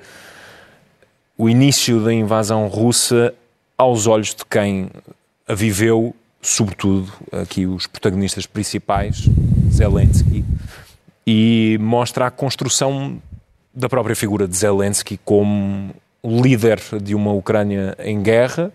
o 1.37 1.47
início 1.47 2.03
da 2.03 2.13
invasão 2.13 2.67
russa 2.67 3.33
aos 3.77 4.07
olhos 4.07 4.33
de 4.33 4.43
quem 4.45 4.89
a 5.47 5.53
viveu, 5.53 6.15
sobretudo 6.41 7.11
aqui 7.31 7.65
os 7.65 7.85
protagonistas 7.85 8.45
principais, 8.45 9.29
Zelensky, 9.71 10.43
e 11.25 11.77
mostra 11.79 12.27
a 12.27 12.31
construção 12.31 13.21
da 13.73 13.87
própria 13.87 14.15
figura 14.15 14.47
de 14.47 14.57
Zelensky 14.57 15.19
como 15.23 15.93
líder 16.23 16.79
de 17.01 17.13
uma 17.13 17.31
Ucrânia 17.31 17.95
em 17.99 18.21
guerra. 18.23 18.71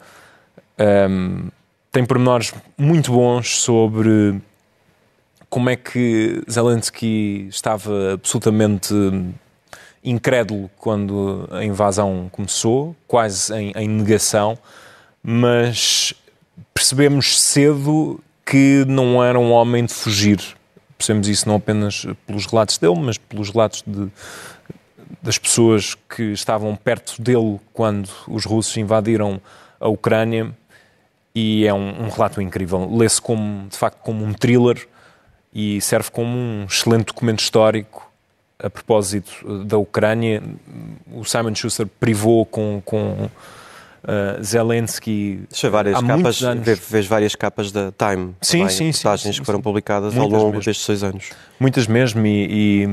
Um, 0.78 1.48
tem 1.90 2.04
pormenores 2.04 2.54
muito 2.78 3.10
bons 3.10 3.58
sobre 3.58 4.40
como 5.50 5.68
é 5.68 5.76
que 5.76 6.42
Zelensky 6.50 7.48
estava 7.50 8.14
absolutamente 8.14 8.94
incrédulo 10.04 10.70
quando 10.76 11.48
a 11.50 11.64
invasão 11.64 12.28
começou, 12.30 12.96
quase 13.06 13.54
em, 13.54 13.72
em 13.76 13.88
negação, 13.88 14.58
mas 15.22 16.12
percebemos 16.74 17.40
cedo 17.40 18.22
que 18.44 18.84
não 18.86 19.22
era 19.22 19.38
um 19.38 19.52
homem 19.52 19.84
de 19.84 19.92
fugir. 19.92 20.40
Percebemos 20.98 21.28
isso 21.28 21.48
não 21.48 21.56
apenas 21.56 22.06
pelos 22.26 22.46
relatos 22.46 22.78
dele, 22.78 22.98
mas 22.98 23.18
pelos 23.18 23.50
relatos 23.50 23.82
de, 23.86 24.08
das 25.22 25.38
pessoas 25.38 25.94
que 25.94 26.32
estavam 26.32 26.74
perto 26.76 27.20
dele 27.20 27.60
quando 27.72 28.08
os 28.28 28.44
russos 28.44 28.76
invadiram 28.76 29.40
a 29.80 29.88
Ucrânia 29.88 30.52
e 31.34 31.66
é 31.66 31.72
um, 31.72 32.04
um 32.04 32.08
relato 32.08 32.40
incrível. 32.40 32.88
Lê-se 32.94 33.20
como, 33.20 33.68
de 33.68 33.76
facto 33.76 33.98
como 34.02 34.24
um 34.24 34.32
thriller 34.32 34.86
e 35.52 35.80
serve 35.80 36.10
como 36.10 36.36
um 36.36 36.64
excelente 36.64 37.06
documento 37.06 37.40
histórico 37.40 38.11
a 38.62 38.70
propósito 38.70 39.64
da 39.64 39.76
Ucrânia. 39.76 40.42
O 41.12 41.24
Simon 41.24 41.54
Schuster 41.54 41.86
privou 41.86 42.46
com, 42.46 42.80
com 42.84 43.28
uh, 44.02 44.42
Zelensky 44.42 45.40
Deixa 45.50 45.70
várias 45.70 45.96
há 45.96 46.02
capas, 46.02 46.42
anos. 46.42 46.78
Vês 46.88 47.06
várias 47.06 47.34
capas 47.34 47.72
da 47.72 47.92
Time, 47.92 48.34
sim, 48.40 48.58
também, 48.58 48.92
sim, 48.92 48.92
sim, 48.92 49.32
que 49.32 49.44
foram 49.44 49.60
publicadas 49.60 50.14
Muitas 50.14 50.32
ao 50.32 50.38
longo 50.38 50.52
mesmo. 50.52 50.64
destes 50.64 50.86
seis 50.86 51.02
anos. 51.02 51.30
Muitas 51.58 51.86
mesmo 51.86 52.24
e, 52.26 52.84
e 52.84 52.88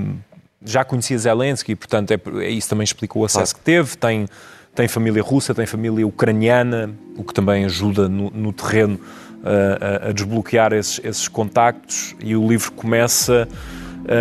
já 0.64 0.84
conhecia 0.84 1.18
Zelensky, 1.18 1.76
portanto, 1.76 2.12
é, 2.12 2.20
é, 2.44 2.50
isso 2.50 2.70
também 2.70 2.84
explica 2.84 3.18
o 3.18 3.26
acesso 3.26 3.54
claro. 3.54 3.60
que 3.60 3.64
teve. 3.64 3.98
Tem, 3.98 4.28
tem 4.76 4.88
família 4.88 5.22
russa, 5.22 5.54
tem 5.54 5.66
família 5.66 6.06
ucraniana, 6.06 6.92
o 7.16 7.24
que 7.24 7.34
também 7.34 7.66
ajuda 7.66 8.10
no, 8.10 8.30
no 8.30 8.54
terreno 8.54 8.96
uh, 8.96 10.06
a, 10.06 10.10
a, 10.10 10.12
desbloquear 10.12 10.74
esses, 10.74 11.00
esses, 11.04 11.28
contactos. 11.28 12.16
E 12.20 12.36
o 12.36 12.48
livro 12.48 12.72
começa 12.74 13.48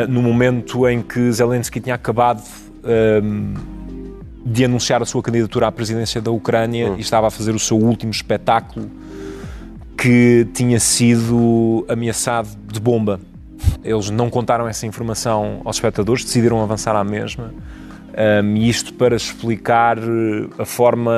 no 0.08 0.22
momento 0.22 0.88
em 0.88 1.02
que 1.02 1.32
Zelensky 1.32 1.80
tinha 1.80 1.94
acabado 1.94 2.42
uh, 2.42 3.78
de 4.44 4.64
anunciar 4.64 5.02
a 5.02 5.04
sua 5.04 5.22
candidatura 5.22 5.66
à 5.66 5.72
presidência 5.72 6.20
da 6.20 6.30
Ucrânia 6.30 6.92
hum. 6.92 6.96
e 6.96 7.00
estava 7.00 7.26
a 7.26 7.30
fazer 7.30 7.54
o 7.54 7.58
seu 7.58 7.76
último 7.76 8.10
espetáculo 8.10 8.90
que 9.96 10.46
tinha 10.54 10.78
sido 10.78 11.84
ameaçado 11.88 12.48
de 12.70 12.78
bomba. 12.78 13.20
Eles 13.82 14.10
não 14.10 14.30
contaram 14.30 14.68
essa 14.68 14.86
informação 14.86 15.60
aos 15.64 15.76
espectadores, 15.76 16.24
decidiram 16.24 16.62
avançar 16.62 16.94
à 16.94 17.02
mesma. 17.02 17.52
Um, 18.42 18.56
e 18.56 18.68
isto 18.68 18.94
para 18.94 19.16
explicar 19.16 19.98
eh, 19.98 20.48
a 20.58 20.64
forma 20.64 21.12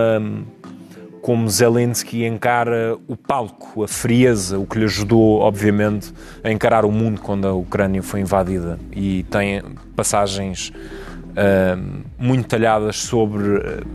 como 1.23 1.49
Zelensky 1.49 2.25
encara 2.25 2.97
o 3.07 3.16
palco, 3.16 3.83
a 3.83 3.89
frieza, 3.89 4.59
o 4.59 4.66
que 4.66 4.79
lhe 4.79 4.85
ajudou, 4.85 5.41
obviamente, 5.41 6.12
a 6.43 6.51
encarar 6.51 6.85
o 6.85 6.91
mundo 6.91 7.21
quando 7.21 7.47
a 7.47 7.53
Ucrânia 7.53 8.03
foi 8.03 8.21
invadida. 8.21 8.79
E 8.93 9.25
tem 9.25 9.62
passagens 9.95 10.71
uh, 10.71 12.03
muito 12.18 12.49
talhadas 12.49 12.97
sobre 12.97 13.43
uh, 13.43 13.87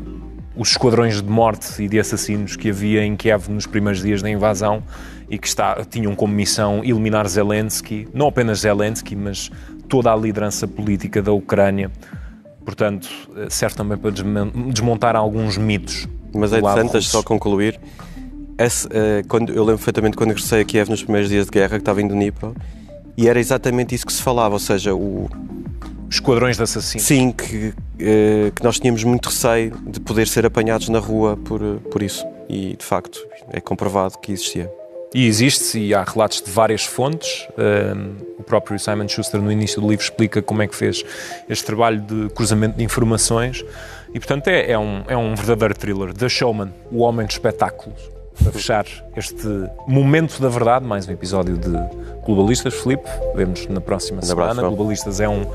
os 0.55 0.69
esquadrões 0.69 1.21
de 1.21 1.29
morte 1.29 1.83
e 1.83 1.87
de 1.87 1.99
assassinos 1.99 2.55
que 2.55 2.69
havia 2.69 3.03
em 3.03 3.15
Kiev 3.15 3.49
nos 3.49 3.65
primeiros 3.65 4.01
dias 4.01 4.21
da 4.21 4.29
invasão 4.29 4.83
e 5.29 5.37
que 5.37 5.47
está, 5.47 5.83
tinham 5.83 6.15
como 6.15 6.33
missão 6.33 6.83
eliminar 6.83 7.27
Zelensky, 7.27 8.07
não 8.13 8.27
apenas 8.27 8.59
Zelensky, 8.59 9.15
mas 9.15 9.51
toda 9.89 10.11
a 10.11 10.15
liderança 10.15 10.67
política 10.67 11.21
da 11.21 11.31
Ucrânia. 11.31 11.91
Portanto, 12.63 13.09
eh, 13.35 13.47
serve 13.49 13.75
também 13.75 13.97
para 13.97 14.11
desmontar 14.11 15.15
alguns 15.15 15.57
mitos. 15.57 16.07
Mas 16.35 16.53
é 16.53 16.59
interessante, 16.59 17.01
só 17.03 17.23
concluir. 17.23 17.79
Esse, 18.57 18.87
uh, 18.87 18.89
quando, 19.27 19.51
eu 19.51 19.63
lembro 19.63 19.77
perfeitamente 19.77 20.15
quando 20.15 20.29
regressei 20.29 20.61
a 20.61 20.65
Kiev 20.65 20.89
nos 20.89 21.03
primeiros 21.03 21.29
dias 21.29 21.45
de 21.45 21.51
guerra, 21.51 21.71
que 21.71 21.77
estava 21.77 22.01
em 22.01 22.07
Dnipro, 22.07 22.55
e 23.17 23.27
era 23.27 23.39
exatamente 23.39 23.93
isso 23.95 24.05
que 24.05 24.13
se 24.13 24.21
falava, 24.21 24.55
ou 24.55 24.59
seja, 24.59 24.93
o... 24.93 25.29
Esquadrões 26.09 26.55
de 26.55 26.63
assassinos. 26.63 27.05
Sim, 27.05 27.31
que, 27.31 27.69
uh, 27.69 28.51
que 28.53 28.63
nós 28.63 28.79
tínhamos 28.79 29.03
muito 29.03 29.27
receio 29.27 29.73
de 29.85 29.99
poder 29.99 30.27
ser 30.27 30.45
apanhados 30.45 30.87
na 30.89 30.99
rua 30.99 31.35
por, 31.35 31.61
por 31.91 32.01
isso. 32.01 32.25
E, 32.47 32.75
de 32.77 32.85
facto, 32.85 33.19
é 33.51 33.59
comprovado 33.59 34.17
que 34.19 34.31
existia. 34.31 34.71
E 35.15 35.27
existe, 35.27 35.79
e 35.79 35.95
há 35.95 36.03
relatos 36.03 36.41
de 36.41 36.51
várias 36.51 36.83
fontes. 36.83 37.47
o 38.37 38.43
próprio 38.43 38.77
Simon 38.77 39.07
Schuster, 39.07 39.41
no 39.41 39.49
início 39.49 39.79
do 39.79 39.87
livro, 39.87 40.03
explica 40.03 40.41
como 40.41 40.61
é 40.61 40.67
que 40.67 40.75
fez 40.75 41.05
este 41.47 41.63
trabalho 41.63 42.01
de 42.01 42.27
cruzamento 42.31 42.77
de 42.77 42.83
informações. 42.83 43.63
E, 44.13 44.19
portanto, 44.19 44.49
é, 44.49 44.71
é 44.71 44.77
um, 44.77 45.03
é 45.07 45.15
um 45.15 45.33
verdadeiro 45.33 45.73
thriller. 45.73 46.13
The 46.13 46.27
Showman, 46.27 46.73
o 46.91 46.99
homem 46.99 47.25
dos 47.25 47.35
espetáculos. 47.35 47.97
Para 48.43 48.51
fechar 48.51 48.85
este 49.15 49.47
momento 49.87 50.41
da 50.41 50.49
verdade, 50.49 50.85
mais 50.85 51.07
um 51.07 51.13
episódio 51.13 51.57
de 51.57 51.71
Globalistas, 52.25 52.73
Felipe, 52.73 53.09
Vemos 53.35 53.65
na 53.67 53.79
próxima 53.79 54.21
semana. 54.21 54.63
Globalistas 54.63 55.21
é 55.21 55.29
um, 55.29 55.45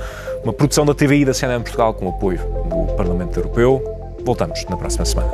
uma 0.43 0.55
produção 0.55 0.87
da 0.87 0.95
TVI 0.95 1.27
da 1.27 1.35
CNN 1.35 1.63
Portugal 1.63 1.93
com 1.93 2.09
apoio 2.09 2.39
do 2.39 2.95
Parlamento 2.97 3.39
Europeu. 3.39 3.85
Voltamos 4.25 4.65
na 4.71 4.79
próxima 4.79 5.05
semana. 5.05 5.31